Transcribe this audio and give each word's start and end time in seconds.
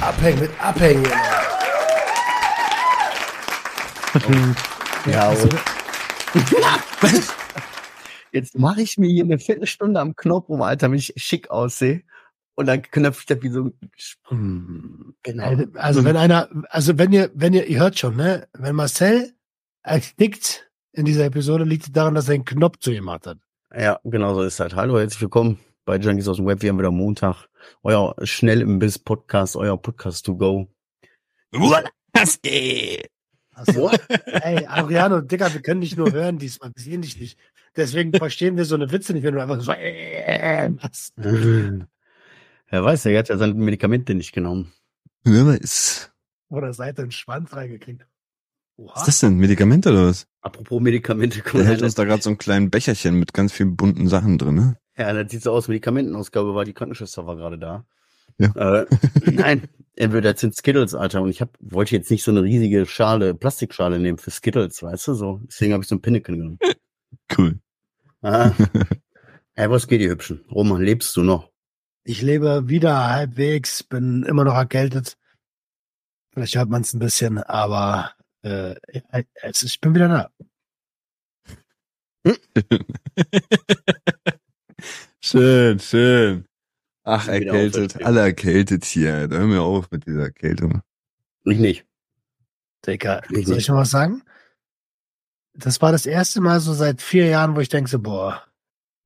Abhängen 0.00 0.40
mit 0.40 0.50
Abhängen. 0.58 1.04
Ja, 5.06 5.28
also, 5.28 5.48
Jetzt 8.32 8.58
mache 8.58 8.80
ich 8.80 8.96
mir 8.96 9.10
hier 9.10 9.24
eine 9.24 9.38
Viertelstunde 9.38 10.00
am 10.00 10.16
Knopf 10.16 10.48
rum, 10.48 10.62
Alter, 10.62 10.90
wenn 10.90 10.98
ich 10.98 11.12
schick 11.16 11.50
aussehe. 11.50 12.02
Und 12.54 12.66
dann 12.66 12.80
knöpfe 12.82 13.20
ich 13.20 13.26
da 13.26 13.42
wie 13.42 13.50
so. 13.50 13.72
Genau. 15.22 15.56
Also 15.74 16.04
wenn 16.04 16.16
einer, 16.16 16.48
also 16.70 16.96
wenn 16.96 17.12
ihr, 17.12 17.30
wenn 17.34 17.52
ihr, 17.52 17.66
ihr 17.66 17.80
hört 17.80 17.98
schon, 17.98 18.16
ne, 18.16 18.48
wenn 18.54 18.74
Marcel 18.74 19.34
erstickt 19.82 20.70
in 20.94 21.04
dieser 21.04 21.24
Episode, 21.24 21.64
liegt 21.64 21.86
es 21.86 21.92
daran, 21.92 22.14
dass 22.14 22.28
er 22.28 22.34
einen 22.34 22.44
Knopf 22.44 22.78
zu 22.78 22.92
ihm 22.92 23.10
hat. 23.10 23.36
Ja, 23.76 23.98
genau 24.04 24.34
so 24.34 24.42
ist 24.42 24.60
halt. 24.60 24.74
Hallo, 24.74 24.98
herzlich 24.98 25.20
willkommen 25.20 25.58
bei 25.84 25.96
Junkies 25.96 26.28
aus 26.28 26.36
dem 26.36 26.46
Web. 26.46 26.62
Wir 26.62 26.70
haben 26.70 26.78
wieder 26.78 26.92
Montag. 26.92 27.48
Euer 27.82 28.14
schnell 28.22 28.60
im 28.60 28.78
Biss 28.78 28.98
Podcast, 28.98 29.56
euer 29.56 29.80
Podcast 29.80 30.24
to 30.24 30.36
go. 30.36 30.68
Was 31.52 32.40
geht? 32.40 33.10
So. 33.66 33.90
Ey, 34.26 34.66
Adriano, 34.66 35.20
Digga, 35.20 35.52
wir 35.52 35.62
können 35.62 35.80
dich 35.80 35.96
nur 35.96 36.12
hören 36.12 36.38
diesmal, 36.38 36.70
wir 36.74 36.82
sehen 36.82 37.02
dich 37.02 37.18
nicht. 37.18 37.38
Deswegen 37.76 38.12
verstehen 38.12 38.56
wir 38.56 38.64
so 38.64 38.76
eine 38.76 38.90
Witze 38.92 39.12
nicht, 39.12 39.24
wenn 39.24 39.34
du 39.34 39.42
einfach 39.42 39.60
so 39.60 39.72
äh, 39.72 40.68
machst. 40.68 41.14
Wer 41.16 42.84
weiß, 42.84 43.06
er 43.06 43.18
hat 43.18 43.28
ja 43.28 43.36
seine 43.36 43.54
Medikamente 43.54 44.14
nicht 44.14 44.32
genommen. 44.32 44.72
Wer 45.22 45.46
weiß. 45.46 46.12
Oder 46.48 46.72
seid 46.72 46.98
den 46.98 47.10
Schwanz 47.10 47.54
reingekriegt. 47.54 48.06
Oha. 48.76 48.92
Was 48.94 49.02
ist 49.02 49.08
das 49.08 49.20
denn? 49.20 49.38
Medikamente 49.38 49.90
oder 49.90 50.06
was? 50.06 50.26
Apropos 50.40 50.80
Medikamente. 50.80 51.42
Der 51.42 51.64
hält 51.64 51.82
uns 51.82 51.94
da 51.94 52.04
gerade 52.04 52.22
so 52.22 52.30
ein 52.30 52.38
kleinen 52.38 52.70
Becherchen 52.70 53.18
mit 53.18 53.32
ganz 53.32 53.52
vielen 53.52 53.76
bunten 53.76 54.08
Sachen 54.08 54.38
drin, 54.38 54.54
ne? 54.54 54.76
Ja, 54.96 55.12
das 55.12 55.30
sieht 55.30 55.42
so 55.42 55.52
aus. 55.52 55.68
Medikamentenausgabe 55.68 56.54
war 56.54 56.64
die 56.64 56.72
Krankenschwester 56.72 57.26
war 57.26 57.36
gerade 57.36 57.58
da. 57.58 57.84
Ja. 58.38 58.80
Äh, 58.80 58.86
nein, 59.30 59.68
entweder 59.96 60.32
das 60.32 60.40
sind 60.40 60.56
Skittles, 60.56 60.94
Alter. 60.94 61.22
Und 61.22 61.30
ich 61.30 61.40
hab, 61.40 61.56
wollte 61.60 61.94
jetzt 61.96 62.10
nicht 62.10 62.24
so 62.24 62.30
eine 62.30 62.42
riesige 62.42 62.86
Schale, 62.86 63.34
Plastikschale 63.34 63.98
nehmen 63.98 64.18
für 64.18 64.30
Skittles, 64.30 64.82
weißt 64.82 65.08
du, 65.08 65.14
so. 65.14 65.40
Deswegen 65.46 65.72
habe 65.72 65.82
ich 65.82 65.88
so 65.88 65.94
ein 65.94 66.02
Pinnacle 66.02 66.36
genommen. 66.36 66.58
Cool. 67.36 67.58
Ah. 68.22 68.52
Hey, 69.56 69.70
was 69.70 69.86
geht, 69.86 70.00
ihr 70.00 70.10
Hübschen? 70.10 70.44
Roman, 70.50 70.82
lebst 70.82 71.14
du 71.14 71.22
noch? 71.22 71.52
Ich 72.02 72.22
lebe 72.22 72.68
wieder 72.68 73.10
halbwegs, 73.10 73.84
bin 73.84 74.24
immer 74.24 74.42
noch 74.42 74.56
erkältet. 74.56 75.16
Vielleicht 76.32 76.56
hört 76.56 76.68
man 76.68 76.82
es 76.82 76.92
ein 76.92 76.98
bisschen, 76.98 77.38
aber 77.38 78.10
äh, 78.44 78.74
ich 79.42 79.80
bin 79.80 79.94
wieder 79.94 80.08
da. 80.08 80.30
schön, 85.20 85.78
schön. 85.78 86.46
Ach, 87.02 87.28
erkältet. 87.28 88.02
Alle 88.02 88.20
erkältet 88.20 88.84
hier. 88.84 89.28
Da 89.28 89.36
hör 89.36 89.46
mir 89.46 89.62
auf 89.62 89.90
mit 89.90 90.06
dieser 90.06 90.22
Erkältung. 90.22 90.82
Ich 91.44 91.58
nicht. 91.58 91.86
Digga, 92.86 93.22
ich 93.30 93.46
soll 93.46 93.58
ich 93.58 93.68
noch 93.68 93.76
was 93.76 93.90
sagen? 93.90 94.22
Das 95.54 95.80
war 95.80 95.92
das 95.92 96.06
erste 96.06 96.40
Mal 96.40 96.60
so 96.60 96.72
seit 96.72 97.00
vier 97.00 97.26
Jahren, 97.26 97.56
wo 97.56 97.60
ich 97.60 97.68
denke 97.68 97.88
so, 97.88 97.98
boah, 97.98 98.44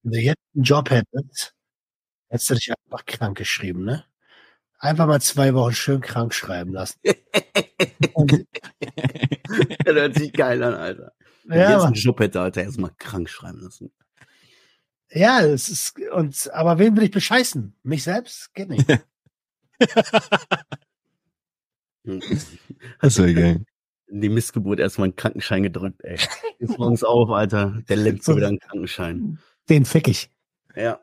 wenn 0.03 0.13
du 0.13 0.21
jetzt 0.21 0.41
einen 0.55 0.65
Job 0.65 0.91
hättest, 0.91 1.55
hättest 2.29 2.51
du 2.51 2.55
dich 2.55 2.71
einfach 2.71 3.05
krank 3.05 3.37
geschrieben, 3.37 3.85
ne? 3.85 4.05
Einfach 4.79 5.07
mal 5.07 5.21
zwei 5.21 5.55
Wochen 5.55 5.75
schön 5.75 6.01
krank 6.01 6.33
schreiben 6.35 6.73
lassen. 6.73 7.01
das 7.05 7.15
hört 9.87 10.15
sich 10.15 10.33
geil 10.33 10.63
an, 10.63 10.75
Alter. 10.75 11.13
Wenn 11.45 11.59
ja, 11.59 11.73
jetzt 11.73 11.85
einen 11.85 11.95
Job 11.95 12.21
hätte, 12.21 12.41
Alter, 12.41 12.63
erstmal 12.63 12.93
krank 12.99 13.29
schreiben 13.29 13.61
lassen. 13.61 13.91
Ja, 15.11 15.41
es 15.41 15.69
ist, 15.69 15.99
und, 16.13 16.51
aber 16.53 16.79
wen 16.79 16.97
will 16.97 17.05
ich 17.05 17.11
bescheißen? 17.11 17.75
Mich 17.83 18.05
selbst? 18.05 18.55
Geht 18.55 18.69
nicht. 18.69 18.87
das 23.01 23.19
wäre 23.19 23.35
geil. 23.35 23.65
Die 24.11 24.29
Missgeburt 24.29 24.81
erstmal 24.81 25.07
einen 25.07 25.17
Krankenschein 25.17 25.63
gedrückt, 25.63 26.03
ey. 26.05 26.19
Ist 26.59 26.79
morgens 26.79 27.05
auf, 27.05 27.31
Alter. 27.31 27.83
Der 27.89 27.97
lemmt 27.97 28.23
so 28.23 28.37
wieder 28.37 28.49
einen 28.49 28.59
Krankenschein. 28.59 29.39
Den 29.69 29.85
fick 29.85 30.09
ich. 30.09 30.31
Ja. 30.77 31.01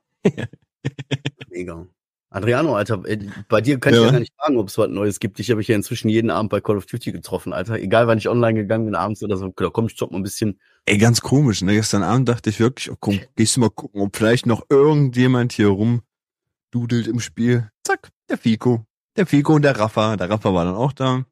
Mega. 1.49 1.87
Adriano, 2.35 2.75
Alter, 2.75 3.01
bei 3.47 3.61
dir 3.61 3.79
kann 3.79 3.93
ja. 3.93 3.99
ich 3.99 4.05
ja 4.05 4.11
gar 4.11 4.19
nicht 4.19 4.33
fragen, 4.37 4.57
ob 4.57 4.67
es 4.67 4.77
was 4.77 4.89
Neues 4.89 5.21
gibt. 5.21 5.39
Ich 5.39 5.49
habe 5.49 5.59
mich 5.59 5.69
ja 5.69 5.75
inzwischen 5.75 6.09
jeden 6.09 6.29
Abend 6.29 6.51
bei 6.51 6.59
Call 6.59 6.75
of 6.75 6.85
Duty 6.85 7.13
getroffen, 7.13 7.53
Alter. 7.53 7.79
Egal, 7.79 8.07
wann 8.07 8.17
ich 8.17 8.27
online 8.27 8.59
gegangen 8.59 8.83
bin, 8.83 8.93
abends 8.93 9.23
oder 9.23 9.37
so, 9.37 9.53
da 9.55 9.69
komm, 9.69 9.85
ich 9.85 9.95
zock 9.95 10.11
mal 10.11 10.17
ein 10.17 10.23
bisschen. 10.23 10.59
Ey, 10.85 10.97
ganz 10.97 11.21
komisch, 11.21 11.61
ne? 11.61 11.73
Gestern 11.75 12.03
Abend 12.03 12.27
dachte 12.27 12.49
ich 12.49 12.59
wirklich, 12.59 12.91
oh, 12.91 12.97
komm, 12.99 13.21
gehst 13.37 13.55
du 13.55 13.61
mal 13.61 13.69
gucken, 13.69 14.01
ob 14.01 14.17
vielleicht 14.17 14.47
noch 14.47 14.65
irgendjemand 14.69 15.53
hier 15.53 15.69
rumdudelt 15.69 17.07
im 17.07 17.21
Spiel. 17.21 17.71
Zack, 17.85 18.11
der 18.29 18.37
Fico. 18.37 18.85
Der 19.15 19.25
Fico 19.25 19.53
und 19.55 19.61
der 19.61 19.79
Rafa. 19.79 20.17
Der 20.17 20.29
Rafa 20.29 20.53
war 20.53 20.65
dann 20.65 20.75
auch 20.75 20.91
da. 20.91 21.25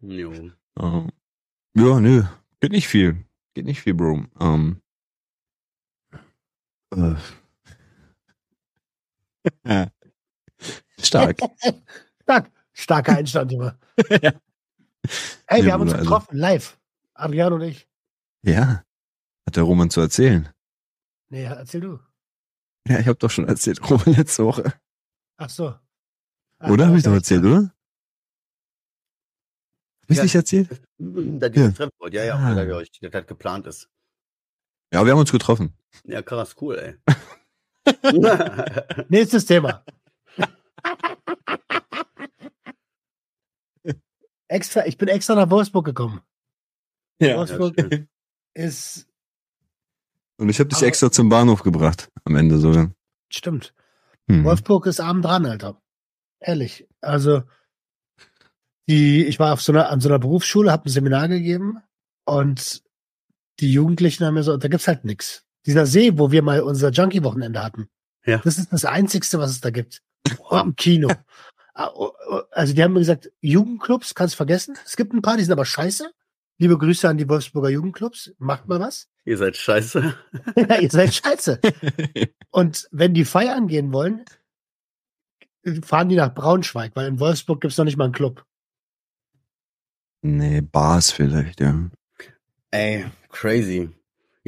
Jo. 0.00 0.32
Uh, 0.76 1.06
ja, 1.74 2.00
nö. 2.00 2.24
Geht 2.60 2.72
nicht 2.72 2.88
viel. 2.88 3.24
Geht 3.54 3.66
nicht 3.66 3.80
viel, 3.80 3.94
Bro. 3.94 4.24
Um, 4.40 4.80
äh. 6.96 7.14
Stark. 11.02 11.38
Stark. 12.22 12.50
Starker 12.72 13.16
Einstand, 13.16 13.52
Junge. 13.52 13.76
ja. 14.22 14.32
Hey, 15.46 15.62
wir 15.62 15.68
ja, 15.68 15.72
haben 15.72 15.82
uns 15.82 15.92
also 15.92 16.04
getroffen, 16.04 16.30
also. 16.30 16.40
live. 16.40 16.78
Adrian 17.14 17.52
und 17.52 17.62
ich. 17.62 17.88
Ja. 18.42 18.84
Hat 19.46 19.56
der 19.56 19.64
Roman 19.64 19.90
zu 19.90 20.00
erzählen? 20.00 20.48
Nee, 21.30 21.44
erzähl 21.44 21.80
du. 21.80 21.98
Ja, 22.86 23.00
ich 23.00 23.06
habe 23.06 23.18
doch 23.18 23.30
schon 23.30 23.48
erzählt, 23.48 23.80
Roman, 23.90 24.14
letzte 24.14 24.44
Woche. 24.44 24.72
Ach 25.36 25.50
so. 25.50 25.74
Ach, 26.58 26.70
oder? 26.70 26.86
Habe 26.86 26.98
ich 26.98 27.04
doch 27.04 27.12
erzählt, 27.12 27.44
oder? 27.44 27.72
Hab 30.02 30.10
ich 30.10 30.16
ja, 30.16 30.22
nicht 30.22 30.34
erzählt? 30.34 30.82
Da 30.98 31.48
ja. 31.48 31.70
Treffwort, 31.70 32.14
ja, 32.14 32.24
ja, 32.24 32.36
ah. 32.36 32.54
da 32.54 32.62
euch, 32.76 32.90
das 33.00 33.12
halt 33.12 33.28
geplant 33.28 33.66
ist. 33.66 33.88
Ja, 34.92 35.04
wir 35.04 35.12
haben 35.12 35.18
uns 35.18 35.32
getroffen. 35.32 35.74
Ja, 36.04 36.22
krass, 36.22 36.56
cool, 36.60 36.78
ey. 36.78 36.96
Nächstes 39.08 39.44
Thema. 39.44 39.84
Extra, 44.48 44.86
ich 44.86 44.98
bin 44.98 45.08
extra 45.08 45.34
nach 45.34 45.50
Wolfsburg 45.50 45.84
gekommen. 45.84 46.20
Ja, 47.20 47.36
Wolfsburg 47.36 47.74
ja, 47.78 47.98
ist. 48.54 49.06
Und 50.38 50.48
ich 50.48 50.60
habe 50.60 50.68
dich 50.68 50.82
extra 50.82 51.10
zum 51.10 51.28
Bahnhof 51.28 51.62
gebracht, 51.62 52.10
am 52.24 52.36
Ende 52.36 52.58
sogar. 52.58 52.92
Stimmt. 53.28 53.74
Hm. 54.28 54.44
Wolfsburg 54.44 54.86
ist 54.86 55.00
abend 55.00 55.24
dran, 55.24 55.46
Alter. 55.46 55.80
Ehrlich. 56.40 56.86
Also, 57.00 57.42
die, 58.88 59.24
ich 59.26 59.38
war 59.38 59.52
auf 59.52 59.62
so 59.62 59.72
einer, 59.72 59.90
an 59.90 60.00
so 60.00 60.08
einer 60.08 60.18
Berufsschule, 60.18 60.70
habe 60.70 60.86
ein 60.86 60.92
Seminar 60.92 61.28
gegeben 61.28 61.78
und 62.24 62.82
die 63.60 63.72
Jugendlichen 63.72 64.24
haben 64.24 64.34
mir 64.34 64.44
so, 64.44 64.56
da 64.56 64.68
gibt's 64.68 64.86
halt 64.86 65.04
nix. 65.04 65.44
Dieser 65.66 65.86
See, 65.86 66.16
wo 66.18 66.30
wir 66.30 66.42
mal 66.42 66.60
unser 66.60 66.90
Junkie-Wochenende 66.90 67.62
hatten. 67.62 67.88
Ja. 68.24 68.38
Das 68.38 68.58
ist 68.58 68.72
das 68.72 68.84
Einzigste, 68.84 69.38
was 69.38 69.50
es 69.50 69.60
da 69.60 69.70
gibt. 69.70 70.02
Und 70.38 70.58
ein 70.58 70.76
Kino. 70.76 71.12
Ah, 71.74 71.90
oh, 71.94 72.12
oh, 72.28 72.40
also 72.50 72.74
die 72.74 72.82
haben 72.82 72.92
mir 72.92 72.98
gesagt, 72.98 73.30
Jugendclubs 73.40 74.14
kannst 74.14 74.34
vergessen. 74.34 74.76
Es 74.84 74.96
gibt 74.96 75.12
ein 75.12 75.22
paar, 75.22 75.36
die 75.36 75.44
sind 75.44 75.52
aber 75.52 75.64
scheiße. 75.64 76.10
Liebe 76.58 76.76
Grüße 76.76 77.08
an 77.08 77.18
die 77.18 77.28
Wolfsburger 77.28 77.68
Jugendclubs. 77.68 78.32
Macht 78.38 78.66
mal 78.66 78.80
was. 78.80 79.08
Ihr 79.24 79.38
seid 79.38 79.56
scheiße. 79.56 80.14
ja, 80.56 80.80
ihr 80.80 80.90
seid 80.90 81.14
scheiße. 81.14 81.60
Und 82.50 82.88
wenn 82.90 83.14
die 83.14 83.24
feiern 83.24 83.68
gehen 83.68 83.92
wollen, 83.92 84.24
fahren 85.84 86.08
die 86.08 86.16
nach 86.16 86.34
Braunschweig, 86.34 86.92
weil 86.96 87.06
in 87.06 87.20
Wolfsburg 87.20 87.60
gibt's 87.60 87.78
noch 87.78 87.84
nicht 87.84 87.96
mal 87.96 88.04
einen 88.04 88.12
Club. 88.12 88.44
Nee, 90.22 90.62
Bars 90.62 91.12
vielleicht, 91.12 91.60
ja. 91.60 91.90
Ey, 92.72 93.06
crazy. 93.28 93.90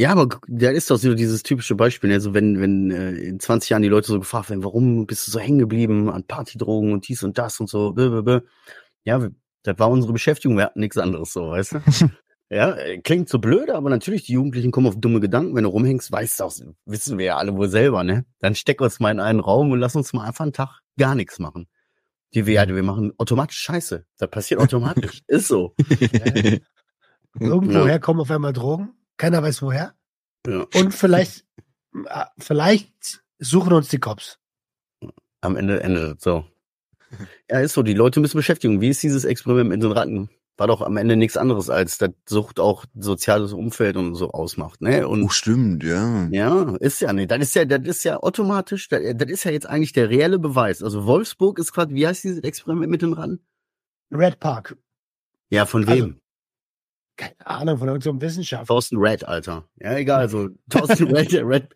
Ja, 0.00 0.12
aber 0.12 0.40
da 0.48 0.70
ist 0.70 0.90
doch 0.90 0.96
so 0.96 1.14
dieses 1.14 1.42
typische 1.42 1.74
Beispiel, 1.74 2.10
also 2.10 2.32
wenn, 2.32 2.58
wenn 2.58 2.90
äh, 2.90 3.10
in 3.16 3.38
20 3.38 3.68
Jahren 3.68 3.82
die 3.82 3.88
Leute 3.88 4.06
so 4.06 4.18
gefragt 4.18 4.48
werden, 4.48 4.64
warum 4.64 5.06
bist 5.06 5.26
du 5.26 5.30
so 5.30 5.38
hängen 5.38 5.58
geblieben 5.58 6.08
an 6.08 6.24
Partydrogen 6.24 6.94
und 6.94 7.06
dies 7.06 7.22
und 7.22 7.36
das 7.36 7.60
und 7.60 7.68
so, 7.68 7.92
blablabla. 7.92 8.40
ja, 9.04 9.28
das 9.62 9.78
war 9.78 9.90
unsere 9.90 10.14
Beschäftigung, 10.14 10.56
wir 10.56 10.64
hatten 10.64 10.80
nichts 10.80 10.96
anderes 10.96 11.34
so, 11.34 11.50
weißt 11.50 11.72
du? 11.72 11.80
ja, 12.48 12.76
äh, 12.76 13.02
klingt 13.02 13.28
so 13.28 13.40
blöd, 13.40 13.68
aber 13.68 13.90
natürlich, 13.90 14.24
die 14.24 14.32
Jugendlichen 14.32 14.70
kommen 14.70 14.86
auf 14.86 14.98
dumme 14.98 15.20
Gedanken, 15.20 15.54
wenn 15.54 15.64
du 15.64 15.68
rumhängst, 15.68 16.10
weißt 16.10 16.40
du 16.40 16.44
auch, 16.44 16.54
wissen 16.86 17.18
wir 17.18 17.26
ja 17.26 17.36
alle 17.36 17.54
wohl 17.54 17.68
selber, 17.68 18.02
ne? 18.02 18.24
Dann 18.38 18.54
steck 18.54 18.80
uns 18.80 19.00
mal 19.00 19.10
in 19.10 19.20
einen 19.20 19.40
Raum 19.40 19.70
und 19.70 19.80
lass 19.80 19.96
uns 19.96 20.14
mal 20.14 20.24
einfach 20.24 20.44
einen 20.44 20.54
Tag 20.54 20.80
gar 20.98 21.14
nichts 21.14 21.38
machen. 21.38 21.68
Die 22.32 22.46
wir, 22.46 22.66
wir 22.66 22.82
machen 22.82 23.12
automatisch 23.18 23.58
Scheiße. 23.58 24.06
Das 24.16 24.30
passiert 24.30 24.60
automatisch. 24.60 25.20
ist 25.26 25.48
so. 25.48 25.74
Irgendwoher 27.38 27.86
ja. 27.86 27.98
kommen 27.98 28.20
auf 28.20 28.30
einmal 28.30 28.54
Drogen 28.54 28.94
keiner 29.20 29.42
weiß 29.42 29.62
woher. 29.62 29.94
Ja. 30.46 30.66
Und 30.74 30.94
vielleicht, 30.94 31.44
äh, 32.06 32.24
vielleicht 32.38 33.22
suchen 33.38 33.72
uns 33.72 33.88
die 33.88 33.98
Cops. 33.98 34.38
Am 35.42 35.56
Ende 35.56 35.82
endet 35.82 36.20
so. 36.20 36.44
Ja, 37.50 37.60
ist 37.60 37.74
so. 37.74 37.82
Die 37.82 37.94
Leute 37.94 38.20
müssen 38.20 38.36
Beschäftigung. 38.36 38.80
Wie 38.80 38.88
ist 38.88 39.02
dieses 39.02 39.24
Experiment 39.24 39.68
mit 39.68 39.82
den 39.82 39.92
Ratten? 39.92 40.30
war 40.60 40.66
doch 40.66 40.82
am 40.82 40.98
Ende 40.98 41.16
nichts 41.16 41.38
anderes, 41.38 41.70
als 41.70 41.96
dass 41.96 42.10
Sucht 42.28 42.60
auch 42.60 42.84
soziales 42.94 43.54
Umfeld 43.54 43.96
und 43.96 44.14
so 44.14 44.30
ausmacht, 44.30 44.82
ne? 44.82 45.08
Und 45.08 45.22
Oh, 45.24 45.28
stimmt, 45.30 45.82
ja. 45.82 46.28
ja, 46.30 46.76
ist 46.80 47.00
ja 47.00 47.14
nicht. 47.14 47.30
Das 47.30 47.38
ist 47.40 47.54
ja, 47.54 47.64
das 47.64 47.80
ist 47.82 48.04
ja 48.04 48.18
automatisch, 48.18 48.88
das, 48.90 49.00
das 49.14 49.30
ist 49.30 49.44
ja 49.44 49.52
jetzt 49.52 49.66
eigentlich 49.66 49.94
der 49.94 50.10
reelle 50.10 50.38
Beweis. 50.38 50.82
Also 50.82 51.06
Wolfsburg 51.06 51.58
ist 51.58 51.72
quasi, 51.72 51.94
wie 51.94 52.06
heißt 52.06 52.24
dieses 52.24 52.40
Experiment 52.40 52.90
mit 52.90 53.00
dem 53.00 53.14
ran? 53.14 53.40
Red 54.12 54.38
Park. 54.38 54.76
Ja, 55.48 55.64
von 55.64 55.88
Also, 55.88 56.04
wem? 56.04 56.19
Keine 57.20 57.46
Ahnung, 57.46 57.76
von 57.76 57.88
irgendeinem 57.88 58.22
Wissenschaftler. 58.22 58.66
Thorsten 58.66 58.96
Red, 58.96 59.28
Alter. 59.28 59.68
Ja, 59.78 59.94
egal, 59.94 60.20
also 60.20 60.48
Thorsten 60.70 61.06
Red, 61.14 61.32
der 61.32 61.46
Red, 61.46 61.74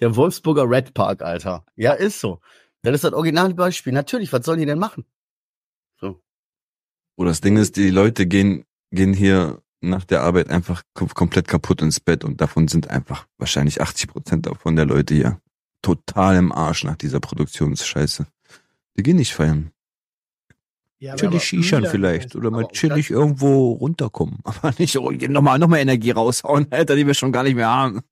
der 0.00 0.14
Wolfsburger 0.14 0.70
Red 0.70 0.94
Park, 0.94 1.22
Alter. 1.22 1.66
Ja, 1.74 1.92
ist 1.92 2.20
so. 2.20 2.38
Das 2.82 2.94
ist 2.94 3.02
das 3.02 3.12
Originalbeispiel. 3.12 3.92
Natürlich, 3.92 4.32
was 4.32 4.44
sollen 4.44 4.60
die 4.60 4.66
denn 4.66 4.78
machen? 4.78 5.04
So. 6.00 6.22
Wo 7.16 7.24
das 7.24 7.40
Ding 7.40 7.56
ist, 7.56 7.76
die 7.76 7.90
Leute 7.90 8.26
gehen, 8.26 8.64
gehen 8.92 9.12
hier 9.12 9.60
nach 9.80 10.04
der 10.04 10.22
Arbeit 10.22 10.50
einfach 10.50 10.84
kom 10.94 11.08
komplett 11.08 11.48
kaputt 11.48 11.82
ins 11.82 11.98
Bett 11.98 12.22
und 12.22 12.40
davon 12.40 12.68
sind 12.68 12.90
einfach 12.90 13.26
wahrscheinlich 13.38 13.80
80 13.80 14.08
Prozent 14.08 14.46
davon 14.46 14.76
der 14.76 14.86
Leute 14.86 15.14
hier 15.14 15.40
total 15.82 16.36
im 16.36 16.52
Arsch 16.52 16.84
nach 16.84 16.96
dieser 16.96 17.18
Produktionsscheiße. 17.18 18.24
Die 18.96 19.02
gehen 19.02 19.16
nicht 19.16 19.34
feiern. 19.34 19.72
Ja, 21.02 21.16
Chillig 21.16 21.42
Shishan 21.42 21.86
vielleicht 21.86 22.36
oder 22.36 22.50
mal 22.50 22.68
chillig 22.68 23.10
irgendwo 23.10 23.72
runterkommen. 23.72 24.38
Aber 24.44 24.74
nicht 24.76 24.96
nochmal 24.96 25.58
noch 25.58 25.66
mal 25.66 25.78
Energie 25.78 26.10
raushauen, 26.10 26.66
Alter, 26.70 26.94
die 26.94 27.06
wir 27.06 27.14
schon 27.14 27.32
gar 27.32 27.42
nicht 27.42 27.54
mehr 27.54 27.70
haben. 27.70 28.02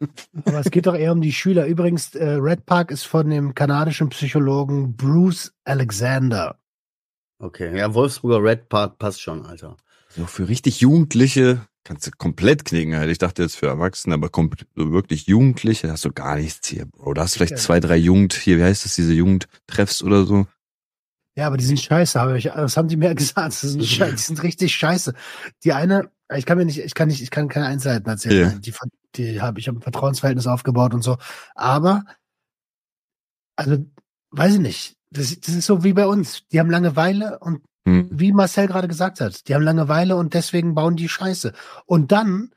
Aber 0.47 0.61
es 0.61 0.71
geht 0.71 0.87
doch 0.87 0.95
eher 0.95 1.13
um 1.13 1.21
die 1.21 1.33
Schüler. 1.33 1.67
Übrigens, 1.67 2.15
äh, 2.15 2.25
Red 2.25 2.65
Park 2.65 2.91
ist 2.91 3.03
von 3.03 3.29
dem 3.29 3.55
kanadischen 3.55 4.09
Psychologen 4.09 4.97
Bruce 4.97 5.53
Alexander. 5.65 6.59
Okay, 7.39 7.77
ja, 7.77 7.93
Wolfsburger 7.93 8.43
Red 8.43 8.71
Park 8.71 8.99
passt 8.99 9.21
schon, 9.21 9.45
Alter. 9.45 9.77
So 10.09 10.25
für 10.25 10.49
richtig 10.49 10.81
Jugendliche 10.81 11.61
kannst 11.85 12.07
du 12.07 12.11
komplett 12.17 12.65
knicken, 12.65 12.97
halt. 12.97 13.11
Ich 13.11 13.19
dachte 13.19 13.43
jetzt 13.43 13.57
für 13.57 13.67
Erwachsene, 13.67 14.15
aber 14.15 14.31
so 14.77 14.93
wirklich 14.93 15.27
Jugendliche 15.27 15.93
hast 15.93 16.07
du 16.07 16.13
gar 16.13 16.37
nichts 16.37 16.67
hier, 16.69 16.87
Bro. 16.87 17.13
Da 17.13 17.23
hast 17.23 17.35
du 17.35 17.39
vielleicht 17.39 17.59
zwei, 17.59 17.81
drei 17.81 17.97
Jugend, 17.97 18.33
hier, 18.33 18.57
wie 18.57 18.63
heißt 18.63 18.87
das, 18.87 18.95
diese 18.95 19.13
Jugendtreffs 19.13 20.03
oder 20.03 20.25
so. 20.25 20.47
Ja, 21.39 21.47
aber 21.47 21.57
die 21.57 21.65
sind 21.65 21.79
scheiße, 21.79 22.19
habe 22.19 22.37
ich, 22.37 22.47
das 22.47 22.77
haben 22.77 22.89
die 22.89 22.97
mir 22.97 23.15
gesagt. 23.15 23.63
Die 23.63 24.17
sind 24.17 24.43
richtig 24.43 24.75
scheiße. 24.75 25.15
Die 25.63 25.73
eine, 25.73 26.11
ich 26.35 26.45
kann 26.45 26.59
mir 26.59 26.65
nicht, 26.65 26.81
ich 26.81 26.95
kann 26.95 27.07
nicht, 27.07 27.23
ich 27.23 27.31
kann 27.31 27.47
keine 27.47 27.67
Einzelheiten 27.67 28.09
erzählen. 28.09 28.55
Ja. 28.55 28.59
Die, 28.59 28.75
die 29.15 29.41
habe 29.41 29.61
ich 29.61 29.69
habe 29.69 29.79
ein 29.79 29.83
Vertrauensverhältnis 29.83 30.49
aufgebaut 30.49 30.95
und 30.95 31.03
so. 31.03 31.17
Aber, 31.55 32.03
also, 33.55 33.87
weiß 34.33 34.55
ich 34.55 34.61
nicht. 34.61 34.97
Das, 35.11 35.39
das 35.39 35.55
ist 35.55 35.67
so 35.67 35.85
wie 35.85 35.93
bei 35.93 36.09
uns. 36.09 36.43
Die 36.51 36.59
haben 36.59 36.71
Langeweile 36.71 37.39
und 37.39 37.63
Hm. 37.87 38.09
wie 38.11 38.33
Marcel 38.33 38.67
gerade 38.67 38.89
gesagt 38.89 39.21
hat, 39.21 39.47
die 39.47 39.55
haben 39.55 39.63
Langeweile 39.63 40.17
und 40.17 40.35
deswegen 40.35 40.75
bauen 40.75 40.97
die 40.97 41.09
Scheiße. 41.09 41.53
Und 41.87 42.11
dann 42.11 42.51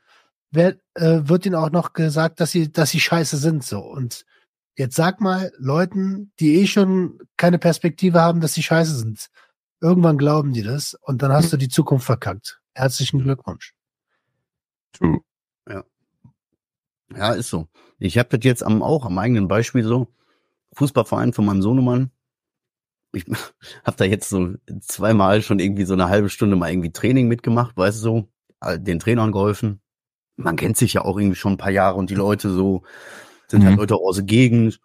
wird, 0.50 0.80
äh, 0.94 1.20
wird 1.22 1.46
ihnen 1.46 1.54
auch 1.54 1.70
noch 1.70 1.92
gesagt, 1.92 2.40
dass 2.40 2.50
sie, 2.50 2.72
dass 2.72 2.90
sie 2.90 3.00
Scheiße 3.00 3.36
sind, 3.36 3.64
so. 3.64 3.78
Und 3.78 4.26
jetzt 4.76 4.96
sag 4.96 5.20
mal 5.20 5.52
Leuten, 5.58 6.32
die 6.40 6.60
eh 6.60 6.66
schon 6.66 7.18
keine 7.36 7.58
Perspektive 7.58 8.20
haben, 8.20 8.40
dass 8.40 8.54
sie 8.54 8.62
Scheiße 8.62 8.94
sind. 8.96 9.28
Irgendwann 9.80 10.18
glauben 10.18 10.52
die 10.52 10.62
das 10.62 10.94
und 11.00 11.22
dann 11.22 11.32
hast 11.32 11.52
du 11.52 11.56
die 11.56 11.68
Zukunft 11.68 12.06
verkackt. 12.06 12.60
Herzlichen 12.74 13.20
Glückwunsch. 13.20 13.74
True. 14.92 15.20
Ja, 17.16 17.32
ist 17.32 17.50
so. 17.50 17.68
Ich 17.98 18.18
habe 18.18 18.36
das 18.36 18.44
jetzt 18.44 18.62
am, 18.62 18.82
auch 18.82 19.04
am 19.04 19.18
eigenen 19.18 19.48
Beispiel 19.48 19.84
so. 19.84 20.08
Fußballverein 20.74 21.32
von 21.32 21.44
meinem 21.44 21.62
Sohnemann. 21.62 22.10
Ich 23.12 23.26
habe 23.84 23.96
da 23.96 24.04
jetzt 24.04 24.28
so 24.28 24.54
zweimal 24.80 25.42
schon 25.42 25.58
irgendwie 25.58 25.84
so 25.84 25.94
eine 25.94 26.08
halbe 26.08 26.30
Stunde 26.30 26.56
mal 26.56 26.70
irgendwie 26.70 26.92
Training 26.92 27.28
mitgemacht, 27.28 27.76
weißt 27.76 27.98
du 27.98 28.02
so, 28.02 28.28
all 28.60 28.78
den 28.78 28.98
Trainern 28.98 29.32
geholfen. 29.32 29.80
Man 30.36 30.56
kennt 30.56 30.76
sich 30.76 30.94
ja 30.94 31.04
auch 31.04 31.18
irgendwie 31.18 31.36
schon 31.36 31.54
ein 31.54 31.58
paar 31.58 31.70
Jahre 31.70 31.96
und 31.96 32.08
die 32.10 32.14
Leute 32.14 32.50
so 32.50 32.82
sind 33.52 33.64
halt 33.64 33.74
Mhm. 33.74 33.80
Leute 33.80 33.94
aus 33.96 34.16
der 34.16 34.24
Gegend 34.24 34.80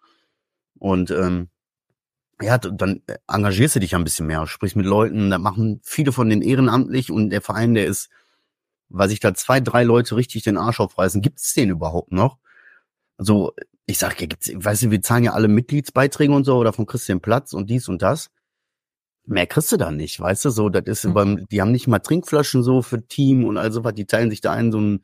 und 0.79 1.09
ähm, 1.11 1.49
ja, 2.41 2.59
dann 2.59 3.01
engagierst 3.27 3.75
du 3.75 3.79
dich 3.79 3.91
ja 3.91 3.97
ein 3.97 4.03
bisschen 4.03 4.27
mehr, 4.27 4.45
sprichst 4.45 4.75
mit 4.75 4.85
Leuten, 4.85 5.31
da 5.31 5.39
machen 5.39 5.81
viele 5.83 6.11
von 6.11 6.29
den 6.29 6.43
ehrenamtlich 6.43 7.11
und 7.11 7.31
der 7.31 7.41
Verein, 7.41 7.73
der 7.73 7.87
ist, 7.87 8.09
weil 8.89 9.09
sich 9.09 9.19
da 9.19 9.33
zwei, 9.33 9.59
drei 9.59 9.83
Leute 9.83 10.15
richtig 10.15 10.43
den 10.43 10.57
Arsch 10.57 10.79
aufreißen, 10.79 11.21
gibt 11.23 11.39
es 11.39 11.53
den 11.55 11.71
überhaupt 11.71 12.11
noch? 12.11 12.37
Also, 13.17 13.53
ich 13.87 13.97
sag 13.97 14.21
ja, 14.21 14.27
gibt's, 14.27 14.51
weißt 14.53 14.83
du, 14.83 14.91
wir 14.91 15.01
zahlen 15.01 15.23
ja 15.23 15.33
alle 15.33 15.47
Mitgliedsbeiträge 15.47 16.31
und 16.31 16.43
so, 16.43 16.57
oder 16.57 16.73
von 16.73 16.85
Christian 16.85 17.21
Platz 17.21 17.53
und 17.53 17.69
dies 17.71 17.87
und 17.89 18.03
das. 18.03 18.29
Mehr 19.25 19.47
kriegst 19.47 19.71
du 19.71 19.77
da 19.77 19.91
nicht, 19.91 20.19
weißt 20.19 20.45
du, 20.45 20.49
so, 20.51 20.69
das 20.69 20.83
ist 20.85 21.05
Mhm. 21.05 21.13
beim, 21.13 21.47
die 21.47 21.61
haben 21.61 21.71
nicht 21.71 21.87
mal 21.87 21.99
Trinkflaschen 21.99 22.63
so 22.63 22.81
für 22.83 23.05
Team 23.07 23.45
und 23.45 23.57
all 23.57 23.71
sowas, 23.71 23.93
die 23.95 24.05
teilen 24.05 24.29
sich 24.29 24.41
da 24.41 24.51
ein, 24.53 24.71
so 24.71 24.79
ein, 24.79 25.03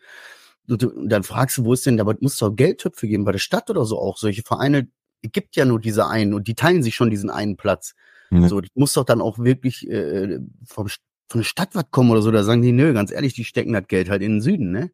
und 0.69 0.81
du- 0.81 0.89
und 0.89 1.09
dann 1.09 1.23
fragst 1.23 1.57
du, 1.57 1.65
wo 1.65 1.73
ist 1.73 1.85
denn, 1.85 1.99
aber 1.99 2.15
muss 2.19 2.37
doch 2.37 2.55
Geldtöpfe 2.55 3.07
geben, 3.07 3.25
bei 3.25 3.31
der 3.31 3.39
Stadt 3.39 3.69
oder 3.69 3.85
so 3.85 3.99
auch, 3.99 4.17
solche 4.17 4.43
Vereine, 4.43 4.87
gibt 5.21 5.55
ja 5.55 5.65
nur 5.65 5.79
diese 5.79 6.07
einen 6.07 6.33
und 6.33 6.47
die 6.47 6.55
teilen 6.55 6.83
sich 6.83 6.95
schon 6.95 7.09
diesen 7.09 7.29
einen 7.29 7.55
Platz. 7.55 7.95
Ja. 8.29 8.47
So, 8.47 8.61
das 8.61 8.69
muss 8.75 8.93
doch 8.93 9.05
dann 9.05 9.21
auch 9.21 9.39
wirklich 9.39 9.89
äh, 9.89 10.39
vom, 10.65 10.87
von 11.29 11.41
der 11.41 11.45
Stadt 11.45 11.75
was 11.75 11.85
kommen 11.91 12.11
oder 12.11 12.21
so. 12.21 12.31
Da 12.31 12.43
sagen 12.43 12.61
die, 12.61 12.71
nö, 12.71 12.93
ganz 12.93 13.11
ehrlich, 13.11 13.33
die 13.33 13.45
stecken 13.45 13.73
das 13.73 13.87
Geld 13.87 14.09
halt 14.09 14.21
in 14.21 14.33
den 14.33 14.41
Süden, 14.41 14.71
ne? 14.71 14.91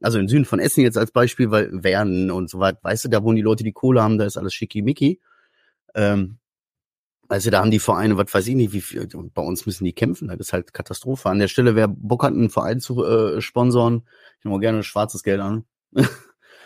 Also 0.00 0.18
in 0.18 0.24
den 0.24 0.28
Süden 0.28 0.44
von 0.44 0.58
Essen 0.58 0.82
jetzt 0.82 0.98
als 0.98 1.12
Beispiel, 1.12 1.50
weil 1.50 1.84
Werden 1.84 2.30
und 2.30 2.50
so 2.50 2.58
weiter, 2.58 2.78
weißt 2.82 3.04
du, 3.04 3.08
da 3.08 3.22
wo 3.22 3.32
die 3.32 3.40
Leute 3.40 3.62
die 3.64 3.72
Kohle 3.72 4.02
haben, 4.02 4.18
da 4.18 4.24
ist 4.24 4.36
alles 4.36 4.52
schickimicki. 4.52 5.20
Ähm, 5.94 6.38
du, 7.40 7.50
da 7.50 7.60
haben 7.60 7.70
die 7.70 7.78
Vereine, 7.78 8.16
was 8.16 8.32
weiß 8.32 8.46
ich 8.46 8.54
nicht, 8.54 8.72
wie 8.72 8.80
viel, 8.80 9.08
bei 9.34 9.42
uns 9.42 9.66
müssen 9.66 9.84
die 9.84 9.92
kämpfen, 9.92 10.28
das 10.28 10.38
ist 10.38 10.52
halt 10.52 10.72
Katastrophe. 10.74 11.28
An 11.30 11.38
der 11.38 11.48
Stelle, 11.48 11.74
wer 11.74 11.88
Bock 11.88 12.24
hat, 12.24 12.32
einen 12.32 12.50
Verein 12.50 12.80
zu 12.80 13.04
äh, 13.04 13.40
sponsoren, 13.40 14.02
ich 14.38 14.44
nehme 14.44 14.56
auch 14.56 14.60
gerne 14.60 14.82
schwarzes 14.82 15.22
Geld 15.22 15.40
an. 15.40 15.64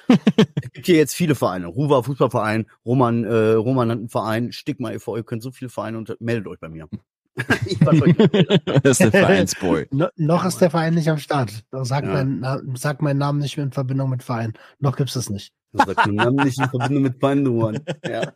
es 0.08 0.70
gibt 0.72 0.86
hier 0.86 0.96
jetzt 0.96 1.14
viele 1.14 1.34
Vereine. 1.34 1.66
Ruwa 1.66 2.02
Fußballverein, 2.02 2.66
Roman, 2.84 3.24
äh, 3.24 3.52
Roman 3.52 3.90
hat 3.90 3.98
einen 3.98 4.08
Verein, 4.08 4.52
Stigma 4.52 4.92
e.V., 4.92 5.16
ihr 5.16 5.24
könnt 5.24 5.42
so 5.42 5.50
viele 5.50 5.68
Vereine 5.68 5.98
und 5.98 6.16
meldet 6.20 6.46
euch 6.46 6.60
bei 6.60 6.68
mir. 6.68 6.88
Das 8.82 8.98
ist 8.98 9.00
der 9.00 9.10
Vereinsboy. 9.10 9.86
No, 9.90 10.08
noch 10.16 10.42
Ja, 10.42 10.48
ist 10.48 10.60
der 10.60 10.70
Verein 10.70 10.94
nicht 10.94 11.08
am 11.10 11.18
Start. 11.18 11.64
Sag, 11.70 12.04
Ja. 12.04 12.12
mein, 12.12 12.40
Na- 12.40 12.62
sag 12.74 13.02
meinen 13.02 13.18
Namen 13.18 13.40
nicht 13.40 13.58
in 13.58 13.72
Verbindung 13.72 14.08
mit 14.10 14.22
Verein. 14.22 14.54
Noch 14.78 14.96
gibt's 14.96 15.14
das 15.14 15.28
nicht. 15.28 15.52
Sagt 15.72 16.06
man 16.06 16.16
dann 16.16 16.34
nicht 16.36 16.58
in 16.58 16.68
Verbindung 16.70 17.02
mit 17.02 17.20
Verein, 17.20 17.44
du 17.44 17.52
Mann. 17.60 17.80
Ja. 18.08 18.32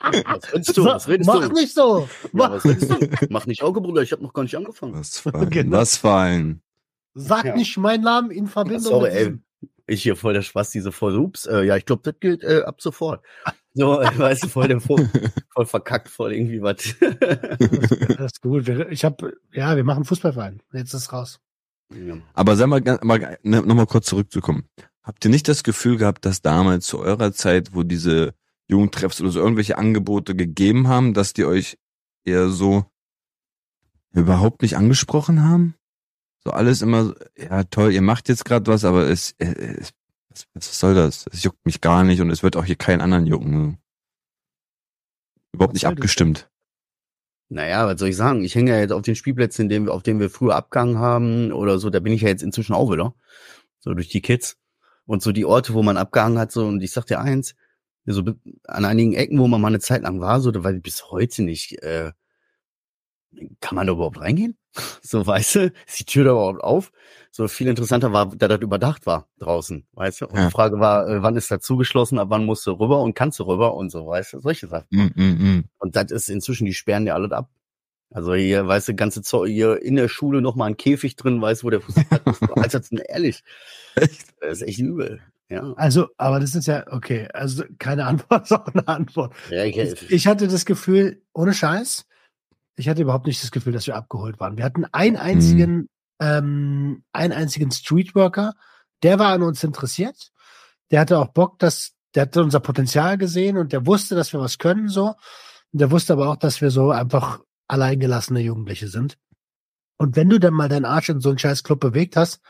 Was 0.00 0.52
redest 0.54 0.76
du? 0.76 0.84
Was 0.84 1.08
redest 1.08 1.26
Mach 1.28 1.48
du? 1.48 1.52
nicht 1.54 1.74
so. 1.74 2.00
Ja, 2.00 2.28
Mach, 2.32 2.50
was 2.52 2.64
redest 2.64 2.90
du? 2.90 3.26
Mach 3.30 3.46
nicht 3.46 3.62
Auge, 3.62 3.80
Bruder, 3.80 4.02
ich 4.02 4.12
habe 4.12 4.22
noch 4.22 4.32
gar 4.32 4.42
nicht 4.42 4.56
angefangen. 4.56 4.94
Was 4.94 5.18
für 5.18 5.34
ein, 5.34 5.50
Genau. 5.50 5.76
was 5.78 5.96
für 5.96 6.14
ein. 6.14 6.62
sag 7.14 7.44
Ja. 7.46 7.56
nicht 7.56 7.76
meinen 7.78 8.04
Namen 8.04 8.30
in 8.30 8.46
Verbindung 8.46 8.82
Sorry, 8.82 9.10
mit 9.10 9.18
ey. 9.18 9.38
Ich 9.90 10.02
hier 10.02 10.16
voll 10.16 10.34
der 10.34 10.42
Spaß, 10.42 10.70
diese 10.70 10.92
voll, 10.92 11.16
ups, 11.16 11.46
äh, 11.46 11.62
ja, 11.64 11.76
ich 11.76 11.86
glaube, 11.86 12.02
das 12.04 12.20
gilt 12.20 12.44
äh, 12.44 12.62
ab 12.62 12.80
sofort. 12.82 13.24
So, 13.74 14.00
äh, 14.00 14.06
weißt 14.18 14.44
du, 14.44 14.48
voll 14.48 14.68
der 14.68 14.80
voll, 14.80 15.08
voll 15.54 15.66
verkackt, 15.66 16.08
voll 16.08 16.32
irgendwie 16.34 16.60
was. 16.62 16.94
Das 17.00 18.32
ist 18.32 18.42
gut. 18.42 18.66
Wir- 18.66 18.90
Ich 18.90 19.04
habe, 19.04 19.32
ja, 19.52 19.74
wir 19.76 19.84
machen 19.84 20.04
Fußballverein. 20.04 20.62
Jetzt 20.72 20.92
ist 20.94 21.12
raus. 21.12 21.40
ja. 21.92 22.16
Aber 22.34 22.54
sag 22.56 22.66
mal, 22.68 22.82
mal 23.02 23.38
ne, 23.42 23.62
nochmal 23.62 23.86
kurz 23.86 24.06
zurückzukommen. 24.06 24.68
Habt 25.02 25.24
ihr 25.24 25.30
nicht 25.30 25.48
das 25.48 25.62
Gefühl 25.62 25.96
gehabt, 25.96 26.24
dass 26.26 26.42
damals 26.42 26.86
zu 26.86 26.98
eurer 27.00 27.32
Zeit, 27.32 27.70
wo 27.74 27.82
diese 27.82 28.34
Jugendtreffs 28.68 29.20
oder 29.20 29.30
so 29.30 29.40
irgendwelche 29.40 29.78
Angebote 29.78 30.36
gegeben 30.36 30.88
haben, 30.88 31.14
dass 31.14 31.32
die 31.32 31.44
euch 31.44 31.78
eher 32.24 32.48
so 32.48 32.84
überhaupt 34.12 34.62
nicht 34.62 34.76
angesprochen 34.76 35.42
haben? 35.42 35.74
So 36.44 36.50
alles 36.52 36.82
immer, 36.82 37.14
ja 37.36 37.64
toll, 37.64 37.92
ihr 37.92 38.02
macht 38.02 38.28
jetzt 38.28 38.44
gerade 38.44 38.70
was, 38.70 38.84
aber 38.84 39.08
es, 39.08 39.32
äh, 39.38 39.76
es 39.80 39.92
was, 40.54 40.78
soll 40.78 40.94
das? 40.94 41.26
Es 41.32 41.42
juckt 41.42 41.64
mich 41.66 41.80
gar 41.80 42.04
nicht 42.04 42.20
und 42.20 42.30
es 42.30 42.42
wird 42.42 42.56
auch 42.56 42.64
hier 42.64 42.76
keinen 42.76 43.00
anderen 43.00 43.26
jucken. 43.26 43.78
Überhaupt 45.52 45.74
nicht 45.74 45.86
abgestimmt. 45.86 46.48
Naja, 47.48 47.86
was 47.86 47.98
soll 47.98 48.10
ich 48.10 48.16
sagen? 48.16 48.44
Ich 48.44 48.54
hänge 48.54 48.72
ja 48.72 48.78
jetzt 48.78 48.92
auf 48.92 49.02
den 49.02 49.14
Spielplätzen, 49.14 49.70
wir, 49.70 49.92
auf 49.92 50.02
denen 50.02 50.20
wir 50.20 50.28
früher 50.28 50.54
abgegangen 50.54 50.98
haben 50.98 51.52
oder 51.52 51.78
so, 51.78 51.88
da 51.88 51.98
bin 51.98 52.12
ich 52.12 52.20
ja 52.20 52.28
jetzt 52.28 52.42
inzwischen 52.42 52.74
auch 52.74 52.92
wieder. 52.92 53.14
So 53.80 53.94
durch 53.94 54.08
die 54.08 54.20
Kids. 54.20 54.58
Und 55.06 55.22
so 55.22 55.32
die 55.32 55.46
Orte, 55.46 55.72
wo 55.72 55.82
man 55.82 55.96
abgehangen 55.96 56.38
hat, 56.38 56.52
so, 56.52 56.66
und 56.66 56.82
ich 56.82 56.92
sag 56.92 57.06
dir 57.06 57.20
eins, 57.20 57.54
so 58.06 58.22
an 58.64 58.84
einigen 58.84 59.12
Ecken, 59.14 59.38
wo 59.38 59.46
man 59.48 59.60
mal 59.60 59.68
eine 59.68 59.80
Zeit 59.80 60.02
lang 60.02 60.20
war, 60.20 60.40
so, 60.40 60.50
da 60.50 60.64
weil 60.64 60.80
bis 60.80 61.10
heute 61.10 61.42
nicht, 61.42 61.82
äh, 61.82 62.12
kann 63.60 63.76
man 63.76 63.86
da 63.86 63.92
überhaupt 63.92 64.20
reingehen? 64.20 64.56
So, 65.02 65.26
weißt 65.26 65.54
du, 65.56 65.72
ist 65.86 65.98
die 65.98 66.04
Tür 66.04 66.24
da 66.24 66.30
überhaupt 66.32 66.62
auf? 66.62 66.92
So 67.32 67.48
viel 67.48 67.66
interessanter 67.66 68.12
war, 68.12 68.26
da 68.26 68.46
das 68.46 68.60
überdacht 68.60 69.06
war 69.06 69.26
draußen, 69.38 69.86
weißt 69.92 70.20
du? 70.20 70.26
Und 70.26 70.36
Ja. 70.36 70.46
die 70.46 70.52
Frage 70.52 70.78
war, 70.78 71.08
äh, 71.08 71.22
wann 71.22 71.34
ist 71.36 71.50
da 71.50 71.58
zugeschlossen, 71.58 72.18
ab 72.18 72.28
wann 72.30 72.44
musst 72.44 72.64
du 72.66 72.72
rüber 72.72 73.00
und 73.02 73.14
kannst 73.14 73.40
du 73.40 73.44
rüber 73.44 73.74
und 73.74 73.90
so, 73.90 74.06
weißt 74.06 74.34
du, 74.34 74.40
solche 74.40 74.68
Sachen. 74.68 74.86
Mm, 74.90 75.10
mm, 75.16 75.22
mm. 75.58 75.64
Und 75.78 75.96
das 75.96 76.12
ist 76.12 76.28
inzwischen, 76.28 76.64
die 76.64 76.74
sperren 76.74 77.06
ja 77.06 77.14
alles 77.14 77.32
ab. 77.32 77.50
Also 78.10 78.34
hier, 78.34 78.66
weißt 78.68 78.88
du, 78.88 78.94
ganze 78.94 79.22
Zeug, 79.22 79.50
hier 79.50 79.82
in 79.82 79.96
der 79.96 80.08
Schule 80.08 80.40
noch 80.42 80.54
mal 80.54 80.66
ein 80.66 80.76
Käfig 80.76 81.16
drin, 81.16 81.42
weißt 81.42 81.62
du, 81.62 81.66
wo 81.66 81.70
der 81.70 81.80
Fußball 81.80 82.20
ist. 82.26 82.42
Alter, 82.52 82.82
ehrlich. 83.08 83.42
Echt? 83.96 84.26
Das 84.40 84.60
ist 84.60 84.62
echt 84.62 84.78
übel. 84.78 85.20
Ja. 85.48 85.72
Also, 85.74 86.08
aber 86.16 86.40
das 86.40 86.54
ist 86.54 86.66
ja, 86.66 86.84
okay, 86.90 87.28
also 87.32 87.64
keine 87.78 88.04
Antwort, 88.06 88.44
ist 88.44 88.52
auch 88.52 88.66
eine 88.66 88.86
Antwort. 88.86 89.34
ja 89.50 89.64
ich, 89.64 89.76
Ich, 89.76 90.10
ich 90.10 90.26
hatte 90.26 90.48
das 90.48 90.64
Gefühl, 90.64 91.22
ohne 91.32 91.54
Scheiß, 91.54 92.06
ich 92.76 92.88
hatte 92.88 93.02
überhaupt 93.02 93.26
nicht 93.26 93.42
das 93.42 93.50
Gefühl, 93.50 93.72
dass 93.72 93.86
wir 93.86 93.96
abgeholt 93.96 94.38
waren. 94.38 94.56
Wir 94.56 94.64
hatten 94.64 94.84
einen 94.92 95.16
einzigen 95.16 95.88
ähm, 96.20 97.04
einen 97.12 97.32
einzigen 97.32 97.70
Streetworker, 97.70 98.54
der 99.02 99.18
war 99.18 99.32
an 99.32 99.42
uns 99.42 99.62
interessiert. 99.64 100.30
Der 100.90 101.00
hatte 101.00 101.18
auch 101.18 101.28
Bock, 101.28 101.58
dass, 101.58 101.92
der 102.14 102.22
hatte 102.22 102.42
unser 102.42 102.60
Potenzial 102.60 103.18
gesehen 103.18 103.56
und 103.56 103.72
der 103.72 103.86
wusste, 103.86 104.14
dass 104.14 104.32
wir 104.32 104.40
was 104.40 104.58
können, 104.58 104.88
so. 104.88 105.14
Und 105.72 105.80
der 105.80 105.90
wusste 105.90 106.14
aber 106.14 106.28
auch, 106.30 106.36
dass 106.36 106.60
wir 106.60 106.70
so 106.70 106.90
einfach 106.90 107.40
alleingelassene 107.68 108.40
Jugendliche 108.40 108.88
sind. 108.88 109.18
Und 109.98 110.16
wenn 110.16 110.30
du 110.30 110.38
dann 110.38 110.54
mal 110.54 110.68
deinen 110.68 110.84
Arsch 110.84 111.10
in 111.10 111.20
so 111.20 111.28
einen 111.28 111.38
scheiß 111.38 111.62
Club 111.62 111.80
bewegt 111.80 112.16
hast, 112.16 112.40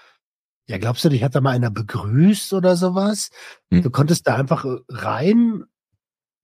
ja, 0.68 0.76
glaubst 0.76 1.04
du, 1.04 1.08
dich 1.08 1.24
hat 1.24 1.34
da 1.34 1.40
mal 1.40 1.52
einer 1.52 1.70
begrüßt 1.70 2.52
oder 2.52 2.76
sowas? 2.76 3.30
Hm. 3.70 3.82
Du 3.82 3.90
konntest 3.90 4.26
da 4.26 4.36
einfach 4.36 4.66
rein 4.88 5.64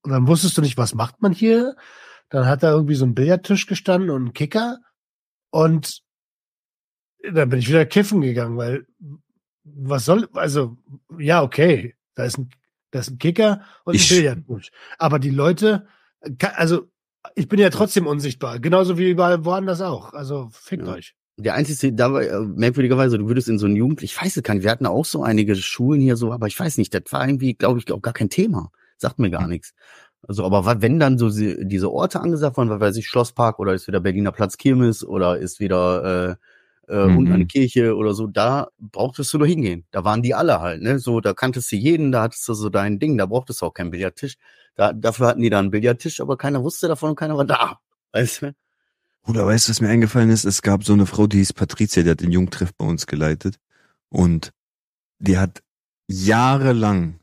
und 0.02 0.10
dann 0.10 0.26
wusstest 0.26 0.56
du 0.56 0.62
nicht, 0.62 0.78
was 0.78 0.94
macht 0.94 1.20
man 1.20 1.32
hier? 1.32 1.76
Dann 2.30 2.46
hat 2.46 2.62
da 2.62 2.70
irgendwie 2.70 2.94
so 2.94 3.04
ein 3.04 3.14
Billardtisch 3.14 3.66
gestanden 3.66 4.10
und 4.10 4.26
ein 4.26 4.32
Kicker 4.32 4.80
und 5.50 6.02
dann 7.22 7.48
bin 7.50 7.58
ich 7.58 7.68
wieder 7.68 7.84
kiffen 7.84 8.22
gegangen, 8.22 8.56
weil 8.56 8.86
was 9.62 10.04
soll, 10.06 10.28
also, 10.34 10.76
ja, 11.18 11.42
okay, 11.42 11.94
da 12.14 12.24
ist 12.24 12.38
ein, 12.38 12.50
da 12.90 13.00
ist 13.00 13.10
ein 13.10 13.18
Kicker 13.18 13.62
und 13.84 13.94
ich, 13.94 14.10
ein 14.10 14.16
Billardtisch. 14.16 14.70
Aber 14.98 15.18
die 15.18 15.30
Leute, 15.30 15.86
also, 16.54 16.90
ich 17.34 17.48
bin 17.48 17.58
ja 17.58 17.70
trotzdem 17.70 18.06
unsichtbar, 18.06 18.58
genauso 18.58 18.96
wie 18.98 19.10
überall 19.10 19.44
woanders 19.44 19.80
auch. 19.80 20.12
Also, 20.14 20.48
fickt 20.50 20.86
ja. 20.86 20.94
euch. 20.94 21.14
Der 21.36 21.54
einzige, 21.54 21.92
da 21.92 22.12
war 22.12 22.22
äh, 22.22 22.40
merkwürdigerweise, 22.40 23.18
du 23.18 23.26
würdest 23.26 23.48
in 23.48 23.58
so 23.58 23.66
einen 23.66 23.76
Jugend, 23.76 24.02
ich 24.02 24.20
weiß 24.20 24.36
es 24.36 24.42
gar 24.42 24.54
nicht, 24.54 24.62
wir 24.62 24.70
hatten 24.70 24.86
auch 24.86 25.04
so 25.04 25.22
einige 25.22 25.56
Schulen 25.56 26.00
hier 26.00 26.16
so, 26.16 26.32
aber 26.32 26.46
ich 26.46 26.58
weiß 26.58 26.78
nicht, 26.78 26.94
das 26.94 27.02
war 27.10 27.26
irgendwie, 27.26 27.54
glaube 27.54 27.80
ich, 27.80 27.90
auch 27.90 28.02
gar 28.02 28.14
kein 28.14 28.30
Thema. 28.30 28.70
Sagt 28.96 29.18
mir 29.18 29.30
gar 29.30 29.42
hm. 29.42 29.50
nichts. 29.50 29.74
Also, 30.26 30.44
aber 30.44 30.80
wenn 30.80 30.98
dann 30.98 31.18
so 31.18 31.28
diese 31.30 31.90
Orte 31.90 32.20
angesagt 32.20 32.56
waren, 32.56 32.70
weil 32.70 32.80
weiß 32.80 32.96
ich, 32.96 33.06
Schlosspark 33.06 33.58
oder 33.58 33.74
ist 33.74 33.86
wieder 33.86 34.00
Berliner 34.00 34.32
Platz 34.32 34.56
Kirmes 34.56 35.04
oder 35.04 35.38
ist 35.38 35.60
wieder 35.60 36.38
äh, 36.88 36.92
äh, 36.92 37.06
mhm. 37.06 37.18
unten 37.18 37.32
eine 37.32 37.46
Kirche 37.46 37.96
oder 37.96 38.14
so, 38.14 38.26
da 38.26 38.68
brauchtest 38.78 39.32
du 39.32 39.38
nur 39.38 39.46
hingehen. 39.46 39.84
Da 39.90 40.04
waren 40.04 40.22
die 40.22 40.34
alle 40.34 40.60
halt, 40.60 40.82
ne? 40.82 40.98
So, 40.98 41.20
da 41.20 41.34
kanntest 41.34 41.70
du 41.72 41.76
jeden, 41.76 42.12
da 42.12 42.22
hattest 42.22 42.48
du 42.48 42.54
so 42.54 42.70
dein 42.70 42.98
Ding, 42.98 43.18
da 43.18 43.26
brauchtest 43.26 43.62
du 43.62 43.66
auch 43.66 43.74
keinen 43.74 43.90
Billardtisch. 43.90 44.36
Da, 44.76 44.92
dafür 44.92 45.28
hatten 45.28 45.42
die 45.42 45.50
da 45.50 45.58
einen 45.58 45.70
Billardtisch, 45.70 46.20
aber 46.20 46.36
keiner 46.36 46.62
wusste 46.62 46.88
davon 46.88 47.10
und 47.10 47.16
keiner 47.16 47.36
war 47.36 47.44
da. 47.44 47.78
Weißt 48.12 48.42
du? 48.42 48.54
Oder 49.26 49.46
weißt 49.46 49.68
du, 49.68 49.70
was 49.70 49.80
mir 49.80 49.88
eingefallen 49.88 50.30
ist? 50.30 50.44
Es 50.44 50.62
gab 50.62 50.84
so 50.84 50.92
eine 50.92 51.06
Frau, 51.06 51.26
die 51.26 51.38
hieß 51.38 51.54
Patricia, 51.54 52.02
die 52.02 52.10
hat 52.10 52.20
den 52.20 52.32
Jungtreff 52.32 52.74
bei 52.74 52.84
uns 52.84 53.06
geleitet. 53.06 53.56
Und 54.10 54.52
die 55.18 55.38
hat 55.38 55.62
jahrelang 56.08 57.20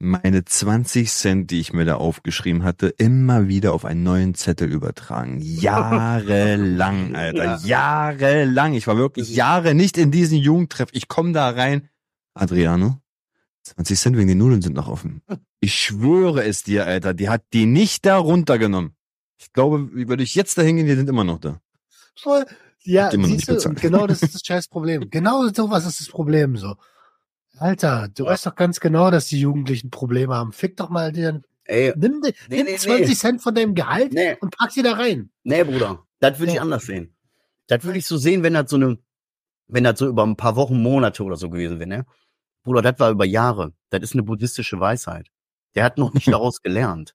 meine 0.00 0.44
20 0.44 1.10
Cent, 1.10 1.50
die 1.50 1.60
ich 1.60 1.72
mir 1.72 1.84
da 1.84 1.96
aufgeschrieben 1.96 2.62
hatte, 2.62 2.88
immer 2.88 3.48
wieder 3.48 3.72
auf 3.72 3.84
einen 3.84 4.02
neuen 4.02 4.34
Zettel 4.34 4.70
übertragen. 4.70 5.38
Jahrelang, 5.40 7.14
Alter. 7.16 7.58
Jahrelang. 7.64 8.74
Ich 8.74 8.86
war 8.86 8.96
wirklich 8.96 9.34
Jahre 9.34 9.74
nicht 9.74 9.98
in 9.98 10.10
diesen 10.10 10.38
Jugendtreff. 10.38 10.90
Ich 10.92 11.08
komme 11.08 11.32
da 11.32 11.50
rein. 11.50 11.88
Adriano, 12.34 13.00
20 13.64 13.98
Cent 13.98 14.16
wegen 14.16 14.28
den 14.28 14.38
Nudeln 14.38 14.62
sind 14.62 14.74
noch 14.74 14.88
offen. 14.88 15.22
Ich 15.60 15.74
schwöre 15.74 16.44
es 16.44 16.62
dir, 16.62 16.86
Alter. 16.86 17.14
Die 17.14 17.28
hat 17.28 17.42
die 17.52 17.66
nicht 17.66 18.06
da 18.06 18.16
runtergenommen. 18.16 18.92
Ich 19.38 19.52
glaube, 19.52 19.94
wie 19.94 20.08
würde 20.08 20.22
ich 20.22 20.34
jetzt 20.34 20.58
da 20.58 20.62
hingehen, 20.62 20.86
die 20.86 20.94
sind 20.94 21.08
immer 21.08 21.24
noch 21.24 21.38
da. 21.38 21.60
Voll. 22.16 22.44
Ja, 22.82 23.10
siehst 23.10 23.48
du, 23.48 23.74
genau 23.74 24.06
das 24.06 24.22
ist 24.22 24.34
das 24.34 24.42
scheiß 24.44 24.68
Problem. 24.68 25.08
Genau 25.10 25.46
so 25.48 25.70
was 25.70 25.86
ist 25.86 26.00
das 26.00 26.08
Problem 26.08 26.56
so. 26.56 26.76
Alter, 27.58 28.08
du 28.14 28.24
ja. 28.24 28.30
weißt 28.30 28.46
doch 28.46 28.54
ganz 28.54 28.80
genau, 28.80 29.10
dass 29.10 29.26
die 29.26 29.40
Jugendlichen 29.40 29.90
Probleme 29.90 30.34
haben. 30.34 30.52
Fick 30.52 30.76
doch 30.76 30.90
mal 30.90 31.12
den. 31.12 31.44
Ey, 31.64 31.92
nimm, 31.96 32.20
nee, 32.22 32.34
nimm 32.48 32.66
nee, 32.66 32.76
20 32.76 33.08
nee. 33.08 33.14
Cent 33.14 33.42
von 33.42 33.54
deinem 33.54 33.74
Gehalt 33.74 34.12
nee. 34.12 34.36
und 34.40 34.56
pack 34.56 34.70
sie 34.70 34.82
da 34.82 34.94
rein. 34.94 35.30
Nee, 35.42 35.64
Bruder. 35.64 36.04
Das 36.20 36.38
würde 36.38 36.52
ich 36.52 36.60
anders 36.60 36.86
sehen. 36.86 37.14
Das 37.66 37.84
würde 37.84 37.98
ich 37.98 38.06
so 38.06 38.16
sehen, 38.16 38.42
wenn 38.42 38.54
das 38.54 38.70
so 38.70 38.76
eine, 38.76 38.98
wenn 39.66 39.84
das 39.84 39.98
so 39.98 40.08
über 40.08 40.24
ein 40.24 40.36
paar 40.36 40.56
Wochen, 40.56 40.80
Monate 40.80 41.22
oder 41.22 41.36
so 41.36 41.50
gewesen 41.50 41.78
wäre, 41.78 41.88
ne? 41.88 42.06
Bruder, 42.62 42.80
das 42.80 42.98
war 42.98 43.10
über 43.10 43.24
Jahre. 43.24 43.74
Das 43.90 44.02
ist 44.02 44.14
eine 44.14 44.22
buddhistische 44.22 44.80
Weisheit. 44.80 45.28
Der 45.74 45.84
hat 45.84 45.98
noch 45.98 46.14
nicht 46.14 46.28
daraus 46.32 46.62
gelernt. 46.62 47.14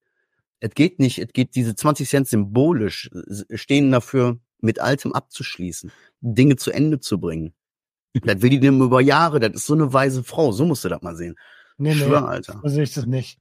Es 0.63 0.73
geht 0.75 0.97
nicht, 0.97 1.19
es 1.19 1.33
geht 1.33 1.55
diese 1.55 1.75
20 1.75 2.07
Cent 2.07 2.27
symbolisch 2.29 3.09
stehen 3.53 3.91
dafür, 3.91 4.39
mit 4.61 4.79
Altem 4.79 5.11
abzuschließen, 5.11 5.91
Dinge 6.21 6.55
zu 6.55 6.71
Ende 6.71 6.99
zu 6.99 7.19
bringen. 7.19 7.53
Das 8.21 8.43
will 8.43 8.51
die 8.51 8.59
dem 8.59 8.79
über 8.79 9.01
Jahre, 9.01 9.39
das 9.39 9.53
ist 9.53 9.65
so 9.65 9.73
eine 9.73 9.91
weise 9.91 10.23
Frau, 10.23 10.51
so 10.51 10.65
musst 10.65 10.85
du 10.85 10.89
das 10.89 11.01
mal 11.01 11.15
sehen. 11.15 11.35
Nee, 11.79 11.95
nee, 11.95 12.03
Alter. 12.03 12.59
So 12.61 12.69
sehe 12.69 12.83
ich 12.83 12.93
das 12.93 13.07
nicht. 13.07 13.39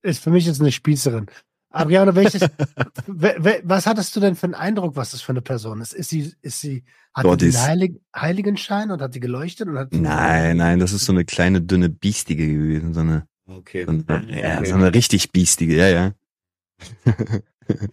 Ist, 0.00 0.22
für 0.22 0.30
mich 0.30 0.46
ist 0.46 0.60
eine 0.60 0.70
Spießerin. 0.70 1.26
Adriano, 1.70 2.14
welches, 2.14 2.42
was 3.06 3.86
hattest 3.86 4.14
du 4.14 4.20
denn 4.20 4.36
für 4.36 4.44
einen 4.44 4.54
Eindruck, 4.54 4.94
was 4.94 5.10
das 5.10 5.22
für 5.22 5.32
eine 5.32 5.42
Person 5.42 5.80
ist? 5.80 5.92
Ist 5.92 6.10
sie, 6.10 6.32
ist 6.40 6.60
sie, 6.60 6.84
hat 7.12 7.24
Gott 7.24 7.40
sie 7.40 7.50
den 7.50 7.60
Heilig, 7.60 8.00
Heiligenschein 8.14 8.92
und 8.92 9.02
hat 9.02 9.16
die 9.16 9.20
geleuchtet? 9.20 9.68
Und 9.68 9.76
hat 9.76 9.92
nein, 9.92 10.58
nein, 10.58 10.78
das 10.78 10.92
ist 10.92 11.04
so 11.04 11.12
eine 11.12 11.24
kleine, 11.24 11.60
dünne 11.60 11.88
Biestige 11.88 12.46
gewesen, 12.46 12.94
so 12.94 13.00
eine, 13.00 13.26
okay. 13.46 13.84
so 13.84 13.90
eine, 13.90 14.40
ja, 14.40 14.58
okay. 14.58 14.66
so 14.70 14.76
eine 14.76 14.94
richtig 14.94 15.32
Biestige, 15.32 15.76
ja, 15.76 15.88
ja. 15.88 16.12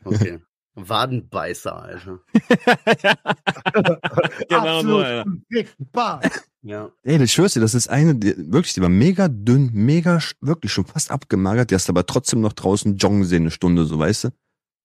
Okay. 0.05 0.39
Wadenbeißer, 0.75 1.83
Alter. 1.83 2.19
genau 4.49 4.81
so, 4.81 4.97
Alter. 4.97 5.25
Ja. 6.63 6.91
Ey, 7.03 7.21
ich 7.21 7.31
schwör's 7.31 7.53
dir, 7.53 7.59
das 7.59 7.75
ist 7.75 7.89
eine, 7.89 8.15
die, 8.15 8.35
wirklich, 8.51 8.73
die 8.73 8.81
war 8.81 8.89
mega 8.89 9.27
dünn, 9.27 9.69
mega, 9.73 10.19
wirklich 10.41 10.71
schon 10.71 10.85
fast 10.85 11.11
abgemagert, 11.11 11.69
die 11.69 11.75
hast 11.75 11.89
aber 11.89 12.05
trotzdem 12.05 12.41
noch 12.41 12.53
draußen 12.53 12.97
joggen 12.97 13.25
sehen, 13.25 13.43
eine 13.43 13.51
Stunde, 13.51 13.85
so, 13.85 13.99
weißt 13.99 14.25
du? 14.25 14.29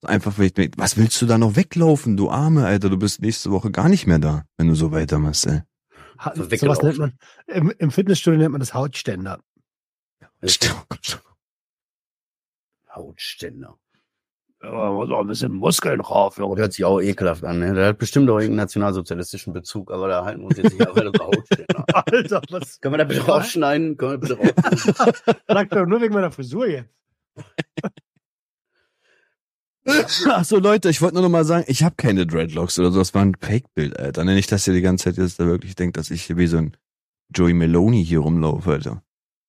Einfach, 0.05 0.39
was 0.39 0.97
willst 0.97 1.21
du 1.23 1.27
da 1.27 1.39
noch 1.39 1.57
weglaufen, 1.57 2.17
du 2.17 2.31
Arme, 2.31 2.67
Alter, 2.67 2.91
du 2.91 2.99
bist 2.99 3.23
nächste 3.23 3.51
Woche 3.51 3.71
gar 3.71 3.89
nicht 3.89 4.07
mehr 4.07 4.19
da, 4.19 4.45
wenn 4.57 4.69
du 4.69 4.75
so 4.75 4.93
weitermachst, 4.93 5.47
ey. 5.47 5.63
Ha, 6.19 6.33
so 6.35 6.51
was 6.51 6.83
nennt 6.83 6.99
man, 6.99 7.19
im, 7.47 7.73
im 7.79 7.91
Fitnessstudio 7.91 8.39
nennt 8.39 8.53
man 8.53 8.61
das 8.61 8.75
Hautständer. 8.75 9.41
Hautständer 12.95 13.79
aber 14.61 15.07
so 15.07 15.17
ein 15.17 15.27
bisschen 15.27 15.53
Muskeln 15.53 16.01
drauf. 16.01 16.39
Ja. 16.39 16.45
Hört 16.57 16.73
sich 16.73 16.85
auch 16.85 17.01
ekelhaft 17.01 17.45
an. 17.45 17.61
Ne? 17.61 17.75
Der 17.75 17.89
hat 17.89 17.99
bestimmt 17.99 18.29
auch 18.29 18.39
irgendeinen 18.39 18.57
nationalsozialistischen 18.57 19.53
Bezug, 19.53 19.93
aber 19.93 20.09
da 20.09 20.25
halten 20.25 20.41
wir 20.41 20.47
uns 20.47 20.57
jetzt 20.57 20.73
nicht 20.73 20.89
auf, 20.89 20.95
das 20.95 21.13
Haut 21.21 21.47
steht. 21.47 21.69
Ne? 21.69 21.85
Alter, 21.95 22.43
was? 22.51 22.81
Können 22.81 22.95
wir 22.95 22.99
da 22.99 23.05
bitte 23.05 23.25
rausschneiden? 23.25 23.97
Können 23.97 24.13
wir 24.13 24.19
bitte 24.19 24.37
rausschneiden? 24.37 25.43
Sag 25.47 25.71
doch 25.79 25.87
nur 25.87 26.01
wegen 26.01 26.15
meiner 26.15 26.33
Frisur 26.33 26.67
jetzt. 26.67 26.91
Ach 30.29 30.45
so, 30.45 30.59
Leute, 30.59 30.91
ich 30.91 31.01
wollte 31.01 31.15
nur 31.15 31.23
noch 31.23 31.31
mal 31.31 31.45
sagen, 31.45 31.65
ich 31.67 31.83
habe 31.83 31.95
keine 31.97 32.27
Dreadlocks 32.27 32.79
oder 32.79 32.91
so. 32.91 32.99
Das 32.99 33.15
war 33.15 33.23
ein 33.23 33.37
Fake-Bild, 33.41 33.99
Alter. 33.99 34.25
Nicht, 34.25 34.53
dass 34.53 34.67
ihr 34.67 34.75
die 34.75 34.83
ganze 34.83 35.05
Zeit 35.05 35.17
jetzt 35.17 35.41
da 35.41 35.47
wirklich 35.47 35.77
denkt, 35.77 35.97
dass 35.97 36.11
ich 36.11 36.25
hier 36.25 36.37
wie 36.37 36.47
so 36.47 36.59
ein 36.59 36.77
Joey 37.35 37.55
Meloni 37.55 38.05
hier 38.05 38.19
rumlaufe, 38.21 38.73
Alter. 38.73 39.03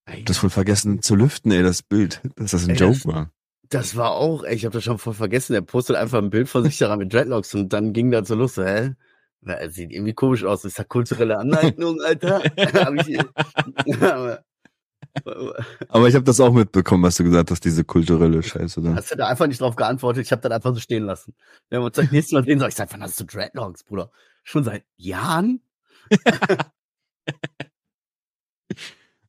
Ich 0.08 0.20
hab 0.20 0.26
das 0.28 0.42
wohl 0.44 0.50
vergessen 0.50 1.02
zu 1.02 1.16
lüften, 1.16 1.52
ey, 1.52 1.62
das 1.62 1.84
Bild, 1.84 2.22
dass 2.36 2.52
das 2.52 2.64
ein 2.64 2.72
ey, 2.72 2.78
Joke 2.78 2.94
das, 2.94 3.06
war. 3.06 3.32
Das 3.70 3.96
war 3.96 4.12
auch, 4.12 4.44
ey, 4.44 4.56
ich 4.56 4.66
habe 4.66 4.74
das 4.74 4.84
schon 4.84 4.98
voll 4.98 5.14
vergessen. 5.14 5.54
Er 5.54 5.62
postet 5.62 5.96
einfach 5.96 6.18
ein 6.18 6.32
Bild 6.32 6.50
von 6.50 6.64
sich 6.64 6.78
daran 6.78 7.00
mit 7.00 7.14
Dreadlocks 7.14 7.54
und 7.54 7.72
dann 7.72 7.94
ging 7.94 8.10
das 8.12 8.28
so 8.28 8.36
los, 8.36 8.56
so, 8.56 8.64
hä? 8.64 8.96
Er 9.46 9.70
sieht 9.70 9.92
irgendwie 9.92 10.14
komisch 10.14 10.44
aus. 10.44 10.66
Ist 10.66 10.80
das 10.80 10.88
kulturelle 10.88 11.38
Aneignung, 11.38 12.02
Alter? 12.02 12.42
aber, 15.26 15.66
aber 15.88 16.08
ich 16.08 16.16
habe 16.16 16.26
das 16.26 16.40
auch 16.40 16.54
mitbekommen, 16.54 17.04
was 17.04 17.16
du 17.16 17.24
gesagt 17.24 17.52
hast, 17.52 17.64
diese 17.64 17.84
kulturelle 17.84 18.42
Scheiße. 18.44 18.82
Da. 18.82 18.96
Hast 18.96 19.12
du 19.12 19.16
da 19.16 19.28
einfach 19.28 19.48
nicht 19.48 19.62
drauf 19.62 19.76
geantwortet? 19.76 20.26
Ich 20.26 20.32
habe 20.32 20.42
dann 20.42 20.52
einfach 20.52 20.74
so 20.74 20.80
stehen 20.80 21.04
lassen. 21.04 21.36
Wenn 21.70 21.82
wir 21.82 21.86
uns 21.86 21.96
das 21.96 22.12
nächste 22.12 22.36
Mal 22.36 22.44
sehen, 22.44 22.60
soll 22.60 22.70
ich 22.70 22.76
sagen, 22.76 22.92
wann 22.94 23.04
hast 23.04 23.20
du 23.20 23.26
Dreadlocks, 23.26 23.84
Bruder? 23.84 24.12
Schon 24.44 24.64
seit 24.64 24.84
Jahren? 24.98 25.62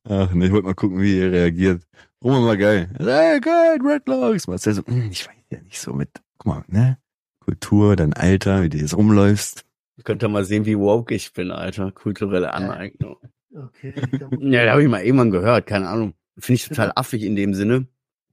Ach 0.03 0.31
nee, 0.33 0.47
ich 0.47 0.51
wollte 0.51 0.65
mal 0.65 0.73
gucken, 0.73 0.99
wie 0.99 1.19
ihr 1.19 1.31
reagiert. 1.31 1.83
Roman 2.23 2.45
war 2.45 2.57
geil. 2.57 2.89
Hey, 2.99 3.39
geil, 3.39 3.79
Redlocks. 3.83 4.47
Marcel 4.47 4.75
so, 4.75 4.85
hm, 4.85 5.09
ich 5.11 5.27
weiß 5.27 5.35
ja 5.49 5.61
nicht 5.61 5.79
so 5.79 5.93
mit, 5.93 6.09
guck 6.37 6.45
mal, 6.45 6.63
ne? 6.67 6.99
Kultur, 7.39 7.95
dein 7.95 8.13
Alter, 8.13 8.61
wie 8.61 8.69
du 8.69 8.77
jetzt 8.77 8.95
rumläufst. 8.95 9.65
Ich 9.97 10.03
könnte 10.03 10.27
mal 10.27 10.45
sehen, 10.45 10.65
wie 10.65 10.77
woke 10.77 11.15
ich 11.15 11.33
bin, 11.33 11.49
Alter. 11.49 11.91
Kulturelle 11.91 12.53
Aneignung. 12.53 13.17
Okay. 13.55 13.93
ja, 14.39 14.65
da 14.65 14.71
habe 14.71 14.83
ich 14.83 14.89
mal 14.89 15.03
irgendwann 15.03 15.31
gehört, 15.31 15.65
keine 15.65 15.89
Ahnung. 15.89 16.13
Finde 16.37 16.55
ich 16.57 16.67
total 16.67 16.91
affig 16.95 17.23
in 17.23 17.35
dem 17.35 17.55
Sinne. 17.55 17.87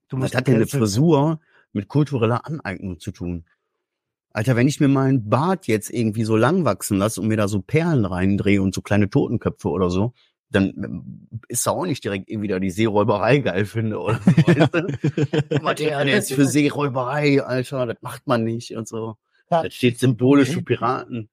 Du 0.09 0.21
Was 0.21 0.35
hat 0.35 0.47
denn 0.47 0.57
eine 0.57 0.67
Frisur 0.67 1.41
mit 1.73 1.89
kultureller 1.89 2.47
Aneignung 2.47 3.01
zu 3.01 3.11
tun? 3.11 3.45
Alter, 4.31 4.55
wenn 4.57 4.69
ich 4.69 4.81
mir 4.81 4.89
meinen 4.89 5.29
Bart 5.29 5.67
jetzt 5.67 5.91
irgendwie 5.91 6.25
so 6.25 6.37
lang 6.37 6.65
wachsen 6.65 6.99
lasse 6.99 7.21
und 7.21 7.29
mir 7.29 7.39
da 7.39 7.49
so 7.49 7.61
Perlen 7.61 8.05
reindrehe 8.05 8.63
und 8.63 8.75
so 8.75 8.83
kleine 8.83 9.09
Totenköpfe 9.09 9.69
oder 9.69 9.91
so, 9.91 10.13
dann 10.51 10.73
ähm, 10.77 11.29
ist 11.49 11.67
da 11.67 11.73
auch 11.73 11.85
nicht 11.85 12.05
direkt 12.05 12.31
irgendwie 12.31 12.49
da 12.49 12.59
die 12.59 12.71
Seeräuberei 12.71 13.39
geil 13.39 13.67
finde 13.67 13.99
oder 13.99 14.21
so. 14.25 14.31
Weißt 14.31 14.75
du? 14.75 15.63
Was 15.63 15.75
der 15.77 16.07
jetzt 16.07 16.33
für 16.33 16.47
Seeräuberei, 16.47 17.43
Alter, 17.43 17.87
das 17.87 17.99
macht 18.01 18.27
man 18.27 18.45
nicht 18.45 18.75
und 18.77 18.89
so. 18.89 19.17
Ja. 19.51 19.63
Das 19.63 19.75
steht 19.75 19.99
symbolisch 19.99 20.51
für 20.51 20.63
Piraten. 20.63 21.29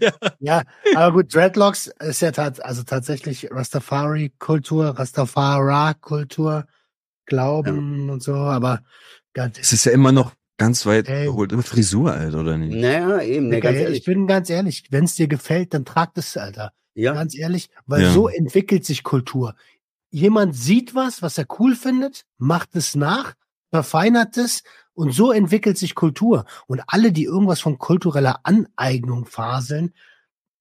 Ja. 0.00 0.12
ja, 0.40 0.62
aber 0.96 1.12
gut, 1.12 1.32
Dreadlocks 1.32 1.86
ist 2.00 2.20
ja 2.20 2.32
tat, 2.32 2.64
also 2.64 2.82
tatsächlich 2.82 3.48
Rastafari-Kultur, 3.52 4.98
Rastafara-Kultur, 4.98 6.66
Glauben 7.24 8.06
ja. 8.06 8.12
und 8.12 8.22
so, 8.22 8.34
aber 8.34 8.80
es 9.60 9.72
ist 9.72 9.84
ja 9.84 9.92
immer 9.92 10.12
noch 10.12 10.32
ganz 10.56 10.86
weit 10.86 11.08
Ey. 11.08 11.26
geholt. 11.26 11.52
Mit 11.52 11.66
Frisur, 11.66 12.12
Alter, 12.12 12.40
oder 12.40 12.56
nicht? 12.56 12.74
Naja, 12.74 13.20
eben, 13.20 13.48
ne, 13.48 13.60
ganz 13.60 13.76
ich 13.76 13.82
ehrlich. 13.82 14.04
bin 14.04 14.26
ganz 14.26 14.50
ehrlich, 14.50 14.84
wenn 14.90 15.04
es 15.04 15.14
dir 15.14 15.28
gefällt, 15.28 15.74
dann 15.74 15.84
trag 15.84 16.14
das, 16.14 16.36
Alter. 16.36 16.72
Ja, 16.96 17.12
Ganz 17.12 17.36
ehrlich, 17.36 17.68
weil 17.86 18.02
Ja. 18.02 18.12
so 18.12 18.26
entwickelt 18.28 18.84
sich 18.84 19.02
Kultur. 19.02 19.54
Jemand 20.10 20.56
sieht 20.56 20.94
was, 20.94 21.20
was 21.22 21.36
er 21.36 21.46
cool 21.58 21.74
findet, 21.76 22.24
macht 22.38 22.74
es 22.74 22.94
nach, 22.94 23.34
verfeinert 23.70 24.36
es 24.38 24.62
und 24.94 25.12
so 25.12 25.30
entwickelt 25.30 25.76
sich 25.76 25.94
Kultur. 25.94 26.46
Und 26.66 26.80
alle, 26.86 27.12
die 27.12 27.24
irgendwas 27.24 27.60
von 27.60 27.76
kultureller 27.78 28.40
Aneignung 28.44 29.26
faseln, 29.26 29.92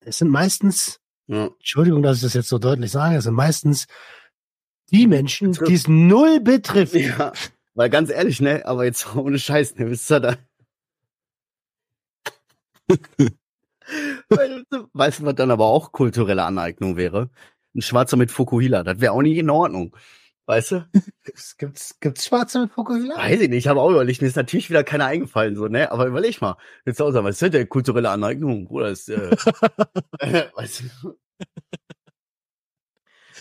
es 0.01 0.17
sind 0.17 0.29
meistens, 0.29 0.99
ja. 1.27 1.45
Entschuldigung, 1.47 2.03
dass 2.03 2.17
ich 2.17 2.23
das 2.23 2.33
jetzt 2.33 2.49
so 2.49 2.59
deutlich 2.59 2.91
sage, 2.91 3.15
es 3.15 3.23
sind 3.23 3.33
meistens 3.33 3.87
die 4.91 5.07
Menschen, 5.07 5.51
Betrifft. 5.51 5.69
die 5.71 5.75
es 5.75 5.87
null 5.87 6.39
betrifft. 6.41 6.93
ja. 6.95 7.31
Weil 7.75 7.89
ganz 7.89 8.09
ehrlich, 8.09 8.41
ne, 8.41 8.65
aber 8.65 8.83
jetzt 8.85 9.07
ohne 9.15 9.39
Scheiß, 9.39 9.75
ne, 9.77 9.89
wisst 9.89 10.11
ihr 10.11 10.19
da. 10.19 10.35
Weißt 14.29 14.49
du, 14.71 14.79
du, 14.79 14.87
was 14.93 15.35
dann 15.35 15.51
aber 15.51 15.65
auch 15.65 15.91
kulturelle 15.91 16.43
Aneignung 16.43 16.95
wäre? 16.97 17.29
Ein 17.75 17.81
Schwarzer 17.81 18.17
mit 18.17 18.31
Fukuhila, 18.31 18.83
das 18.83 18.99
wäre 18.99 19.13
auch 19.13 19.21
nicht 19.21 19.37
in 19.37 19.49
Ordnung. 19.49 19.95
Weißt 20.47 20.71
du? 20.71 20.87
Gibt's, 21.23 21.57
gibt's, 21.57 21.99
gibt's 21.99 22.25
Schwarze 22.25 22.59
mit 22.61 22.71
Fukuhila? 22.71 23.17
Weiß 23.17 23.41
ich 23.41 23.49
nicht, 23.49 23.59
ich 23.59 23.67
habe 23.67 23.81
auch 23.81 23.89
überlegt, 23.89 24.21
mir 24.21 24.27
ist 24.27 24.35
natürlich 24.35 24.69
wieder 24.69 24.83
keiner 24.83 25.05
eingefallen, 25.05 25.55
so, 25.55 25.67
ne? 25.67 25.91
Aber 25.91 26.05
überleg 26.05 26.39
mal, 26.41 26.55
jetzt 26.85 27.01
auch 27.01 27.11
sagen, 27.11 27.25
was 27.25 27.35
ist 27.35 27.41
denn 27.41 27.51
der 27.51 27.65
kulturelle 27.65 28.11
Aneignung? 28.11 28.65
Bruder, 28.65 28.89
ist, 28.89 29.09
äh, 29.09 29.31
weißt 30.55 30.83
du? 31.01 31.17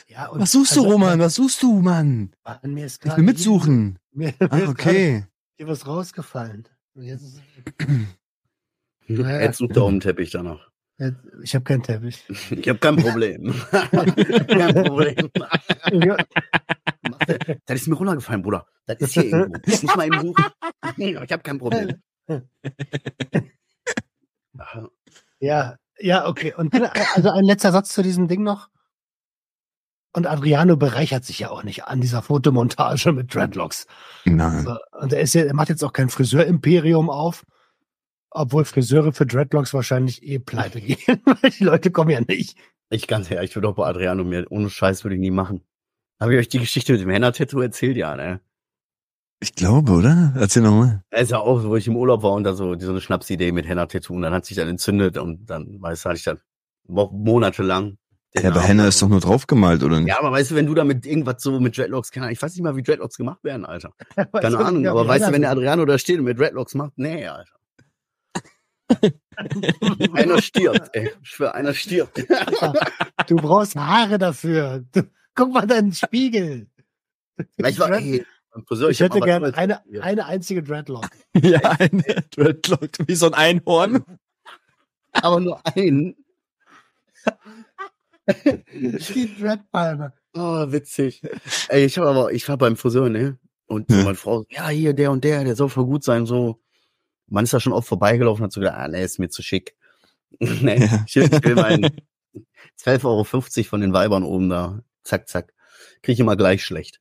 Ja, 0.09 0.29
und 0.29 0.41
Was 0.41 0.53
suchst 0.53 0.77
du, 0.77 0.81
also, 0.81 0.93
Roman? 0.93 1.19
Was 1.19 1.35
suchst 1.35 1.63
du, 1.63 1.81
Mann? 1.81 2.35
An 2.45 2.75
mir 2.75 2.87
ist 2.87 2.97
Ich 2.97 3.01
gerade 3.01 3.17
will 3.19 3.25
mitsuchen. 3.25 3.99
Mir, 4.13 4.33
mir 4.39 4.53
Ah, 4.53 4.59
ist 4.59 4.69
okay. 4.69 5.27
hier 5.57 5.69
was 5.69 5.87
rausgefallen. 5.87 6.69
Und 6.95 7.03
jetzt 7.03 7.23
ist, 7.23 7.43
Jetzt 9.07 9.59
sucht 9.59 9.77
er 9.77 9.85
um 9.85 9.95
den 9.95 10.01
Teppich 10.01 10.31
danach. 10.31 10.71
jetzt, 10.99 11.19
ich 11.43 11.55
habe 11.55 11.65
keinen 11.65 11.83
Teppich. 11.83 12.25
Ich 12.51 12.69
habe 12.69 12.79
kein 12.79 12.97
Problem. 12.97 13.55
kein 13.71 14.75
Problem. 14.75 15.31
Ja, 15.93 16.17
Das 17.67 17.81
ist 17.81 17.89
mir 17.89 17.97
runtergefallen, 17.97 18.43
Bruder. 18.43 18.67
Das 18.87 18.99
ist 19.01 19.13
hier 19.13 19.25
irgendwo. 19.25 19.59
Ich 19.67 19.83
muss 19.83 19.97
mal 19.97 20.07
eben 20.07 20.21
suchen. 20.21 20.45
Ich 20.97 21.33
habe 21.33 21.43
kein 21.43 21.59
Problem. 21.59 21.95
ja, 25.41 25.77
ja, 25.99 26.27
okay. 26.27 26.55
Und 26.57 26.75
dann, 26.75 26.91
also 27.15 27.31
ein 27.31 27.45
letzter 27.45 27.73
Satz 27.73 27.91
zu 27.91 28.03
diesem 28.03 28.29
Ding 28.29 28.43
noch. 28.43 28.69
Und 30.13 30.27
Adriano 30.27 30.77
bereichert 30.77 31.25
sich 31.25 31.41
ja 31.41 31.51
auch 31.51 31.65
nicht 31.65 31.85
an 31.85 32.01
dieser 32.01 32.23
Fotomontage 32.23 33.13
mit 33.13 33.35
Dreadlocks. 33.35 33.87
Nein. 34.25 34.67
Und 34.93 35.13
er, 35.13 35.21
ist 35.21 35.35
ja, 35.35 35.43
er 35.43 35.55
macht 35.55 35.71
jetzt 35.71 35.83
auch 35.83 35.93
kein 35.93 36.09
Friseur-Imperium 36.09 37.11
auf, 37.11 37.45
obwohl 38.35 38.65
Friseure 38.65 39.13
für 39.13 39.25
Dreadlocks 39.25 39.73
wahrscheinlich 39.73 40.23
eh 40.23 40.39
pleite 40.39 40.81
gehen, 40.83 41.23
weil 41.25 41.51
die 41.51 41.65
Leute 41.65 41.91
kommen 41.91 42.11
ja 42.11 42.21
nicht. 42.21 42.59
Ich 42.91 43.07
ganz 43.07 43.31
ehrlich, 43.31 43.51
ich 43.51 43.57
würde 43.57 43.69
auch 43.69 43.77
bei 43.77 43.87
Adriano 43.87 44.25
mir 44.25 44.47
ohne 44.51 44.69
Scheiß 44.69 45.05
würde 45.05 45.15
ich 45.15 45.21
nie 45.21 45.31
machen. 45.31 45.63
Habe 46.21 46.35
ich 46.35 46.41
euch 46.41 46.49
die 46.49 46.59
Geschichte 46.59 46.93
mit 46.93 47.01
dem 47.01 47.11
Henna-Tattoo 47.11 47.61
erzählt? 47.61 47.97
Ja, 47.97 48.15
ne? 48.15 48.41
Ich 49.41 49.55
glaube, 49.55 49.93
oder? 49.93 50.33
Erzähl 50.37 50.63
nochmal. 50.63 51.03
Er 51.11 51.23
ist 51.23 51.31
ja 51.31 51.39
auch, 51.39 51.61
so, 51.61 51.71
wo 51.71 51.77
ich 51.77 51.87
im 51.87 51.97
Urlaub 51.97 52.23
war 52.23 52.33
und 52.33 52.45
da 52.45 52.55
so, 52.55 52.79
so 52.79 52.91
eine 52.91 53.01
Schnapsidee 53.01 53.53
mit 53.53 53.67
Henna-Tattoo 53.67 54.15
und 54.15 54.23
dann 54.23 54.33
hat 54.33 54.45
sich 54.45 54.57
dann 54.57 54.69
entzündet 54.69 55.19
und 55.19 55.47
dann, 55.47 55.81
weißt 55.81 56.05
du, 56.05 56.09
hatte 56.09 56.19
ich 56.19 56.25
dann 56.25 56.41
Wochen, 56.87 57.23
monatelang. 57.23 57.99
Ja, 58.37 58.51
aber 58.51 58.63
Henna 58.63 58.89
ist 58.89 59.01
doch 59.01 59.09
nur 59.09 59.21
draufgemalt, 59.21 59.83
oder 59.85 60.01
nicht? 60.01 60.09
Ja, 60.09 60.19
aber 60.19 60.33
weißt 60.33 60.51
du, 60.51 60.55
wenn 60.57 60.67
du 60.67 60.75
da 60.75 60.83
mit 60.83 61.07
irgendwas 61.07 61.41
so 61.41 61.61
mit 61.61 61.79
Dreadlocks, 61.79 62.11
keine 62.11 62.27
Ahnung, 62.27 62.33
ich 62.33 62.43
weiß 62.43 62.53
nicht 62.55 62.63
mal, 62.63 62.77
wie 62.77 62.83
Dreadlocks 62.83 63.17
gemacht 63.17 63.45
werden, 63.45 63.65
Alter. 63.65 63.93
Keine 64.33 64.59
Ahnung, 64.59 64.87
aber 64.89 65.07
weißt 65.07 65.29
du, 65.29 65.33
wenn 65.33 65.43
der 65.43 65.51
Adriano 65.51 65.85
da 65.85 65.99
steht 65.99 66.19
und 66.19 66.25
mit 66.25 66.39
Dreadlocks 66.39 66.75
macht, 66.75 66.93
nee, 66.97 67.27
Alter. 67.27 67.54
einer 70.13 70.41
stirbt, 70.43 70.91
ey. 70.95 71.11
Ich 71.23 71.29
schwör, 71.31 71.55
einer 71.55 71.75
stirbt. 71.75 72.25
Du 73.27 73.37
brauchst 73.37 73.75
Haare 73.77 74.19
dafür. 74.19 74.85
Du, 74.93 75.03
guck 75.35 75.53
mal 75.53 75.67
deinen 75.67 75.93
Spiegel. 75.93 76.67
Ich 77.57 77.79
war, 77.79 77.91
ey, 77.93 78.25
Friseur, 78.67 78.91
ich 78.91 79.01
hab 79.01 79.15
hätte 79.15 79.19
mal 79.21 79.21
was 79.23 79.27
gern 79.27 79.43
Neues 79.43 79.55
eine, 79.55 80.03
eine 80.03 80.27
einzige 80.27 80.63
Dreadlock. 80.63 81.09
Ja, 81.43 81.61
ein 81.79 82.03
Dreadlock, 82.31 82.91
wie 83.07 83.15
so 83.15 83.27
ein 83.27 83.35
Einhorn. 83.35 84.05
aber 85.13 85.41
nur 85.41 85.61
einen. 85.67 86.15
Die 88.45 89.35
Dreadpalme. 89.39 90.13
Oh, 90.35 90.71
witzig. 90.73 91.23
Ey, 91.69 91.85
ich 91.85 91.99
habe 91.99 92.09
aber, 92.09 92.33
ich 92.33 92.49
war 92.49 92.57
beim 92.59 92.77
Friseur, 92.77 93.09
ne? 93.09 93.39
Und 93.67 93.91
Ja. 93.91 94.03
meine 94.03 94.15
Frau, 94.15 94.45
ja, 94.51 94.69
hier, 94.69 94.93
der 94.93 95.11
und 95.11 95.25
der, 95.25 95.45
der 95.45 95.57
soll 95.57 95.69
voll 95.69 95.87
gut 95.87 96.05
sein, 96.05 96.27
so. 96.27 96.61
Man 97.27 97.45
ist 97.45 97.53
da 97.55 97.61
schon 97.61 97.73
oft 97.73 97.89
vorbeigelaufen 97.89 98.43
und 98.43 98.47
hat 98.47 98.53
so 98.53 98.61
gedacht, 98.61 98.77
ah, 98.79 98.89
nee, 98.89 99.03
ist 99.05 99.19
mir 99.19 99.29
zu 99.29 99.43
schick. 99.43 99.77
nee, 100.39 100.85
Ja. 100.85 101.05
ich 101.07 101.17
will, 101.17 101.55
meinen 101.55 101.91
12,50 102.81 103.05
Euro 103.05 103.25
von 103.25 103.81
den 103.81 103.93
Weibern 103.93 104.25
oben 104.25 104.49
da. 104.49 104.81
Zack, 105.05 105.29
zack. 105.29 105.53
Krieg 106.03 106.15
ich 106.15 106.21
immer 106.21 106.37
gleich 106.37 106.65
schlecht. 106.65 107.01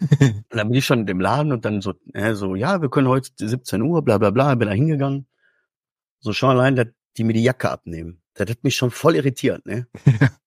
Und 0.00 0.44
dann 0.50 0.68
bin 0.68 0.78
ich 0.78 0.86
schon 0.86 1.00
in 1.00 1.06
dem 1.06 1.20
Laden 1.20 1.52
und 1.52 1.64
dann 1.64 1.80
so, 1.80 1.94
äh, 2.14 2.34
so, 2.34 2.54
ja, 2.54 2.80
wir 2.80 2.88
können 2.90 3.08
heute 3.08 3.30
17 3.36 3.82
Uhr, 3.82 4.02
bla, 4.02 4.18
bla, 4.18 4.30
bla, 4.30 4.54
bin 4.54 4.68
da 4.68 4.74
hingegangen. 4.74 5.26
So, 6.20 6.32
schon 6.32 6.50
allein, 6.50 6.76
dass 6.76 6.86
die 7.16 7.24
mir 7.24 7.32
die 7.32 7.42
Jacke 7.42 7.70
abnehmen. 7.70 8.22
Das 8.34 8.48
hat 8.48 8.62
mich 8.64 8.76
schon 8.76 8.90
voll 8.90 9.16
irritiert, 9.16 9.66
ne? 9.66 9.86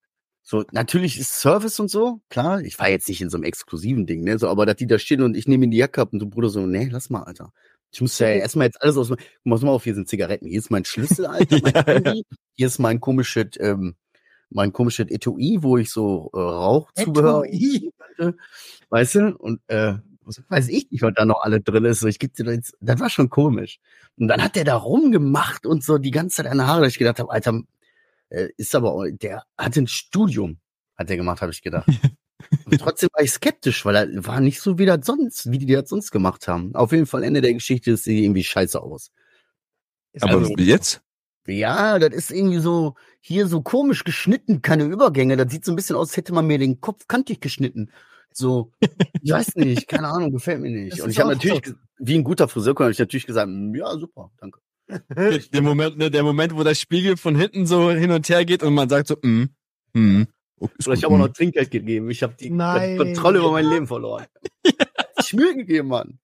So, 0.46 0.66
natürlich 0.74 1.18
ist 1.18 1.40
Service 1.40 1.80
und 1.80 1.90
so, 1.90 2.20
klar. 2.28 2.60
Ich 2.60 2.78
war 2.78 2.90
jetzt 2.90 3.08
nicht 3.08 3.22
in 3.22 3.30
so 3.30 3.38
einem 3.38 3.46
exklusiven 3.46 4.06
Ding, 4.06 4.26
ne? 4.26 4.38
So, 4.38 4.50
aber 4.50 4.66
dass 4.66 4.76
die 4.76 4.88
da 4.88 5.00
stehen 5.00 5.22
und 5.22 5.38
ich 5.38 5.48
nehme 5.48 5.64
ihnen 5.64 5.72
die 5.72 5.78
Jacke 5.78 6.02
ab 6.02 6.12
und 6.12 6.20
so, 6.20 6.28
Bruder, 6.28 6.50
so, 6.50 6.66
nee, 6.68 6.90
lass 6.92 7.10
mal, 7.10 7.24
Alter. 7.24 7.54
Ich 7.94 8.02
muss 8.02 8.20
ja 8.20 8.28
erstmal 8.30 8.68
jetzt 8.68 8.82
alles 8.82 8.98
aus, 8.98 9.10
guck 9.10 9.20
mal, 9.44 9.70
auf, 9.70 9.84
hier 9.84 9.96
sind 9.96 10.10
Zigaretten, 10.10 10.48
hier 10.48 10.60
ist 10.60 10.72
mein 10.72 10.86
Schlüssel, 10.86 11.26
Alter, 11.26 11.60
mein 11.62 11.74
Ja, 11.74 11.84
ja. 11.88 11.94
Handy, 11.94 12.26
hier 12.56 12.68
ist 12.68 12.80
mein 12.80 13.00
komisches, 13.00 13.52
ähm, 13.60 13.96
mein 14.50 14.74
komisches 14.74 15.10
Etui, 15.10 15.60
wo 15.62 15.78
ich 15.78 15.92
so 15.92 16.30
äh, 16.34 16.38
Rauchzubehör, 16.38 17.46
Etui. 17.46 17.92
weißt 18.90 19.16
du, 19.16 19.38
und 19.38 19.62
äh, 19.68 19.96
weiß 20.50 20.70
ich 20.70 20.90
nicht, 20.92 21.02
was 21.02 21.14
da 21.16 21.26
noch 21.26 21.42
alle 21.44 21.62
drin 21.62 21.86
ist. 21.86 22.00
So, 22.00 22.08
ich 22.08 22.20
geb 22.20 22.34
dir 22.34 22.46
das 22.46 22.56
jetzt, 22.56 22.78
das 22.80 23.00
war 23.00 23.10
schon 23.10 23.30
komisch. 23.30 23.80
Und 24.18 24.28
dann 24.28 24.42
hat 24.42 24.56
der 24.56 24.64
da 24.64 24.76
rumgemacht 24.76 25.66
und 25.66 25.84
so 25.84 25.98
die 25.98 26.12
ganze 26.12 26.38
Zeit 26.38 26.48
an 26.48 26.66
Haare, 26.66 26.82
dass 26.82 26.94
ich 26.94 27.00
gedacht 27.00 27.20
habe, 27.20 27.32
Alter, 27.32 27.62
äh, 28.30 28.50
ist 28.58 28.76
aber, 28.76 29.12
der 29.12 29.44
hatte 29.58 29.82
ein 29.82 29.88
Studium, 29.88 30.60
hat 30.96 31.10
der 31.10 31.18
gemacht, 31.18 31.42
habe 31.42 31.52
ich 31.52 31.62
gedacht. 31.62 31.88
Und 32.66 32.80
trotzdem 32.80 33.10
war 33.14 33.24
ich 33.24 33.32
skeptisch, 33.32 33.86
weil 33.86 33.96
er 33.96 34.26
war 34.26 34.40
nicht 34.40 34.62
so 34.62 34.78
wie 34.78 34.86
das 34.86 35.06
sonst, 35.06 35.52
wie 35.52 35.58
die 35.58 35.66
das 35.74 35.90
sonst 35.90 36.12
gemacht 36.12 36.48
haben. 36.48 36.74
Auf 36.76 36.92
jeden 36.92 37.06
Fall 37.06 37.24
Ende 37.24 37.42
der 37.42 37.54
Geschichte 37.54 37.92
ist 37.92 38.04
sie 38.06 38.24
irgendwie 38.24 38.44
scheiße 38.44 38.82
aus. 38.82 39.12
Ist 40.14 40.24
Aber 40.24 40.34
Also- 40.40 40.54
jetzt? 40.58 41.02
Ja, 41.46 42.00
das 42.00 42.14
ist 42.14 42.32
irgendwie 42.32 42.60
so, 42.60 42.96
hier 43.20 43.48
so 43.48 43.62
komisch 43.62 44.06
geschnitten, 44.06 44.62
keine 44.62 44.86
Übergänge. 44.86 45.36
Das 45.36 45.52
sieht 45.52 45.66
so 45.66 45.74
ein 45.74 45.76
bisschen 45.76 45.98
aus, 45.98 46.10
als 46.10 46.18
hätte 46.18 46.34
man 46.34 46.48
mir 46.48 46.58
den 46.58 46.80
Kopf 46.80 47.06
kantig 47.10 47.42
geschnitten. 47.42 47.92
So, 48.32 48.72
ich 49.22 49.32
weiß 49.32 49.56
nicht, 49.58 49.88
keine 49.90 50.08
Ahnung, 50.08 50.32
gefällt 50.32 50.62
mir 50.62 50.72
nicht. 50.72 50.94
Das 50.94 51.02
Und 51.02 51.10
ich 51.12 51.20
habe 51.20 51.34
natürlich, 51.34 51.66
so. 51.66 51.74
wie 52.00 52.16
ein 52.16 52.24
guter 52.24 52.48
Friseur, 52.48 52.74
habe 52.80 52.92
ich 52.92 52.98
natürlich 53.00 53.28
gesagt, 53.28 53.50
"Mm, 53.52 53.76
ja, 53.76 53.92
super, 53.98 54.32
danke. 54.40 54.60
Der 55.54 55.62
Moment, 55.62 55.98
ne, 55.98 56.10
der 56.10 56.24
Moment, 56.24 56.56
wo 56.56 56.64
der 56.64 56.76
Spiegel 56.76 57.18
von 57.18 57.36
hinten 57.36 57.66
so 57.68 57.92
hin 57.92 58.12
und 58.12 58.28
her 58.30 58.46
geht 58.46 58.64
und 58.64 58.74
man 58.74 58.88
sagt 58.90 59.08
so, 59.08 59.18
mm, 59.22 59.50
mm. 59.94 60.24
Oh, 60.60 60.70
ist 60.78 60.88
Oder 60.88 60.96
ich 60.98 61.04
habe 61.04 61.16
auch 61.16 61.20
noch 61.20 61.30
Trinkgeld 61.30 61.72
gegeben. 61.72 62.10
Ich 62.10 62.24
habe 62.24 62.36
die 62.36 62.50
Nein. 62.50 62.98
Kontrolle 62.98 63.40
über 63.40 63.52
mein 63.52 63.66
Leben 63.66 63.88
verloren. 63.88 64.26
ich 65.20 65.34
Mühe 65.34 65.56
gegeben, 65.56 65.90
Mann. 65.90 66.20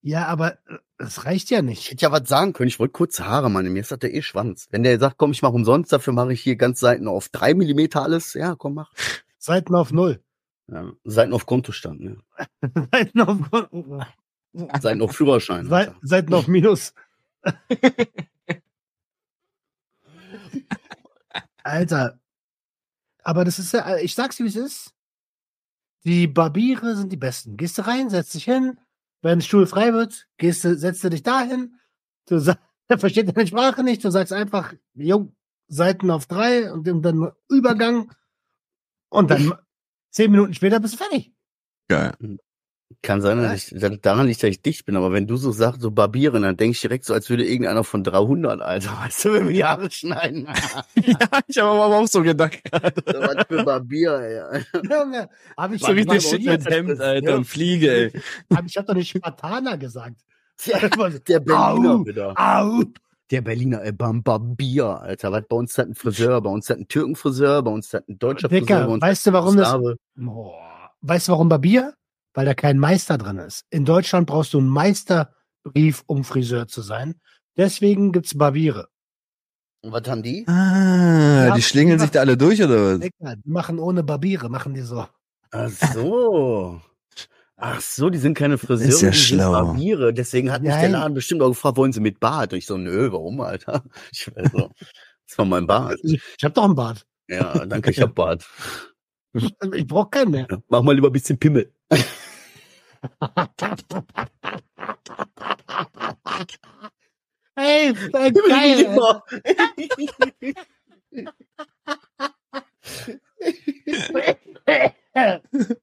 Ja, 0.00 0.26
aber 0.26 0.58
äh, 0.68 0.78
das 0.98 1.24
reicht 1.24 1.50
ja 1.50 1.58
Ich 1.60 1.64
nicht. 1.64 1.90
hätte 1.90 2.02
ja 2.02 2.12
was 2.12 2.28
sagen 2.28 2.52
können. 2.52 2.68
Ich 2.68 2.78
wollte 2.78 2.92
kurze 2.92 3.26
Haare, 3.26 3.50
Mann. 3.50 3.70
Mir 3.72 3.80
ist 3.80 3.90
das 3.90 3.98
der 4.00 4.14
eh 4.14 4.22
Schwanz. 4.22 4.68
Wenn 4.70 4.82
der 4.82 4.98
sagt, 4.98 5.16
komm, 5.18 5.32
ich 5.32 5.42
mache 5.42 5.54
umsonst, 5.54 5.92
dafür 5.92 6.12
mache 6.12 6.32
ich 6.32 6.40
hier 6.40 6.56
ganz 6.56 6.80
Seiten 6.80 7.08
auf 7.08 7.28
drei 7.30 7.54
Millimeter 7.54 8.02
alles. 8.02 8.34
Ja, 8.34 8.54
komm, 8.54 8.74
mach. 8.74 8.92
Seiten 9.38 9.74
auf 9.74 9.92
Null. 9.92 10.22
Ja, 10.70 10.92
Seiten 11.04 11.32
auf 11.32 11.46
Kontostand, 11.46 12.00
ne? 12.00 12.16
Seiten 12.92 13.20
auf, 13.20 13.38
Seiten 14.80 15.02
auf 15.02 15.12
Führerschein. 15.12 15.70
Alter. 15.70 15.96
Seiten 16.02 16.32
auf 16.34 16.48
Minus. 16.48 16.94
Alter. 21.62 22.18
Aber 23.24 23.44
das 23.44 23.58
ist 23.58 23.72
ja, 23.72 23.96
ich 23.96 24.14
sag's 24.14 24.38
wie 24.38 24.46
es 24.46 24.56
ist. 24.56 24.94
Die 26.04 26.26
Barbiere 26.26 26.94
sind 26.94 27.10
die 27.10 27.16
besten. 27.16 27.56
Gehst 27.56 27.78
du 27.78 27.86
rein, 27.86 28.10
setzt 28.10 28.34
dich 28.34 28.44
hin. 28.44 28.78
Wenn 29.22 29.38
ein 29.38 29.42
Stuhl 29.42 29.66
frei 29.66 29.94
wird, 29.94 30.28
gehst 30.36 30.64
du, 30.64 30.76
setzt 30.76 31.02
du 31.02 31.08
dich 31.08 31.22
dahin. 31.22 31.80
Du 32.26 32.38
sagst, 32.38 32.62
er 32.88 32.98
versteht 32.98 33.34
deine 33.34 33.46
Sprache 33.46 33.82
nicht. 33.82 34.04
Du 34.04 34.10
sagst 34.10 34.32
einfach, 34.32 34.74
jo, 34.92 35.32
Seiten 35.66 36.10
auf 36.10 36.26
drei 36.26 36.70
und 36.70 36.84
dann 36.84 37.32
Übergang. 37.48 38.12
Und 39.08 39.30
dann 39.30 39.54
zehn 40.10 40.30
Minuten 40.30 40.52
später 40.52 40.78
bist 40.78 40.94
du 40.94 40.98
fertig. 40.98 41.32
Geil. 41.88 42.14
Kann 43.02 43.20
sein, 43.22 43.42
Ja. 43.42 43.50
dass 43.50 43.72
ich, 43.72 44.00
daran 44.02 44.26
liegt, 44.26 44.42
dass 44.42 44.50
ich 44.50 44.62
dicht 44.62 44.84
bin, 44.86 44.96
aber 44.96 45.10
wenn 45.12 45.26
du 45.26 45.36
so 45.36 45.50
sagst, 45.52 45.80
so 45.80 45.90
barbieren, 45.90 46.42
dann 46.42 46.56
denke 46.56 46.72
ich 46.72 46.80
direkt 46.80 47.04
so, 47.04 47.12
als 47.14 47.28
würde 47.28 47.44
irgendeiner 47.44 47.82
von 47.82 48.04
300, 48.04 48.60
Alter, 48.60 48.90
weißt 49.04 49.24
du, 49.24 49.32
wenn 49.32 49.46
wir 49.48 49.54
die 49.54 49.64
Haare 49.64 49.90
schneiden. 49.90 50.46
ja, 50.94 51.16
ich 51.46 51.58
habe 51.58 51.70
aber 51.82 51.96
auch 51.96 52.06
so 52.06 52.22
gedacht 52.22 52.60
Was 52.70 53.46
für 53.48 53.64
Barbier, 53.64 54.12
ey. 54.52 54.62
Hab 55.56 55.72
ich 55.72 55.80
So 55.80 55.86
schon 55.88 55.96
richtig 55.96 56.22
shit 56.22 56.44
mit 56.44 56.66
Hemd, 56.70 57.00
Alter, 57.00 57.36
und 57.36 57.44
Fliege, 57.46 57.90
ey. 58.12 58.20
Hab- 58.54 58.64
Ich 58.66 58.76
habe 58.76 58.86
doch 58.86 58.94
nicht 58.94 59.10
Spartaner 59.16 59.76
gesagt. 59.78 60.16
Der, 60.66 60.88
der 60.88 61.40
Berliner 61.40 61.94
Au, 61.94 62.06
wieder. 62.06 62.34
Au! 62.36 62.82
Der 63.30 63.40
Berliner, 63.40 63.82
äh, 63.84 63.92
Bambabier, 63.92 65.00
Alter. 65.00 65.32
Was, 65.32 65.42
bei 65.48 65.56
uns 65.56 65.76
hat 65.78 65.88
ein 65.88 65.94
Friseur, 65.94 66.40
bei 66.42 66.50
uns 66.50 66.70
hat 66.70 66.78
ein 66.78 66.86
Türkenfriseur, 66.86 67.62
bei 67.62 67.70
uns 67.70 67.92
hat 67.92 68.08
ein 68.08 68.18
deutscher 68.18 68.48
Friseur, 68.48 68.60
Dicker, 68.66 68.88
uns 68.88 69.02
weißt 69.02 69.26
du, 69.26 69.32
warum 69.32 69.56
das. 69.56 69.76
Boah. 70.14 70.90
Weißt 71.00 71.28
du, 71.28 71.32
warum 71.32 71.48
Barbier? 71.48 71.94
Weil 72.34 72.46
da 72.46 72.54
kein 72.54 72.78
Meister 72.78 73.16
drin 73.16 73.38
ist. 73.38 73.64
In 73.70 73.84
Deutschland 73.84 74.26
brauchst 74.26 74.52
du 74.54 74.58
einen 74.58 74.68
Meisterbrief, 74.68 76.02
um 76.06 76.24
Friseur 76.24 76.66
zu 76.68 76.82
sein. 76.82 77.14
Deswegen 77.56 78.10
gibt's 78.12 78.36
Barbiere. 78.36 78.88
Und 79.82 79.92
was 79.92 80.02
haben 80.08 80.22
die? 80.22 80.46
Ah, 80.48 81.46
Ja, 81.48 81.54
die 81.54 81.62
schlingeln 81.62 81.98
sich 82.00 82.10
da 82.10 82.20
alle 82.20 82.36
durch, 82.36 82.60
oder 82.62 82.98
was? 82.98 83.00
Die 83.00 83.50
machen 83.50 83.78
ohne 83.78 84.02
Barbiere, 84.02 84.48
machen 84.48 84.74
die 84.74 84.80
so. 84.80 85.06
Ach 85.52 85.70
so. 85.70 86.80
Ach 87.56 87.80
so, 87.80 88.10
die 88.10 88.18
sind 88.18 88.34
keine 88.36 88.58
Friseure, 88.58 88.88
Ist 88.88 89.00
ja 89.02 89.10
die 89.10 89.16
schlau. 89.16 89.52
sind 89.54 89.66
Barbiere. 89.66 90.12
Deswegen 90.12 90.50
hat 90.50 90.62
mich 90.62 90.72
der 90.72 90.82
Nein. 90.82 90.92
Laden 90.92 91.14
bestimmt 91.14 91.40
auch 91.42 91.48
gefragt, 91.50 91.76
wollen 91.76 91.92
sie 91.92 92.00
mit 92.00 92.18
Bart? 92.18 92.52
Und 92.52 92.58
ich 92.58 92.66
so, 92.66 92.76
nö, 92.76 93.12
warum, 93.12 93.40
Alter? 93.40 93.84
Ich 94.10 94.26
weiß 94.34 94.50
so, 94.52 94.70
das 95.28 95.38
war 95.38 95.44
mein 95.44 95.66
Bart. 95.66 96.00
Ich, 96.02 96.20
ich 96.38 96.44
hab 96.44 96.52
doch 96.54 96.64
einen 96.64 96.74
Bart. 96.74 97.06
Ja, 97.28 97.64
danke, 97.64 97.90
ich 97.92 98.00
hab 98.00 98.14
Bart. 98.14 98.44
Ich 99.34 99.86
brauch 99.86 100.10
keinen 100.10 100.30
mehr. 100.32 100.46
Mach 100.68 100.82
mal 100.82 100.94
lieber 100.94 101.08
ein 101.08 101.12
bisschen 101.12 101.38
Pimmel. 101.38 101.72
Hey, 107.56 107.90
äh, 107.90 108.32
geil. 108.32 108.98
ey. 115.14 115.40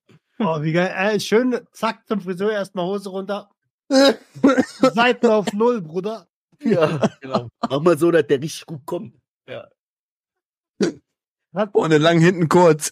Oh, 0.44 0.60
wie 0.64 0.72
geil. 0.72 0.92
Äh, 0.98 1.20
schön, 1.20 1.56
zack, 1.72 2.08
zum 2.08 2.20
Friseur 2.20 2.52
erstmal 2.52 2.86
Hose 2.86 3.10
runter. 3.10 3.52
Seiten 4.82 5.28
auf 5.28 5.54
Null, 5.54 5.82
Bruder. 5.82 6.28
ja, 6.64 6.98
genau. 7.22 7.48
Mach 7.70 7.80
mal 7.80 7.96
so, 7.96 8.10
dass 8.10 8.26
der 8.26 8.42
richtig 8.42 8.66
gut 8.66 8.84
kommt. 8.88 9.16
Hat, 11.54 11.72
Vorne 11.74 12.00
lang, 12.00 12.20
hinten 12.20 12.50
kurz. 12.50 12.92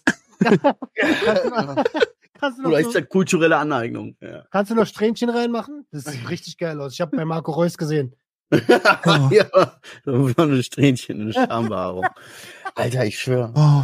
Kannst, 2.40 2.58
du 2.58 2.64
noch, 2.64 2.70
Oder 2.70 2.80
noch 2.80 2.88
ist 2.88 2.94
so, 2.94 3.00
das 3.00 3.10
kulturelle 3.10 3.58
Aneignung? 3.58 4.16
Ja. 4.22 4.46
kannst 4.52 4.72
du 4.72 4.76
noch 4.76 4.88
Strähnchen 4.88 5.30
reinmachen? 5.30 5.86
Das 5.92 6.06
sieht 6.06 6.30
richtig 6.30 6.58
geil 6.58 6.80
aus. 6.80 6.94
Ich 6.94 7.02
habe 7.02 7.16
bei 7.16 7.26
Marco 7.26 7.52
Reus 7.52 7.78
gesehen. 7.78 8.16
ja, 9.32 9.80
so 10.06 10.32
eine 10.38 10.64
Strähnchen, 10.64 11.22
eine 11.22 11.34
Schambehaarung. 11.34 12.08
Alter, 12.76 13.06
ich 13.06 13.20
schwöre. 13.20 13.52
Oh, 13.56 13.84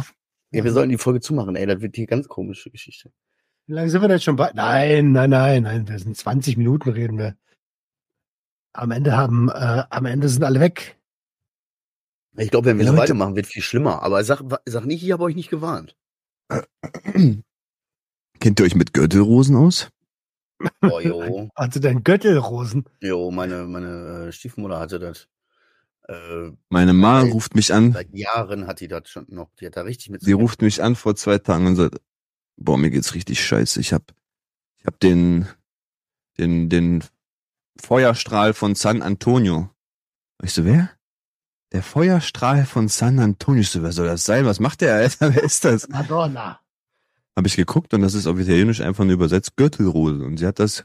Ja, 0.50 0.64
wir 0.64 0.72
sollten 0.72 0.90
die 0.90 0.98
Folge 0.98 1.20
zumachen, 1.20 1.54
ey, 1.54 1.66
das 1.66 1.80
wird 1.80 1.94
hier 1.94 2.06
ganz 2.06 2.26
komische 2.26 2.70
Geschichte. 2.70 3.12
Wie 3.66 3.72
lange 3.72 3.90
sind 3.90 4.00
wir 4.00 4.08
denn 4.08 4.20
schon 4.20 4.36
bei? 4.36 4.50
Nein, 4.54 5.12
nein, 5.12 5.30
nein, 5.30 5.62
nein. 5.62 5.88
Wir 5.88 5.98
sind 5.98 6.16
20 6.16 6.56
Minuten 6.56 6.90
reden 6.90 7.18
wir. 7.18 7.36
Am 8.72 8.90
Ende 8.90 9.16
haben, 9.16 9.48
äh, 9.48 9.84
am 9.88 10.06
Ende 10.06 10.28
sind 10.28 10.44
alle 10.44 10.60
weg. 10.60 10.96
Ich 12.36 12.50
glaube, 12.50 12.66
wenn 12.66 12.78
wir 12.78 12.86
so 12.86 12.96
weitermachen, 12.96 13.34
wird 13.34 13.46
viel 13.46 13.62
schlimmer. 13.62 14.02
Aber 14.02 14.22
sag, 14.22 14.42
sag 14.66 14.84
nicht, 14.84 15.02
ich 15.02 15.12
habe 15.12 15.24
euch 15.24 15.34
nicht 15.34 15.50
gewarnt. 15.50 15.96
Kennt 18.40 18.60
ihr 18.60 18.66
euch 18.66 18.74
mit 18.74 18.92
Gürtelrosen 18.92 19.56
aus? 19.56 19.88
Oh, 20.82 21.00
jo. 21.00 21.50
Also 21.54 21.80
dein 21.80 22.02
Göttelrosen. 22.04 22.84
Jo, 23.00 23.30
meine, 23.30 23.64
meine 23.64 24.28
äh, 24.28 24.32
Stiefmutter 24.32 24.78
hatte 24.80 24.98
das. 24.98 25.28
Äh, 26.08 26.52
Meine 26.70 26.92
Ma 26.92 27.22
Ey. 27.22 27.30
ruft 27.30 27.54
mich 27.54 27.74
an. 27.74 27.92
seit 27.92 28.12
Jahren 28.14 28.66
hat 28.66 28.80
die 28.80 28.88
das 28.88 29.08
schon 29.08 29.26
noch. 29.28 29.50
Die 29.60 29.66
hat 29.66 29.76
da 29.76 29.82
richtig 29.82 30.10
mit. 30.10 30.22
Sie 30.22 30.32
ruft 30.32 30.62
mich 30.62 30.82
an 30.82 30.94
vor 30.96 31.16
zwei 31.16 31.38
Tagen 31.38 31.66
und 31.66 31.76
sagt, 31.76 32.00
boah, 32.56 32.78
mir 32.78 32.90
geht's 32.90 33.14
richtig 33.14 33.44
scheiße. 33.44 33.80
Ich 33.80 33.92
hab, 33.92 34.14
ich 34.78 34.86
hab 34.86 34.98
den, 35.00 35.46
den, 36.38 36.68
den 36.68 37.02
Feuerstrahl 37.80 38.54
von 38.54 38.74
San 38.74 39.02
Antonio. 39.02 39.70
Ich 40.42 40.52
so, 40.52 40.64
wer? 40.64 40.90
Der 41.72 41.82
Feuerstrahl 41.82 42.64
von 42.64 42.88
San 42.88 43.18
Antonio. 43.18 43.60
Ich 43.62 43.70
so, 43.70 43.82
wer 43.82 43.92
soll 43.92 44.06
das 44.06 44.24
sein? 44.24 44.46
Was 44.46 44.60
macht 44.60 44.80
der, 44.82 44.94
Alter? 44.94 45.34
Wer 45.34 45.42
ist 45.42 45.64
das? 45.64 45.88
Madonna. 45.88 46.60
Habe 47.36 47.48
ich 47.48 47.56
geguckt 47.56 47.92
und 47.92 48.00
das 48.00 48.14
ist 48.14 48.26
auf 48.26 48.38
Italienisch 48.38 48.80
einfach 48.80 49.04
nur 49.04 49.14
übersetzt 49.14 49.56
Gürtelrose. 49.56 50.24
Und 50.24 50.38
sie 50.38 50.46
hat 50.46 50.58
das 50.58 50.84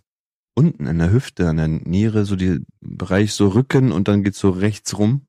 unten 0.54 0.88
an 0.88 1.00
der 1.00 1.12
Hüfte, 1.12 1.48
an 1.48 1.58
der 1.58 1.68
Niere, 1.70 2.26
so 2.26 2.36
die 2.36 2.60
Bereich 2.82 3.34
so 3.34 3.48
Rücken 3.48 3.92
und 3.92 4.08
dann 4.10 4.24
geht's 4.24 4.40
so 4.40 4.50
rechts 4.50 4.98
rum. 4.98 5.22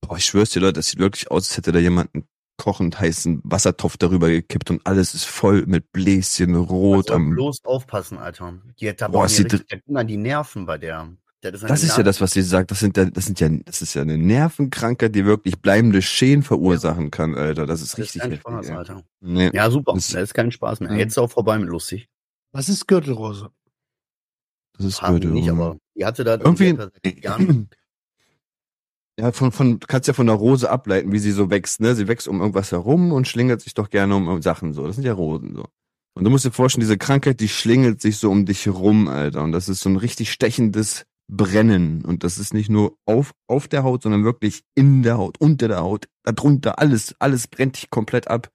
Boah, 0.00 0.16
ich 0.16 0.24
schwör's 0.24 0.50
dir, 0.50 0.60
Leute, 0.60 0.74
das 0.74 0.86
sieht 0.88 0.98
wirklich 0.98 1.30
aus, 1.30 1.48
als 1.48 1.56
hätte 1.58 1.72
da 1.72 1.78
jemand 1.78 2.14
einen 2.14 2.24
kochend 2.56 2.98
heißen 2.98 3.40
Wassertopf 3.44 3.98
darüber 3.98 4.28
gekippt 4.30 4.70
und 4.70 4.86
alles 4.86 5.14
ist 5.14 5.24
voll 5.24 5.66
mit 5.66 5.92
Bläschen 5.92 6.54
rot 6.54 7.10
am. 7.10 7.30
bloß 7.30 7.64
aufpassen, 7.64 8.16
Alter. 8.18 8.54
Die 8.80 8.88
hat 8.88 9.00
da 9.02 9.08
Boah, 9.08 9.28
sieht- 9.28 9.52
richtig, 9.52 9.82
an 9.94 10.06
die 10.06 10.16
Nerven 10.16 10.64
bei 10.64 10.78
der. 10.78 11.08
Der 11.42 11.52
das, 11.52 11.62
Das 11.62 11.82
ist 11.82 11.96
ja 11.96 12.02
das, 12.02 12.20
was 12.20 12.32
sie 12.32 12.42
sagt. 12.42 12.70
Das 12.70 12.80
sind 12.80 12.96
ja, 12.96 13.06
das 13.06 13.26
sind 13.26 13.40
ja, 13.40 13.48
das 13.48 13.80
ist 13.82 13.94
ja 13.94 14.02
eine 14.02 14.18
Nervenkrankheit, 14.18 15.14
die 15.14 15.24
wirklich 15.24 15.60
bleibende 15.60 16.02
Schäden 16.02 16.42
verursachen 16.42 17.10
kann, 17.10 17.34
Alter. 17.34 17.66
Das 17.66 17.80
ist 17.80 17.92
Das 17.94 17.98
ist 18.00 18.04
richtig 18.16 18.22
kein 18.22 18.30
heftig. 18.32 18.42
Spaß, 18.52 18.68
ey. 18.68 18.76
Alter. 18.76 19.02
Nee. 19.20 19.50
Ja, 19.54 19.70
super. 19.70 19.94
Das- 19.94 20.08
Das 20.08 20.22
ist 20.22 20.34
kein 20.34 20.50
Spaß 20.52 20.80
mehr. 20.80 20.92
Ja. 20.92 20.98
Jetzt 20.98 21.12
ist 21.12 21.18
auch 21.18 21.30
vorbei 21.30 21.58
mit 21.58 21.68
lustig. 21.68 22.08
Was 22.52 22.68
ist 22.68 22.86
Gürtelrose? 22.86 23.50
Das 24.76 24.86
ist 24.86 24.98
Fragen 24.98 25.14
Gürtelrose. 25.14 25.40
nicht, 25.40 25.50
aber 25.50 25.76
die 25.96 26.04
hatte 26.04 26.24
da 26.24 26.34
Irgendwie- 26.34 26.76
Ja, 29.18 29.32
von, 29.32 29.52
von, 29.52 29.80
kannst 29.80 30.08
ja 30.08 30.14
von 30.14 30.26
der 30.26 30.36
Rose 30.36 30.70
ableiten, 30.70 31.12
wie 31.12 31.18
sie 31.18 31.32
so 31.32 31.50
wächst, 31.50 31.80
ne? 31.80 31.94
Sie 31.94 32.08
wächst 32.08 32.26
um 32.26 32.40
irgendwas 32.40 32.72
herum 32.72 33.12
und 33.12 33.28
schlingelt 33.28 33.60
sich 33.60 33.74
doch 33.74 33.90
gerne 33.90 34.16
um 34.16 34.40
Sachen 34.40 34.72
so. 34.72 34.86
Das 34.86 34.96
sind 34.96 35.04
ja 35.04 35.12
Rosen 35.12 35.54
so. 35.54 35.66
Und 36.14 36.24
du 36.24 36.30
musst 36.30 36.44
dir 36.46 36.50
vorstellen, 36.52 36.80
diese 36.80 36.96
Krankheit, 36.96 37.40
die 37.40 37.48
schlingelt 37.48 38.00
sich 38.00 38.16
so 38.16 38.30
um 38.30 38.46
dich 38.46 38.64
herum, 38.64 39.08
Alter. 39.08 39.42
Und 39.42 39.52
das 39.52 39.68
ist 39.68 39.80
so 39.82 39.90
ein 39.90 39.96
richtig 39.96 40.32
stechendes 40.32 41.04
Brennen. 41.30 42.04
Und 42.04 42.24
das 42.24 42.38
ist 42.38 42.52
nicht 42.54 42.68
nur 42.70 42.96
auf, 43.06 43.32
auf 43.46 43.68
der 43.68 43.82
Haut, 43.84 44.02
sondern 44.02 44.24
wirklich 44.24 44.62
in 44.74 45.02
der 45.02 45.16
Haut, 45.16 45.38
unter 45.40 45.68
der 45.68 45.80
Haut, 45.80 46.08
darunter, 46.24 46.78
alles, 46.78 47.14
alles 47.20 47.46
brennt 47.46 47.76
dich 47.76 47.90
komplett 47.90 48.28
ab. 48.28 48.50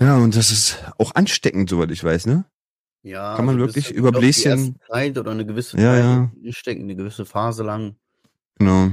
Ja, 0.00 0.16
und 0.16 0.34
das 0.34 0.50
ist 0.50 0.78
auch 0.98 1.14
ansteckend, 1.14 1.68
soweit 1.70 1.90
ich 1.90 2.02
weiß, 2.02 2.26
ne? 2.26 2.44
Ja, 3.02 3.36
Kann 3.36 3.46
man 3.46 3.54
also 3.60 3.66
wirklich 3.66 3.90
über 3.90 4.10
Bläschen- 4.10 4.76
Zeit 4.90 5.16
oder 5.18 5.30
eine 5.30 5.46
gewisse 5.46 5.78
Ja, 5.78 5.94
Zeit 5.94 6.30
ja. 6.42 6.52
stecken, 6.52 6.82
eine 6.84 6.96
gewisse 6.96 7.24
Phase 7.24 7.62
lang 7.62 7.96
Genau. 8.58 8.90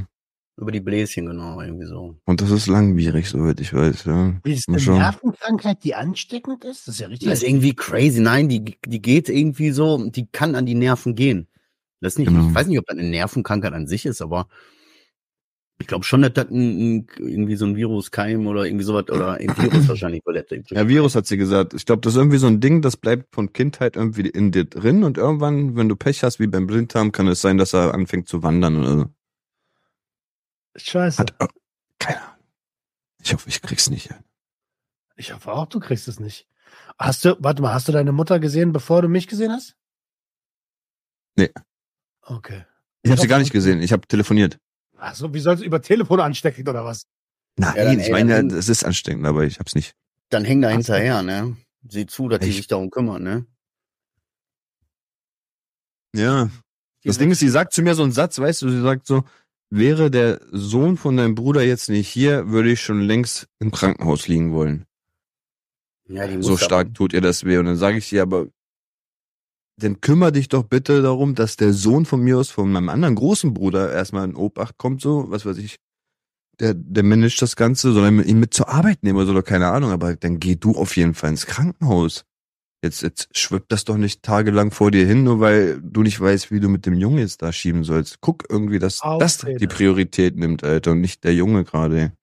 über 0.58 0.72
die 0.72 0.80
Bläschen, 0.80 1.26
genau, 1.26 1.60
irgendwie 1.62 1.86
so. 1.88 2.18
Und 2.26 2.42
das 2.42 2.52
ist 2.52 2.68
langwierig, 2.68 3.28
soweit 3.30 3.60
ich 3.60 3.74
weiß, 3.74 4.06
ja. 4.06 4.34
Wie 4.44 4.54
ist 4.54 4.70
eine. 4.70 4.78
Nervenkrankheit, 4.78 5.84
die 5.84 5.96
ansteckend 5.96 6.64
ist? 6.66 6.88
Das 6.88 6.96
ist 6.96 7.02
ja 7.02 7.08
richtig. 7.08 7.28
Das 7.30 7.40
ist 7.42 7.48
irgendwie 7.48 7.74
crazy. 7.74 8.20
Nein, 8.22 8.48
die, 8.48 8.78
die 8.86 9.02
geht 9.02 9.28
irgendwie 9.30 9.72
so, 9.72 10.10
die 10.10 10.28
kann 10.28 10.56
an 10.56 10.66
die 10.66 10.76
Nerven 10.76 11.16
gehen. 11.16 11.48
Das 12.02 12.18
nicht, 12.18 12.28
Genau. 12.28 12.48
ich 12.50 12.56
weiß 12.56 12.68
nicht, 12.68 12.80
ob 12.80 12.86
das 12.86 12.98
eine 12.98 13.10
Nervenkrankheit 13.10 13.74
an 13.74 13.88
sich 13.88 14.06
ist, 14.06 14.22
aber 14.22 14.48
ich 15.80 15.88
glaube 15.88 16.06
schon, 16.06 16.24
dass 16.24 16.34
das 16.34 16.50
ein, 16.50 16.98
ein, 16.98 17.08
irgendwie 17.18 17.56
so 17.56 17.66
ein 17.66 17.76
Viruskeim 17.76 18.48
oder 18.48 18.66
irgendwie 18.66 18.84
sowas 18.84 19.06
oder 19.10 19.34
ein 19.36 19.56
Virus 19.58 19.88
wahrscheinlich 19.88 20.22
überlebt. 20.26 20.72
Ja, 20.72 20.88
Virus 20.88 21.16
hat 21.16 21.28
sie 21.28 21.38
gesagt. 21.38 21.74
Ich 21.76 21.86
glaube, 21.86 22.02
das 22.02 22.14
ist 22.14 22.18
irgendwie 22.18 22.38
so 22.38 22.48
ein 22.48 22.60
Ding, 22.60 22.82
das 22.82 22.98
bleibt 22.98 23.34
von 23.34 23.54
Kindheit 23.54 23.96
irgendwie 23.96 24.28
in 24.28 24.52
dir 24.52 24.66
drin 24.66 25.04
und 25.04 25.18
irgendwann, 25.18 25.76
wenn 25.76 25.88
du 25.88 25.96
Pech 25.96 26.24
hast, 26.24 26.40
wie 26.40 26.48
beim 26.48 26.66
Blinddarm, 26.66 27.12
kann 27.12 27.28
es 27.28 27.42
sein, 27.42 27.58
dass 27.58 27.74
er 27.74 27.94
anfängt 27.94 28.28
zu 28.28 28.42
wandern 28.42 28.78
oder 28.78 28.98
so. 28.98 29.06
Scheiße. 30.78 31.20
Hat, 31.20 31.36
oh, 31.40 31.48
keine 32.00 32.22
Ahnung. 32.22 32.44
Ich 33.24 33.34
hoffe, 33.34 33.50
ich 33.50 33.62
krieg's 33.62 33.90
nicht. 33.90 34.10
Ich 35.16 35.34
hoffe 35.34 35.52
auch, 35.52 35.66
du 35.66 35.80
kriegst 35.80 36.08
es 36.08 36.20
nicht. 36.20 36.48
Hast 36.98 37.26
du, 37.26 37.36
warte 37.40 37.62
mal, 37.62 37.74
hast 37.74 37.88
du 37.88 37.92
deine 37.92 38.12
Mutter 38.12 38.40
gesehen, 38.40 38.72
bevor 38.72 39.02
du 39.02 39.08
mich 39.10 39.28
gesehen 39.28 39.52
hast? 39.52 39.76
Nee. 41.36 41.52
Okay. 42.30 42.66
Ich 43.04 43.12
habe 43.12 43.22
sie 43.22 43.28
gar 43.28 43.40
nicht 43.40 43.52
gesehen. 43.54 43.82
Ich 43.82 43.92
habe 43.94 44.06
telefoniert. 44.08 44.58
Ach 44.98 45.16
so, 45.16 45.34
wie 45.34 45.40
soll 45.40 45.56
es 45.56 45.62
über 45.62 45.82
Telefon 45.82 46.20
ansteckend 46.20 46.68
oder 46.68 46.84
was? 46.84 47.06
Nein, 47.56 47.74
Ja, 47.76 47.84
dann, 47.86 48.00
ich 48.00 48.06
ey, 48.08 48.12
meine, 48.12 48.36
dann- 48.36 48.50
es 48.58 48.68
ist 48.70 48.84
ansteckend, 48.84 49.26
aber 49.26 49.44
ich 49.46 49.60
hab's 49.60 49.76
nicht. 49.76 49.96
Dann 50.30 50.44
häng 50.44 50.62
da 50.62 50.70
hinterher, 50.70 51.22
ne? 51.24 51.56
Sieh 51.88 52.06
zu, 52.06 52.28
dass 52.28 52.40
die 52.40 52.48
Echt? 52.48 52.58
sich 52.58 52.68
darum 52.68 52.90
kümmern, 52.90 53.24
ne? 53.24 53.46
Ja. 56.16 56.50
Das 57.04 57.18
Ding 57.18 57.32
ist, 57.32 57.40
sie 57.40 57.50
sagt 57.50 57.74
zu 57.74 57.82
mir 57.82 57.96
so 57.96 58.04
einen 58.04 58.12
Satz, 58.12 58.38
weißt 58.40 58.62
du, 58.64 58.70
sie 58.70 58.82
sagt 58.82 59.08
so, 59.08 59.24
wäre 59.70 60.12
der 60.12 60.42
Sohn 60.52 60.98
von 60.98 61.16
deinem 61.16 61.36
Bruder 61.36 61.62
jetzt 61.64 61.90
nicht 61.90 62.10
hier, 62.10 62.50
würde 62.50 62.72
ich 62.72 62.82
schon 62.82 63.02
längst 63.02 63.48
im 63.60 63.72
Krankenhaus 63.72 64.28
liegen 64.28 64.52
wollen. 64.52 64.86
ja, 66.10 66.28
die 66.28 66.42
So 66.42 66.58
stark 66.58 66.94
tut 66.94 67.14
ihr 67.14 67.22
das 67.22 67.46
weh. 67.46 67.58
Und 67.58 67.66
dann 67.66 67.78
sage 67.78 67.98
ich 67.98 68.12
ihr, 68.12 68.22
aber 68.24 68.48
dann 69.80 70.02
kümmere 70.02 70.32
dich 70.32 70.50
doch 70.50 70.64
bitte 70.64 71.02
darum, 71.02 71.36
dass 71.36 71.56
der 71.56 71.74
Sohn 71.74 72.06
von 72.06 72.22
mir 72.22 72.38
aus, 72.38 72.50
von 72.50 72.72
meinem 72.72 72.90
anderen 72.90 73.16
großen 73.16 73.54
Bruder 73.54 73.92
erstmal 73.92 74.26
in 74.26 74.36
Obacht 74.36 74.78
kommt, 74.78 75.02
so, 75.02 75.30
was 75.30 75.46
weiß 75.46 75.58
ich. 75.58 75.78
Der, 76.60 76.74
der 76.74 77.04
managt 77.04 77.42
das 77.44 77.56
Ganze, 77.56 77.94
sondern 77.94 78.26
ihn 78.26 78.40
mit 78.40 78.54
zur 78.54 78.70
Arbeit 78.70 79.04
nehmen 79.04 79.18
oder 79.18 79.28
so, 79.28 79.32
oder 79.34 79.44
keine 79.44 79.68
Ahnung, 79.68 79.92
aber 79.92 80.16
dann 80.16 80.40
geh 80.40 80.56
du 80.56 80.72
auf 80.72 80.98
jeden 80.98 81.14
Fall 81.14 81.30
ins 81.30 81.46
Krankenhaus. 81.46 82.26
Jetzt, 82.84 83.02
jetzt 83.02 83.36
schwippt 83.38 83.72
das 83.72 83.86
doch 83.86 83.98
nicht 83.98 84.24
tagelang 84.24 84.72
vor 84.72 84.90
dir 84.90 85.06
hin, 85.06 85.24
nur 85.24 85.40
weil 85.40 85.80
du 85.82 86.02
nicht 86.02 86.20
weißt, 86.20 86.52
wie 86.52 86.60
du 86.60 86.70
mit 86.70 86.86
dem 86.88 86.94
Jungen 86.96 87.20
jetzt 87.20 87.42
da 87.44 87.52
schieben 87.52 87.84
sollst. 87.84 88.22
Guck 88.22 88.46
irgendwie, 88.50 88.80
dass 88.80 89.00
das 89.00 89.04
Ausrede. 89.04 89.60
die 89.60 89.68
Priorität 89.68 90.36
nimmt, 90.36 90.64
Alter, 90.64 90.92
und 90.92 91.02
nicht 91.02 91.24
der 91.24 91.36
Junge 91.36 91.64
gerade. 91.64 92.14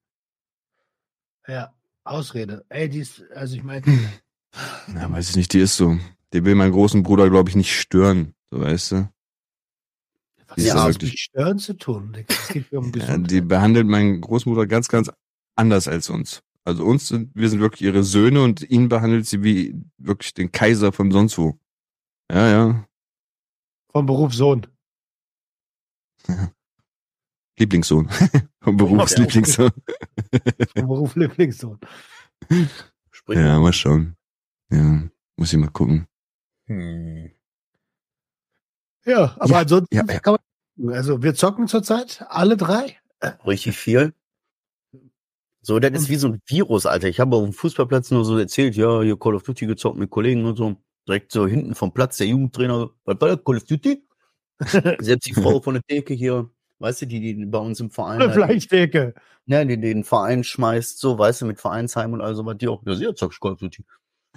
Ja, 1.46 1.72
Ausrede. 2.02 2.64
Ey, 2.68 2.88
die 2.88 3.00
ist, 3.00 3.22
also 3.32 3.56
ich 3.56 3.62
meine, 3.62 3.84
Ja, 4.94 5.10
weiß 5.10 5.30
ich 5.30 5.36
nicht, 5.36 5.52
die 5.52 5.60
ist 5.60 5.76
so. 5.76 5.98
Die 6.34 6.44
will 6.44 6.56
meinen 6.56 6.72
großen 6.72 7.04
Bruder, 7.04 7.30
glaube 7.30 7.48
ich, 7.48 7.54
nicht 7.54 7.72
stören, 7.72 8.34
so 8.50 8.60
weißt 8.60 8.92
du. 8.92 9.08
Was 10.48 10.64
Ja, 10.64 10.82
hat 10.82 11.00
mit 11.00 11.16
Stören 11.16 11.60
zu 11.60 11.74
tun? 11.74 12.16
Es 12.26 12.48
geht 12.48 12.72
um 12.72 12.92
Ja, 12.96 13.16
die 13.18 13.40
behandelt 13.40 13.86
meinen 13.86 14.20
Großmutter 14.20 14.66
ganz, 14.66 14.88
ganz 14.88 15.12
anders 15.54 15.86
als 15.86 16.10
uns. 16.10 16.42
Also 16.64 16.84
uns 16.84 17.06
sind, 17.06 17.30
wir 17.36 17.48
sind 17.48 17.60
wirklich 17.60 17.82
ihre 17.82 18.02
Söhne 18.02 18.42
und 18.42 18.68
ihn 18.68 18.88
behandelt 18.88 19.26
sie 19.26 19.44
wie 19.44 19.80
wirklich 19.96 20.34
den 20.34 20.50
Kaiser 20.50 20.92
von 20.92 21.12
sonst 21.12 21.38
wo. 21.38 21.56
Ja, 22.30 22.50
ja. 22.50 22.88
Vom 23.92 24.06
Beruf 24.06 24.34
Sohn. 24.34 24.66
Lieblingssohn. 27.58 28.08
Vom 28.60 28.76
Berufslieblingssohn. 28.76 29.70
Vom 30.76 30.88
Beruf 30.88 31.14
Lieblingssohn. 31.14 31.78
Sprich. 33.12 33.38
Ja, 33.38 33.60
mal 33.60 33.72
schauen. 33.72 34.16
Ja, 34.72 35.08
muss 35.36 35.52
ich 35.52 35.58
mal 35.60 35.70
gucken. 35.70 36.08
Hm. 36.66 37.30
Ja, 39.04 39.36
aber 39.38 39.50
Ja, 39.52 39.58
ansonsten 39.60 39.94
ja, 39.94 40.02
ja. 40.08 40.18
kann 40.20 40.36
man, 40.76 40.94
also 40.94 41.22
wir 41.22 41.34
zocken 41.34 41.68
zurzeit, 41.68 42.24
alle 42.28 42.56
drei. 42.56 42.96
Richtig 43.46 43.76
viel. 43.76 44.12
So, 45.62 45.78
das 45.78 45.92
ist 45.92 46.08
wie 46.10 46.16
so 46.16 46.28
ein 46.28 46.40
Virus, 46.46 46.84
Alter. 46.84 47.08
Ich 47.08 47.20
habe 47.20 47.36
auf 47.36 47.42
dem 47.44 47.52
Fußballplatz 47.54 48.10
nur 48.10 48.24
so 48.24 48.36
erzählt, 48.38 48.76
ja, 48.76 49.00
hier 49.00 49.18
Call 49.18 49.34
of 49.34 49.44
Duty 49.44 49.66
gezockt 49.66 49.98
mit 49.98 50.10
Kollegen 50.10 50.44
und 50.44 50.56
so. 50.56 50.76
Direkt 51.08 51.32
so 51.32 51.46
hinten 51.46 51.74
vom 51.74 51.92
Platz 51.92 52.18
der 52.18 52.26
Jugendtrainer, 52.26 52.90
was 53.04 53.20
war 53.20 53.28
das, 53.28 53.44
Call 53.44 53.56
of 53.56 53.64
Duty? 53.64 54.06
Selbst 55.00 55.26
die 55.26 55.34
Frau 55.34 55.60
von 55.60 55.74
der 55.74 55.82
Theke 55.82 56.14
hier, 56.14 56.50
weißt 56.80 57.02
du, 57.02 57.06
die, 57.06 57.20
die 57.36 57.46
bei 57.46 57.58
uns 57.58 57.80
im 57.80 57.90
Verein, 57.90 58.20
Eine 58.20 58.32
halt, 58.32 58.34
Fleischtheke. 58.34 59.14
ja, 59.46 59.64
die 59.64 59.80
den 59.80 60.04
Verein 60.04 60.44
schmeißt, 60.44 60.98
so, 60.98 61.18
weißt 61.18 61.42
du, 61.42 61.46
mit 61.46 61.58
Vereinsheim 61.60 62.12
und 62.12 62.20
all 62.20 62.34
so 62.34 62.44
was, 62.44 62.58
die 62.58 62.68
auch, 62.68 62.82
ja, 62.86 62.94
sie 62.94 63.14
zockt 63.14 63.40
Call 63.40 63.52
of 63.52 63.58
Duty. 63.58 63.84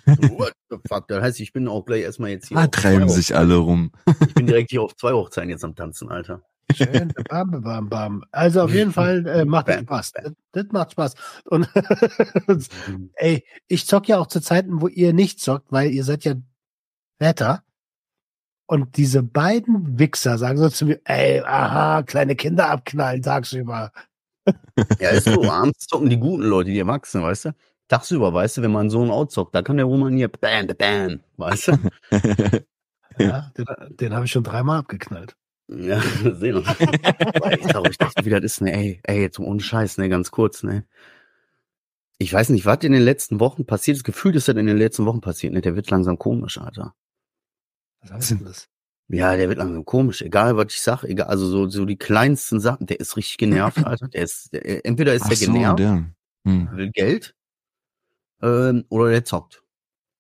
What 0.08 0.54
the 0.70 0.78
fuck? 0.88 1.08
Das 1.08 1.22
heißt, 1.22 1.39
ich 1.39 1.54
bin 1.54 1.67
auch 1.67 1.86
gleich 1.86 2.04
erstmal 2.04 2.30
jetzt 2.32 2.48
hier. 2.48 2.58
Da 2.58 2.65
auf 2.65 2.72
treiben 2.72 3.10
sich 3.10 3.36
alle 3.36 3.58
rum. 3.58 3.91
Ich 4.26 4.34
bin 4.34 4.48
direkt 4.48 4.72
hier 4.72 4.82
auf 4.82 4.96
zwei 4.96 5.12
Hochzeiten 5.12 5.50
jetzt 5.50 5.63
am 5.63 5.76
Tanzen, 5.76 6.10
Alter. 6.10 6.41
Schön, 6.74 7.13
bam, 7.30 7.62
bam, 7.62 7.89
bam. 7.89 8.24
Also 8.32 8.62
auf 8.62 8.74
jeden 8.74 8.91
Fall 8.91 9.26
äh, 9.26 9.46
macht 9.46 9.70
das 9.70 9.82
Spaß. 9.82 10.12
Das, 10.13 10.34
das 10.52 10.65
macht 10.72 10.91
Spaß. 10.91 11.13
Und 11.46 11.70
ey, 13.15 13.46
ich 13.67 13.88
zock 13.88 14.08
ja 14.08 14.20
auch 14.20 14.28
zu 14.28 14.41
Zeiten, 14.41 14.82
wo 14.82 14.88
ihr 14.88 15.13
nicht 15.13 15.39
zockt, 15.39 15.72
weil 15.72 15.91
ihr 15.91 16.04
seid 16.04 16.26
ja 16.26 16.36
Väter. 17.20 17.63
Und 18.65 18.98
diese 18.98 19.24
beiden 19.24 19.98
Wichser 19.98 20.38
sagen 20.38 20.58
so 20.58 20.70
zu 20.70 20.86
mir, 20.86 21.00
ey, 21.06 21.41
aha, 21.41 22.04
kleine 22.04 22.36
Kinder 22.36 22.70
abknallen 22.70 23.22
tagsüber. 23.22 23.91
Ja, 25.00 25.10
ist 25.10 25.26
so. 25.26 25.50
Abends 25.50 25.88
zocken 25.88 26.10
die 26.10 26.17
guten 26.17 26.43
Leute, 26.43 26.72
die 26.72 26.80
Erwachsenen, 26.80 27.26
weißt 27.26 27.46
du? 27.46 27.56
Tagsüber, 27.88 28.34
weißt 28.34 28.58
du, 28.58 28.62
wenn 28.62 28.71
man 28.71 28.89
so 28.89 29.02
einen 29.02 29.12
outzockt, 29.12 29.56
da 29.56 29.62
kann 29.62 29.78
der 29.78 29.86
Roman 29.86 30.15
hier 30.15 30.28
bam, 30.28 30.67
bam, 30.67 31.19
weißt 31.38 31.69
du? 31.69 31.78
Ja, 33.19 33.52
den, 33.58 33.65
den 33.97 34.13
habe 34.13 34.26
ich 34.26 34.32
schon 34.32 34.43
dreimal 34.43 34.80
abgeknallt. 34.80 35.36
Ja, 35.69 36.00
sehen 36.23 36.63
wir. 36.63 37.52
Ich 37.52 37.67
glaube, 37.67 37.89
ich 37.89 37.97
dachte, 37.97 38.26
wie 38.26 38.30
das 38.30 38.43
ist, 38.43 38.62
ne, 38.62 38.73
ey, 38.73 39.00
ey, 39.04 39.21
jetzt 39.21 39.39
ohne 39.39 39.60
Scheiß, 39.60 39.97
ne, 39.97 40.10
ganz 40.10 40.32
kurz, 40.32 40.63
ne. 40.63 40.86
Ich 42.19 42.34
weiß 42.34 42.50
nicht, 42.50 42.65
was 42.65 42.84
in 42.84 42.93
den 42.93 43.04
letzten 43.04 43.39
Wochen 43.39 43.65
passiert 43.65 43.97
ist. 43.97 44.04
Gefühlt 44.04 44.36
ist 44.36 44.47
das 44.47 44.56
in 44.56 44.65
den 44.65 44.78
letzten 44.78 45.06
Wochen 45.06 45.21
passiert, 45.21 45.54
ne? 45.54 45.62
Der 45.62 45.76
wird 45.76 45.89
langsam 45.89 46.17
komisch, 46.17 46.58
Alter. 46.58 46.95
Was 48.02 48.12
heißt 48.12 48.32
denn 48.32 48.45
das? 48.45 48.69
Ja, 49.10 49.36
der 49.36 49.50
wird 49.50 49.60
langsam 49.60 49.86
komisch. 49.86 50.21
Egal, 50.21 50.58
was 50.58 50.67
ich 50.69 50.82
sag, 50.82 51.04
egal, 51.04 51.28
also 51.28 51.47
so, 51.47 51.69
so 51.69 51.86
die 51.86 51.97
kleinsten 51.97 52.60
Sachen, 52.60 52.88
der 52.88 53.00
ist 53.00 53.17
richtig 53.17 53.38
genervt, 53.38 53.78
Alter. 53.86 54.08
Der 54.08 54.23
ist, 54.23 54.54
der, 54.54 54.86
entweder 54.86 55.13
ist 55.13 55.23
Ach 55.23 55.30
der 55.30 55.38
so, 55.38 55.52
genervt, 55.52 55.80
der. 55.80 56.06
Hm. 56.45 56.69
will 56.71 56.91
Geld, 56.91 57.36
ähm, 58.41 58.86
oder 58.89 59.10
der 59.10 59.26
zockt. 59.26 59.63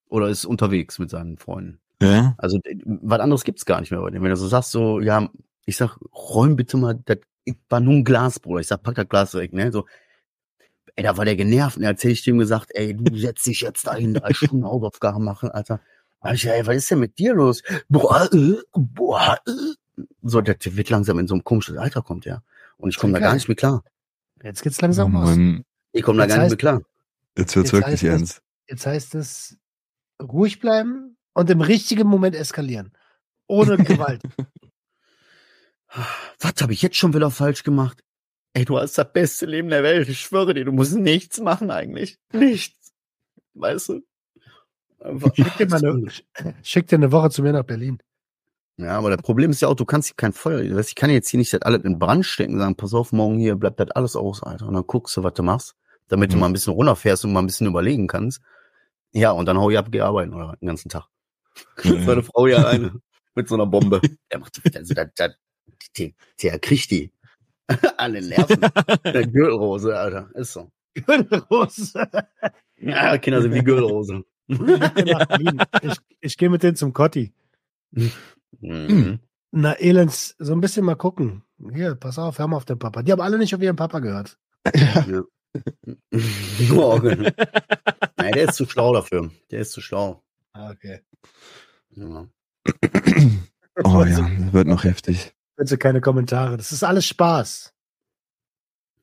Oder 0.09 0.29
ist 0.29 0.45
unterwegs 0.45 0.99
mit 0.99 1.09
seinen 1.09 1.37
Freunden. 1.37 1.79
Ja? 2.01 2.35
Also 2.37 2.59
äh, 2.63 2.77
was 2.85 3.19
anderes 3.19 3.43
gibt's 3.43 3.65
gar 3.65 3.79
nicht 3.81 3.91
mehr 3.91 4.01
bei 4.01 4.09
dem. 4.11 4.23
Wenn 4.23 4.29
du 4.29 4.37
so 4.37 4.47
sagst, 4.47 4.71
so, 4.71 4.99
ja, 5.01 5.29
ich 5.65 5.75
sag, 5.77 5.97
räum 6.13 6.55
bitte 6.55 6.77
mal, 6.77 6.97
das 7.05 7.17
war 7.69 7.79
nur 7.79 7.93
ein 7.95 8.03
Glas, 8.05 8.39
Bruder. 8.39 8.61
Ich 8.61 8.67
sag, 8.67 8.83
pack 8.83 8.95
das 8.95 9.09
Glas 9.09 9.33
weg, 9.33 9.51
ne? 9.53 9.71
So, 9.71 9.85
ey, 10.95 11.03
da 11.03 11.17
war 11.17 11.25
der 11.25 11.35
genervt. 11.35 11.77
Und 11.77 11.83
dann 11.83 11.91
erzähl 11.93 12.11
ich 12.11 12.23
dem 12.23 12.37
gesagt, 12.37 12.71
ey, 12.73 12.95
du 12.95 13.17
setzt 13.17 13.45
dich 13.45 13.61
jetzt 13.61 13.85
dahin, 13.87 14.13
drei 14.13 14.33
Stunden 14.33 14.65
Hausaufgaben 14.65 15.23
machen, 15.23 15.49
Alter. 15.49 15.81
Da 16.21 16.33
ich, 16.33 16.45
ey, 16.47 16.65
was 16.65 16.77
ist 16.77 16.91
denn 16.91 16.99
mit 16.99 17.19
dir 17.19 17.33
los? 17.33 17.61
Boah, 17.89 18.29
äh, 18.33 18.55
boah, 18.73 19.37
äh. 19.47 19.51
So, 20.21 20.41
der 20.41 20.55
wird 20.61 20.89
langsam 20.89 21.17
in 21.19 21.27
so 21.27 21.35
ein 21.35 21.43
komisches 21.43 21.75
Alter 21.77 22.01
kommt, 22.01 22.25
ja. 22.25 22.41
Und 22.77 22.89
ich 22.89 22.97
komme 22.97 23.13
da 23.13 23.19
gar 23.19 23.33
nicht 23.33 23.47
mehr 23.47 23.55
klar. 23.55 23.83
Jetzt 24.43 24.61
geht's 24.61 24.77
Oh 24.79 24.85
langsam 24.85 25.13
los. 25.13 25.29
Mann, 25.29 25.63
Ich 25.91 26.03
komme 26.03 26.19
da 26.19 26.27
gar 26.27 26.35
nicht 26.37 26.45
heißt- 26.45 26.49
mehr 26.49 26.57
klar. 26.57 26.81
Jetzt 27.37 27.55
wird's 27.55 27.71
Jetzt 27.71 27.73
wirklich 27.73 27.93
heißt 27.93 28.03
es- 28.03 28.09
ernst. 28.09 28.41
Jetzt 28.69 28.85
heißt 28.85 29.15
es 29.15 29.57
ruhig 30.21 30.59
bleiben 30.59 31.17
und 31.33 31.49
im 31.49 31.61
richtigen 31.61 32.07
Moment 32.07 32.35
eskalieren. 32.35 32.91
Ohne 33.47 33.77
Gewalt. 33.83 34.21
Was 36.39 36.53
habe 36.61 36.73
ich 36.73 36.81
jetzt 36.81 36.97
schon 36.97 37.13
wieder 37.13 37.31
falsch 37.31 37.63
gemacht? 37.63 38.03
Ey, 38.53 38.65
du 38.65 38.77
hast 38.77 38.97
das 38.97 39.11
beste 39.13 39.45
Leben 39.45 39.69
der 39.69 39.83
Welt. 39.83 40.09
Ich 40.09 40.19
schwöre 40.19 40.53
dir, 40.53 40.65
du 40.65 40.71
musst 40.71 40.95
nichts 40.95 41.39
machen 41.39 41.71
eigentlich. 41.71 42.17
Nichts. 42.33 42.91
Weißt 43.53 43.89
du? 43.89 44.01
Schick 45.35 45.57
dir, 45.57 45.73
eine, 45.73 46.07
schick 46.63 46.87
dir 46.87 46.95
eine 46.95 47.11
Woche 47.11 47.29
zu 47.29 47.43
mir 47.43 47.53
nach 47.53 47.63
Berlin. 47.63 47.99
ja, 48.77 48.97
aber 48.97 49.11
das 49.11 49.21
Problem 49.21 49.51
ist 49.51 49.61
ja 49.61 49.67
auch, 49.67 49.75
du 49.75 49.85
kannst 49.85 50.07
hier 50.09 50.15
kein 50.17 50.33
Feuer. 50.33 50.61
Ich 50.79 50.95
kann 50.95 51.09
jetzt 51.11 51.29
hier 51.29 51.37
nicht 51.37 51.53
das 51.53 51.61
alles 51.61 51.83
in 51.83 51.99
Brand 51.99 52.25
stecken, 52.25 52.57
sagen, 52.57 52.75
pass 52.75 52.93
auf, 52.95 53.11
morgen 53.13 53.37
hier 53.37 53.55
bleibt 53.55 53.79
das 53.79 53.91
alles 53.91 54.15
aus, 54.15 54.41
Alter. 54.43 54.67
Und 54.67 54.73
dann 54.73 54.85
guckst 54.87 55.15
du, 55.15 55.23
was 55.23 55.33
du 55.35 55.43
machst, 55.43 55.75
damit 56.07 56.31
du 56.31 56.35
Mhm. 56.35 56.39
mal 56.41 56.45
ein 56.47 56.53
bisschen 56.53 56.73
runterfährst 56.73 57.25
und 57.25 57.33
mal 57.33 57.39
ein 57.41 57.45
bisschen 57.47 57.67
überlegen 57.67 58.07
kannst. 58.07 58.41
Ja, 59.13 59.31
und 59.31 59.45
dann 59.45 59.57
hau 59.57 59.69
ich 59.69 59.77
ab, 59.77 59.87
geh 59.91 60.01
arbeiten 60.01 60.33
oder 60.33 60.55
den 60.61 60.67
ganzen 60.67 60.89
Tag. 60.89 61.05
Ja. 61.83 62.01
Seine 62.01 62.23
Frau 62.23 62.47
ja 62.47 62.57
alleine 62.57 62.99
mit 63.35 63.47
so 63.47 63.55
einer 63.55 63.65
Bombe. 63.65 63.99
Der 64.31 64.39
macht, 64.39 64.59
also, 64.75 64.93
das, 64.93 65.09
das, 65.15 65.31
der, 65.97 66.11
der 66.41 66.59
kriegt 66.59 66.91
die. 66.91 67.11
Alle 67.97 68.21
Nerven. 68.21 68.61
Der 69.03 69.27
Gürtelrose, 69.27 69.97
Alter. 69.97 70.29
Ist 70.35 70.53
so. 70.53 70.71
Rose. 71.51 71.93
Ja, 72.77 73.17
Kinder 73.17 73.41
sind 73.41 73.53
wie 73.53 73.63
Gürtelrose. 73.63 74.23
Ich, 74.47 75.97
ich 76.21 76.37
gehe 76.37 76.49
mit 76.49 76.63
denen 76.63 76.75
zum 76.75 76.93
Kotti. 76.93 77.33
Mhm. 78.61 79.19
Na, 79.51 79.73
Elends, 79.79 80.35
so 80.39 80.53
ein 80.53 80.61
bisschen 80.61 80.85
mal 80.85 80.95
gucken. 80.95 81.43
Hier, 81.73 81.95
pass 81.95 82.19
auf, 82.19 82.39
hör 82.39 82.47
mal 82.47 82.57
auf 82.57 82.65
den 82.65 82.79
Papa. 82.79 83.03
Die 83.03 83.11
haben 83.11 83.21
alle 83.21 83.37
nicht 83.37 83.53
auf 83.55 83.61
ihren 83.61 83.75
Papa 83.75 83.99
gehört. 83.99 84.37
Ja. 84.75 85.23
Morgen. 86.69 87.23
Nein, 88.17 88.31
der 88.33 88.49
ist 88.49 88.55
zu 88.55 88.65
schlau 88.67 88.93
dafür. 88.93 89.31
Der 89.51 89.59
ist 89.61 89.71
zu 89.71 89.81
schlau. 89.81 90.23
Ah, 90.53 90.71
okay. 90.71 91.01
Ja. 91.91 92.27
Oh 93.83 94.03
ja, 94.03 94.27
wird 94.53 94.65
noch 94.67 94.83
heftig. 94.85 95.35
Bitte 95.55 95.77
keine 95.77 96.01
Kommentare. 96.01 96.57
Das 96.57 96.71
ist 96.71 96.83
alles 96.83 97.05
Spaß. 97.05 97.75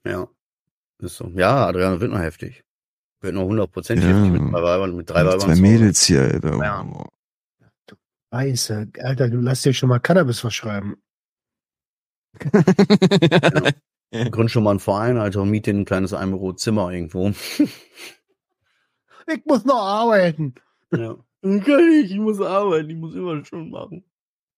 ja. 0.05 0.27
Ist 0.99 1.17
so. 1.17 1.29
Ja, 1.37 1.67
Adrian, 1.69 2.01
wird 2.01 2.11
noch 2.11 2.19
heftig. 2.19 2.65
Wird 3.21 3.35
noch 3.37 3.45
100% 3.49 4.01
Ja. 4.01 4.09
heftig 4.09 4.33
mit 4.33 4.53
drei 4.53 4.63
Weibern. 4.65 4.97
Mit 4.97 5.09
drei 5.11 5.25
Weibern 5.25 5.39
Zwei 5.41 5.55
zu- 5.55 5.63
Mädels 5.63 6.03
hier, 6.05 6.23
Alter. 6.23 6.57
Ja. 6.57 6.85
Scheiße. 8.33 8.89
Alter, 8.99 9.29
du 9.31 9.39
lass 9.41 9.63
dir 9.63 9.73
schon 9.73 9.89
mal 9.91 10.01
Cannabis 10.01 10.41
verschreiben. 10.41 10.97
Gründ 14.11 14.51
schon 14.51 14.63
mal 14.63 14.71
einen 14.71 14.81
Verein, 14.81 15.19
Alter, 15.19 15.43
und 15.43 15.51
miet 15.51 15.67
dir 15.67 15.75
ein 15.75 15.85
kleines 15.85 16.13
Einbüro-Zimmer 16.13 16.91
irgendwo. 16.91 17.33
Ich 19.27 19.45
muss 19.47 19.65
noch 19.65 19.81
arbeiten. 19.81 20.55
Ja. 20.93 21.17
Ich, 21.41 21.67
ich 21.67 22.19
muss 22.19 22.41
arbeiten, 22.41 22.91
ich 22.91 22.97
muss 22.97 23.15
immer 23.15 23.45
schon 23.45 23.71
machen. 23.71 24.05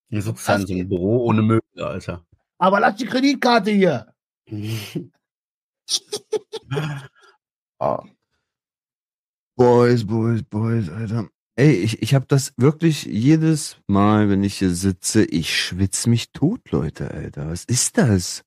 Ich 0.08 0.24
sitze 0.24 0.46
dann 0.46 0.60
in 0.62 0.66
so 0.66 0.72
einem 0.74 0.88
Büro 0.88 1.24
ohne 1.24 1.42
Möbel, 1.42 1.82
Alter. 1.82 2.24
Aber 2.58 2.80
lass 2.80 2.96
die 2.96 3.06
Kreditkarte 3.06 3.70
hier. 3.70 4.14
ah. 7.78 8.04
Boys, 9.56 10.06
Boys, 10.06 10.42
Boys, 10.42 10.88
Alter. 10.88 11.28
Ey, 11.56 11.72
ich, 11.72 12.02
ich 12.02 12.14
habe 12.14 12.26
das 12.26 12.52
wirklich 12.56 13.04
jedes 13.04 13.78
Mal, 13.86 14.28
wenn 14.28 14.44
ich 14.44 14.58
hier 14.58 14.74
sitze, 14.74 15.24
ich 15.24 15.56
schwitz 15.56 16.06
mich 16.06 16.32
tot, 16.32 16.70
Leute, 16.70 17.10
Alter. 17.10 17.48
Was 17.48 17.64
ist 17.64 17.98
das? 17.98 18.44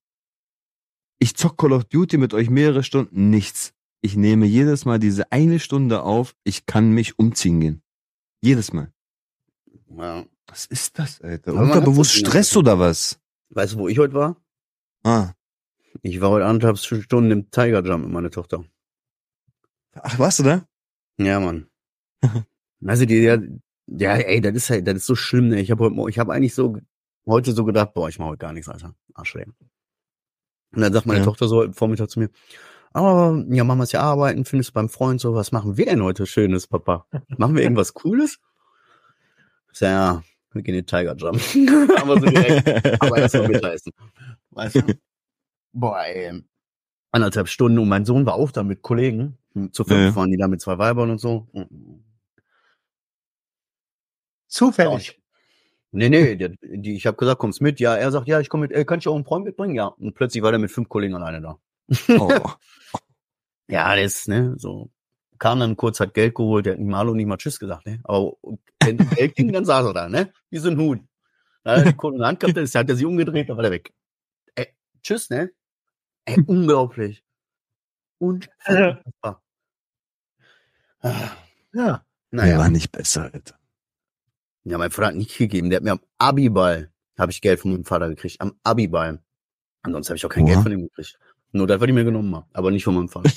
Ich 1.20 1.36
zock 1.36 1.58
Call 1.58 1.74
of 1.74 1.84
Duty 1.86 2.18
mit 2.18 2.34
euch 2.34 2.50
mehrere 2.50 2.82
Stunden, 2.82 3.30
nichts. 3.30 3.74
Ich 4.02 4.16
nehme 4.16 4.46
jedes 4.46 4.86
Mal 4.86 5.00
diese 5.00 5.32
eine 5.34 5.60
Stunde 5.60 6.04
auf, 6.04 6.34
ich 6.46 6.66
kann 6.66 6.92
mich 6.92 7.20
umziehen 7.20 7.60
gehen. 7.60 7.82
Jedes 8.42 8.72
Mal. 8.72 8.94
Ja. 9.90 10.26
Was 10.48 10.66
ist 10.66 10.98
das, 10.98 11.22
Alter? 11.22 11.52
Aber 11.52 11.62
Unterbewusst 11.64 12.14
Stress 12.14 12.56
oder 12.56 12.80
was? 12.80 13.20
Weißt 13.50 13.74
du, 13.74 13.80
wo 13.80 13.88
ich 13.90 14.00
heute 14.00 14.14
war? 14.14 14.38
Ah. 15.04 15.34
Ich 16.02 16.22
war 16.22 16.30
heute 16.30 16.46
anderthalb 16.46 16.78
Stunden 16.78 17.32
im 17.32 17.52
Tiger 17.52 17.84
Jump 17.84 18.06
mit 18.06 18.14
meiner 18.14 18.32
Tochter. 18.32 18.64
Ach, 19.94 20.18
warst 20.18 20.40
du 20.40 20.44
da? 20.44 20.66
Ja, 21.18 21.40
Mann. 21.40 21.68
also 22.86 23.06
die, 23.06 23.18
ja, 23.18 23.38
ja, 23.88 24.16
ey, 24.16 24.40
das 24.40 24.56
ist 24.56 24.70
halt, 24.70 24.88
das 24.88 24.96
ist 24.96 25.06
so 25.06 25.16
schlimm, 25.16 25.50
ne? 25.50 25.60
Ich 25.60 25.72
habe 25.72 25.84
heute, 25.84 26.10
ich 26.10 26.18
habe 26.18 26.34
eigentlich 26.34 26.56
so 26.56 26.78
heute 27.26 27.52
so 27.52 27.66
gedacht, 27.66 27.94
boah, 27.94 28.08
ich 28.08 28.20
mache 28.20 28.30
heute 28.30 28.40
gar 28.40 28.54
nichts, 28.54 28.70
Alter. 28.70 28.96
Arschleben. 29.14 29.56
Und 30.74 30.82
dann 30.82 30.94
sagt 30.94 31.06
meine 31.06 31.20
Ja. 31.20 31.26
Tochter 31.26 31.48
so 31.48 31.58
heute 31.58 31.74
Vormittag 31.74 32.10
zu 32.10 32.20
mir, 32.20 32.30
aber 32.94 33.44
ja, 33.50 33.64
Mama 33.64 33.84
ist 33.84 33.92
ja 33.92 34.02
arbeiten, 34.02 34.46
findest 34.46 34.70
du 34.72 34.74
beim 34.74 34.90
Freund 34.90 35.20
so, 35.22 35.34
was 35.36 35.52
machen 35.52 35.78
wir 35.78 35.86
denn 35.86 36.04
heute 36.04 36.26
Schönes, 36.26 36.68
Papa? 36.68 37.06
Machen 37.38 37.56
wir 37.56 37.64
irgendwas 37.64 37.94
Cooles? 37.94 38.40
Ich 39.72 39.80
sag, 39.80 39.88
ja, 39.90 40.24
Wir 40.54 40.62
gehen 40.64 40.76
in 40.76 40.82
den 40.82 40.88
Tiger 40.88 41.16
Jump. 41.16 41.40
aber 42.02 42.20
so 42.20 42.26
direkt. 42.26 43.02
aber 43.02 43.18
erst 43.18 43.36
mal 43.36 43.48
Mittagessen. 43.48 43.94
Weißt 44.52 44.76
du? 44.76 44.82
Boah, 45.74 46.02
ey. 46.06 46.44
Anderthalb 47.12 47.48
Stunden 47.48 47.78
und 47.80 47.88
mein 47.90 48.06
Sohn 48.06 48.26
war 48.26 48.34
auch 48.36 48.52
da 48.52 48.64
mit 48.64 48.82
Kollegen. 48.82 49.38
Zu 49.72 49.84
fünf 49.84 50.00
Ja. 50.00 50.16
waren 50.16 50.32
die 50.32 50.38
da 50.38 50.48
mit 50.48 50.62
zwei 50.62 50.78
Weibern 50.80 51.10
und 51.12 51.20
so. 51.20 51.48
Zufällig. 54.48 55.20
Nee, 55.92 56.10
nee, 56.10 56.36
der, 56.36 56.50
die, 56.62 56.96
ich 56.96 57.08
habe 57.08 57.18
gesagt, 57.18 57.40
kommst 57.40 57.62
mit? 57.62 57.80
Ja, 57.80 57.96
er 57.96 58.12
sagt, 58.12 58.28
ja, 58.28 58.40
ich 58.40 58.50
komme 58.50 58.62
mit. 58.68 58.72
Äh, 58.72 58.86
kann 58.86 59.00
ich 59.00 59.08
auch 59.08 59.16
einen 59.16 59.26
Freund 59.26 59.46
mitbringen? 59.46 59.76
Ja. 59.76 59.86
Und 59.88 60.14
plötzlich 60.14 60.44
war 60.44 60.52
der 60.52 60.60
mit 60.60 60.72
fünf 60.72 60.88
Kollegen 60.90 61.16
alleine 61.16 61.42
da. 61.42 61.58
Oh. 62.20 62.30
Ja, 63.70 63.94
der 63.96 64.04
ist, 64.06 64.28
ne, 64.28 64.56
so. 64.58 64.90
Kam 65.38 65.60
dann 65.60 65.78
kurz, 65.78 66.00
hat 66.00 66.14
Geld 66.14 66.36
geholt, 66.36 66.66
der 66.66 66.74
hat 66.74 66.80
nicht 66.80 66.90
mal 66.90 66.98
Hallo, 66.98 67.14
nicht 67.14 67.28
mal 67.28 67.38
Tschüss 67.38 67.60
gesagt, 67.60 67.86
ne. 67.86 68.00
Aber 68.04 68.34
wenn 68.84 68.98
Geld 69.12 69.36
ging, 69.36 69.54
dann 69.54 69.66
saß 69.66 69.86
er 69.88 69.94
da, 69.94 70.10
ne. 70.10 70.34
Wie 70.50 70.58
so 70.58 70.70
ein 70.70 70.78
Huhn. 70.78 71.08
Da 71.64 71.72
hat 71.78 71.86
er 71.86 71.92
die 71.92 71.98
Kohle 71.98 72.16
in 72.16 72.20
der 72.20 72.28
Hand 72.30 72.40
gehabt, 72.40 72.58
dann 72.58 72.66
hat 72.68 72.90
er 72.90 72.96
sich 72.96 73.06
umgedreht, 73.06 73.50
dann 73.50 73.58
war 73.58 73.64
der 73.64 73.72
weg. 73.72 73.94
Ey, 74.56 74.68
tschüss, 75.04 75.30
ne. 75.30 75.52
Ey, 76.26 76.42
unglaublich. 76.48 77.24
Unfassbar. 78.20 79.42
Ah, 81.02 81.32
Ja. 81.74 81.86
Der 82.32 82.42
Naja. 82.46 82.58
war 82.58 82.70
nicht 82.70 82.92
besser, 82.92 83.30
Alter. 83.34 83.59
Ja, 84.64 84.78
mein 84.78 84.92
Vater 84.92 85.10
hat 85.10 85.16
nicht 85.16 85.38
gegeben. 85.38 85.70
Der 85.70 85.78
hat 85.78 85.84
mir 85.84 85.94
am 85.94 86.02
Abiball, 86.18 86.92
habe 87.18 87.32
ich 87.32 87.42
Geld 87.42 87.60
von 87.60 87.72
meinem 87.72 87.86
Vater 87.86 88.10
gekriegt. 88.10 88.40
Am 88.40 88.54
Abiball. 88.64 89.20
Ansonsten 89.82 90.12
habe 90.12 90.18
ich 90.18 90.26
auch 90.26 90.30
kein 90.30 90.44
Oha. 90.44 90.54
Geld 90.54 90.64
von 90.64 90.72
ihm 90.72 90.82
gekriegt. 90.84 91.18
Nur 91.52 91.68
das, 91.68 91.80
was 91.80 91.88
die 91.88 91.94
mir 91.94 92.04
genommen 92.04 92.36
haben. 92.36 92.46
Aber 92.54 92.72
nicht 92.72 92.84
von 92.84 92.96
meinem 92.96 93.10
Vater. 93.10 93.32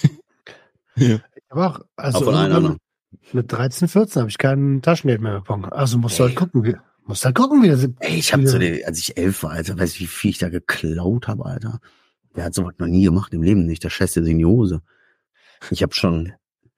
Aber 1.49 1.67
auch, 1.67 1.81
also 1.97 2.19
auch 2.19 2.25
von 2.25 2.35
allen 2.35 2.53
anderen. 2.53 2.79
mit 3.33 3.51
13, 3.51 3.89
14 3.89 4.21
habe 4.21 4.31
ich 4.31 4.39
kein 4.39 4.83
Taschengeld 4.83 5.21
mehr 5.21 5.41
bekommen. 5.41 5.65
Also 5.67 5.99
musst 5.99 6.19
du 6.19 6.25
halt 6.25 6.37
gucken, 6.37 6.65
wie, 6.65 6.77
musst 7.05 7.25
halt 7.25 7.35
gucken, 7.35 7.63
wie 7.63 7.69
das 7.69 7.89
Ey, 8.01 8.17
ich 8.17 8.33
habe 8.33 8.45
zu 8.45 8.59
der, 8.59 8.87
als 8.87 8.99
ich 8.99 9.17
elf 9.17 9.43
war, 9.43 9.53
Alter, 9.53 9.79
weißt 9.79 9.97
du, 9.97 10.01
wie 10.01 10.07
viel 10.07 10.31
ich 10.31 10.39
da 10.39 10.51
geklaut 10.51 11.29
habe, 11.29 11.47
Alter. 11.47 11.81
Der 12.37 12.45
hat 12.45 12.55
sowas 12.55 12.75
noch 12.79 12.87
nie 12.87 13.05
gemacht 13.05 13.33
im 13.33 13.43
Leben 13.43 13.67
nicht. 13.67 13.85
Der 13.85 13.91
scheißt 13.91 14.15
sich 14.15 14.29
in 14.29 14.39
die 14.39 14.47
Hose. 14.47 14.83
Ich 15.71 15.83
habe 15.83 15.95
schon 15.95 16.33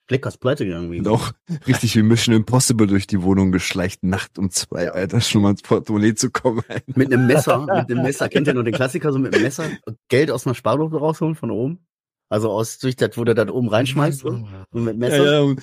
Fleckers 0.07 0.37
pleite 0.37 0.67
gegangen. 0.67 0.93
Wie 0.93 0.99
Und 0.99 1.09
auch 1.09 1.33
richtig 1.67 1.97
wie 1.97 2.03
Mission 2.03 2.35
Impossible 2.35 2.87
durch 2.87 3.07
die 3.07 3.23
Wohnung 3.23 3.53
geschleicht, 3.53 4.03
Nacht 4.03 4.38
um 4.38 4.51
zwei, 4.51 4.90
Alter, 4.90 5.21
schon 5.21 5.43
mal 5.43 5.51
ins 5.51 5.62
Portemonnaie 5.62 6.14
zu 6.14 6.31
kommen. 6.31 6.62
Alter. 6.69 6.83
mit 6.95 7.12
einem 7.12 7.27
Messer, 7.27 7.61
mit 7.61 7.71
einem 7.71 8.03
Messer. 8.03 8.29
Kennt 8.29 8.47
ihr 8.47 8.55
nur 8.55 8.64
den 8.64 8.75
Klassiker, 8.75 9.12
so 9.12 9.19
mit 9.19 9.35
einem 9.35 9.45
Messer 9.45 9.64
Geld 10.09 10.31
aus 10.31 10.47
einer 10.47 10.55
Spardose 10.55 10.97
rausholen 10.97 11.35
von 11.35 11.51
oben? 11.51 11.87
Also 12.29 12.51
aus 12.51 12.79
durch 12.79 12.97
das, 12.97 13.17
wo 13.17 13.25
du 13.25 13.35
das 13.35 13.49
oben 13.49 13.69
reinschmeißt 13.69 14.25
und 14.25 14.47
und 14.71 14.85
mit 14.85 14.99
Messer. 14.99 15.25
Ja, 15.25 15.33
ja, 15.33 15.40
um 15.40 15.57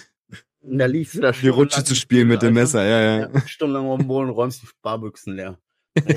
Und 0.61 0.77
da 0.77 0.85
liegst 0.85 1.15
du 1.15 1.21
da 1.21 1.31
die 1.31 1.47
Rutsche 1.47 1.83
zu 1.83 1.95
spielen 1.95 2.27
mit 2.27 2.41
dem 2.41 2.53
Messer, 2.53 2.83
ja, 2.83 3.01
ja. 3.01 3.29
Ja, 3.29 3.47
stundenlang 3.47 3.87
auf 3.87 3.99
dem 3.99 4.07
Boden 4.07 4.29
und 4.29 4.35
räumst 4.35 4.61
die 4.61 4.67
Sparbüchsen 4.67 5.35
leer. 5.35 5.57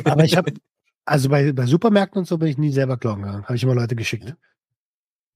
Aber 0.04 0.24
ich 0.24 0.36
habe, 0.36 0.52
also 1.04 1.28
bei, 1.28 1.52
bei 1.52 1.66
Supermärkten 1.66 2.20
und 2.20 2.26
so 2.26 2.38
bin 2.38 2.48
ich 2.48 2.58
nie 2.58 2.72
selber 2.72 2.96
klauen 2.96 3.22
gegangen. 3.22 3.44
Habe 3.44 3.56
ich 3.56 3.62
immer 3.62 3.74
Leute 3.74 3.96
geschickt. 3.96 4.34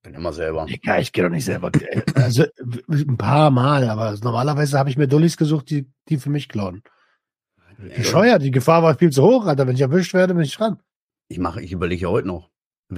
Bin 0.03 0.15
immer 0.15 0.33
selber. 0.33 0.67
Ja, 0.85 0.99
ich 0.99 1.13
gehe 1.13 1.25
doch 1.25 1.31
nicht 1.31 1.45
selber. 1.45 1.71
Also 2.15 2.45
ein 2.89 3.17
paar 3.17 3.51
Mal, 3.51 3.89
aber 3.89 4.15
normalerweise 4.23 4.79
habe 4.79 4.91
ich 4.91 4.97
mir 4.97 5.09
Dullis 5.09 5.37
gesucht, 5.37 5.71
die, 5.71 5.91
die 6.09 6.19
für 6.19 6.31
mich 6.31 6.49
klauen. 6.49 6.83
Bescheuert, 7.97 8.43
die 8.43 8.51
Gefahr 8.51 8.83
war 8.83 8.97
viel 8.97 9.11
zu 9.11 9.23
hoch, 9.23 9.47
Alter. 9.47 9.67
Wenn 9.67 9.75
ich 9.75 9.81
erwischt 9.81 10.15
werde, 10.15 10.35
bin 10.35 10.43
ich 10.45 10.57
dran. 10.57 10.79
Ich 11.29 11.39
mache, 11.39 11.61
ich 11.63 11.73
überlege 11.73 12.03
ja 12.03 12.09
heute 12.09 12.27
noch. 12.29 12.51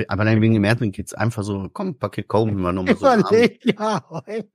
Aber 0.09 0.25
dann 0.25 0.41
wegen 0.41 0.55
dem 0.55 0.63
Erdbeeren 0.65 0.93
geht's 0.93 1.15
einfach 1.15 1.43
so, 1.43 1.69
komm, 1.73 1.89
ein 1.89 1.99
Paket 1.99 2.29
kaufen 2.29 2.57
wir 2.61 2.73
nochmal 2.73 2.97
so. 2.97 3.07
Überleg, 3.13 3.61
ja, 3.65 4.05
heute. 4.09 4.49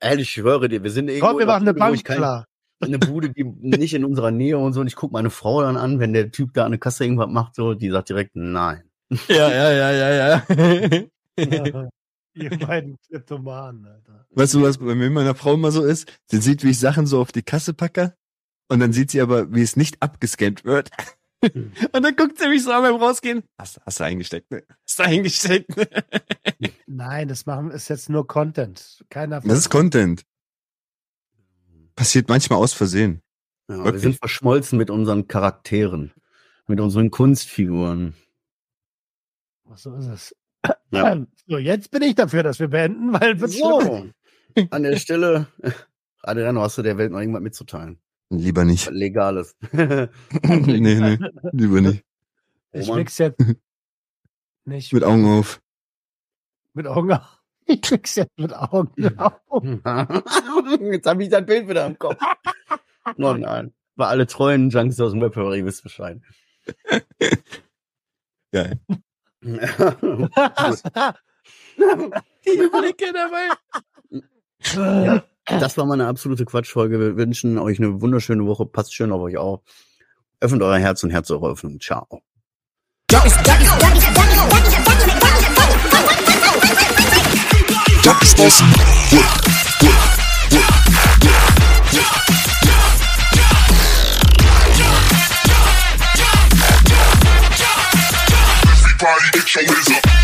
Ehrlich, 0.00 0.22
ich 0.28 0.30
schwöre 0.32 0.68
dir, 0.68 0.82
wir 0.82 0.90
sind 0.90 1.08
irgendwo 1.08 1.28
Komm, 1.28 1.38
wir 1.38 1.46
machen 1.46 1.62
eine 1.66 1.74
Bank 1.74 2.04
kein- 2.04 2.16
klar. 2.18 2.46
Eine 2.80 2.98
Bude, 2.98 3.30
die 3.30 3.44
nicht 3.44 3.94
in 3.94 4.04
unserer 4.04 4.32
Nähe 4.32 4.58
und 4.58 4.72
so. 4.72 4.80
Und 4.80 4.88
ich 4.88 4.96
gucke 4.96 5.12
meine 5.12 5.30
Frau 5.30 5.62
dann 5.62 5.76
an, 5.76 6.00
wenn 6.00 6.12
der 6.12 6.30
Typ 6.32 6.52
da 6.52 6.64
an 6.64 6.72
der 6.72 6.80
Kasse 6.80 7.04
irgendwas 7.04 7.28
macht, 7.30 7.54
so, 7.54 7.74
die 7.74 7.90
sagt 7.90 8.08
direkt 8.08 8.32
nein. 8.34 8.82
Ja, 9.28 9.48
ja, 9.50 9.70
ja, 9.72 9.90
ja, 9.92 10.28
ja. 10.28 10.42
Ihr 12.34 12.58
beiden 12.58 12.98
Kleptomanen, 13.08 13.86
Alter. 13.86 14.26
Weißt 14.30 14.54
du, 14.54 14.62
was 14.62 14.78
bei 14.78 14.94
mir 14.94 15.10
meiner 15.10 15.34
Frau 15.34 15.54
immer 15.54 15.70
so 15.70 15.84
ist? 15.84 16.10
Sie 16.26 16.38
sieht, 16.38 16.64
wie 16.64 16.70
ich 16.70 16.78
Sachen 16.78 17.06
so 17.06 17.20
auf 17.20 17.30
die 17.32 17.42
Kasse 17.42 17.74
packe 17.74 18.14
und 18.68 18.80
dann 18.80 18.92
sieht 18.92 19.10
sie 19.10 19.20
aber, 19.20 19.52
wie 19.54 19.62
es 19.62 19.76
nicht 19.76 20.00
abgescannt 20.00 20.64
wird. 20.64 20.90
Hm. 21.44 21.72
Und 21.92 22.02
dann 22.02 22.16
guckt 22.16 22.38
sie 22.38 22.48
mich 22.48 22.62
so 22.62 22.70
an 22.70 22.82
beim 22.82 22.94
Rausgehen. 22.94 23.42
Hast, 23.58 23.80
hast 23.84 24.00
du 24.00 24.04
eingesteckt, 24.04 24.50
ne? 24.50 24.64
Hast 24.86 24.98
du 24.98 25.02
eingesteckt, 25.02 25.76
ne? 25.76 25.88
Nein, 26.86 27.28
das 27.28 27.46
machen 27.46 27.70
ist 27.70 27.88
jetzt 27.88 28.08
nur 28.08 28.26
Content. 28.26 29.04
Keiner 29.10 29.40
Das 29.40 29.58
ist 29.58 29.68
Content. 29.68 30.24
Passiert 31.96 32.28
manchmal 32.28 32.60
aus 32.60 32.72
Versehen. 32.72 33.22
Ja, 33.68 33.84
wir 33.84 33.98
sind 33.98 34.16
verschmolzen 34.16 34.78
mit 34.78 34.88
unseren 34.88 35.28
Charakteren, 35.28 36.12
mit 36.66 36.80
unseren 36.80 37.10
Kunstfiguren. 37.10 38.14
So 39.74 39.94
ist 39.96 40.06
es. 40.06 40.36
Ja. 40.90 41.16
So, 41.48 41.58
jetzt 41.58 41.90
bin 41.90 42.02
ich 42.02 42.14
dafür, 42.14 42.44
dass 42.44 42.60
wir 42.60 42.68
beenden, 42.68 43.12
weil 43.12 43.40
wird 43.40 43.52
schlimm. 43.52 44.14
So, 44.56 44.66
an 44.70 44.82
der 44.84 44.96
Stelle, 44.96 45.48
Adriano, 46.22 46.62
hast 46.62 46.78
du 46.78 46.82
der 46.82 46.96
Welt 46.96 47.10
noch 47.10 47.18
irgendwas 47.18 47.42
mitzuteilen? 47.42 47.98
Lieber 48.30 48.64
nicht. 48.64 48.88
Legales. 48.90 49.56
nee, 49.72 50.08
nee, 50.78 51.18
lieber 51.52 51.80
nicht. 51.80 52.04
Ich 52.70 52.90
mix 52.90 53.18
jetzt 53.18 53.38
nicht 54.64 54.92
Mit 54.92 55.02
Augen 55.04 55.26
auf. 55.26 55.60
mit 56.74 56.86
Augen. 56.86 57.12
auf. 57.12 57.40
Ich 57.66 57.90
mix 57.90 58.14
jetzt 58.14 58.38
mit 58.38 58.54
Augen. 58.54 59.18
auf. 59.18 59.40
Jetzt 60.80 61.06
habe 61.06 61.22
ich 61.24 61.28
das 61.28 61.44
Bild 61.44 61.68
wieder 61.68 61.84
im 61.86 61.98
Kopf. 61.98 62.18
Oh 63.18 63.34
nein. 63.34 63.74
Bei 63.96 64.06
alle 64.06 64.26
treuen 64.26 64.70
Junkies 64.70 65.00
aus 65.00 65.12
dem 65.12 65.20
Webhörer, 65.20 65.56
ihr 65.56 65.66
wisst 65.66 65.82
Bescheid. 65.82 66.20
Geil. 68.52 68.80
Die 69.42 69.58
Blicke 72.44 73.12
dabei. 73.12 73.48
Ja. 74.74 75.24
Das 75.46 75.76
war 75.76 75.84
mal 75.86 75.94
eine 75.94 76.06
absolute 76.06 76.44
Quatschfolge. 76.44 77.00
Wir 77.00 77.16
wünschen 77.16 77.58
euch 77.58 77.78
eine 77.78 78.00
wunderschöne 78.00 78.46
Woche. 78.46 78.64
Passt 78.66 78.94
schön 78.94 79.10
auf 79.10 79.20
euch 79.22 79.36
auf. 79.36 79.60
Öffnet 80.40 80.62
euer 80.62 80.78
Herz 80.78 81.02
und 81.02 81.10
Herz 81.10 81.30
eure 81.30 81.50
Öffnung. 81.50 81.80
Ciao. 81.80 82.22
Everybody 88.04 89.42
get 89.42 89.61
socialism. 99.52 100.21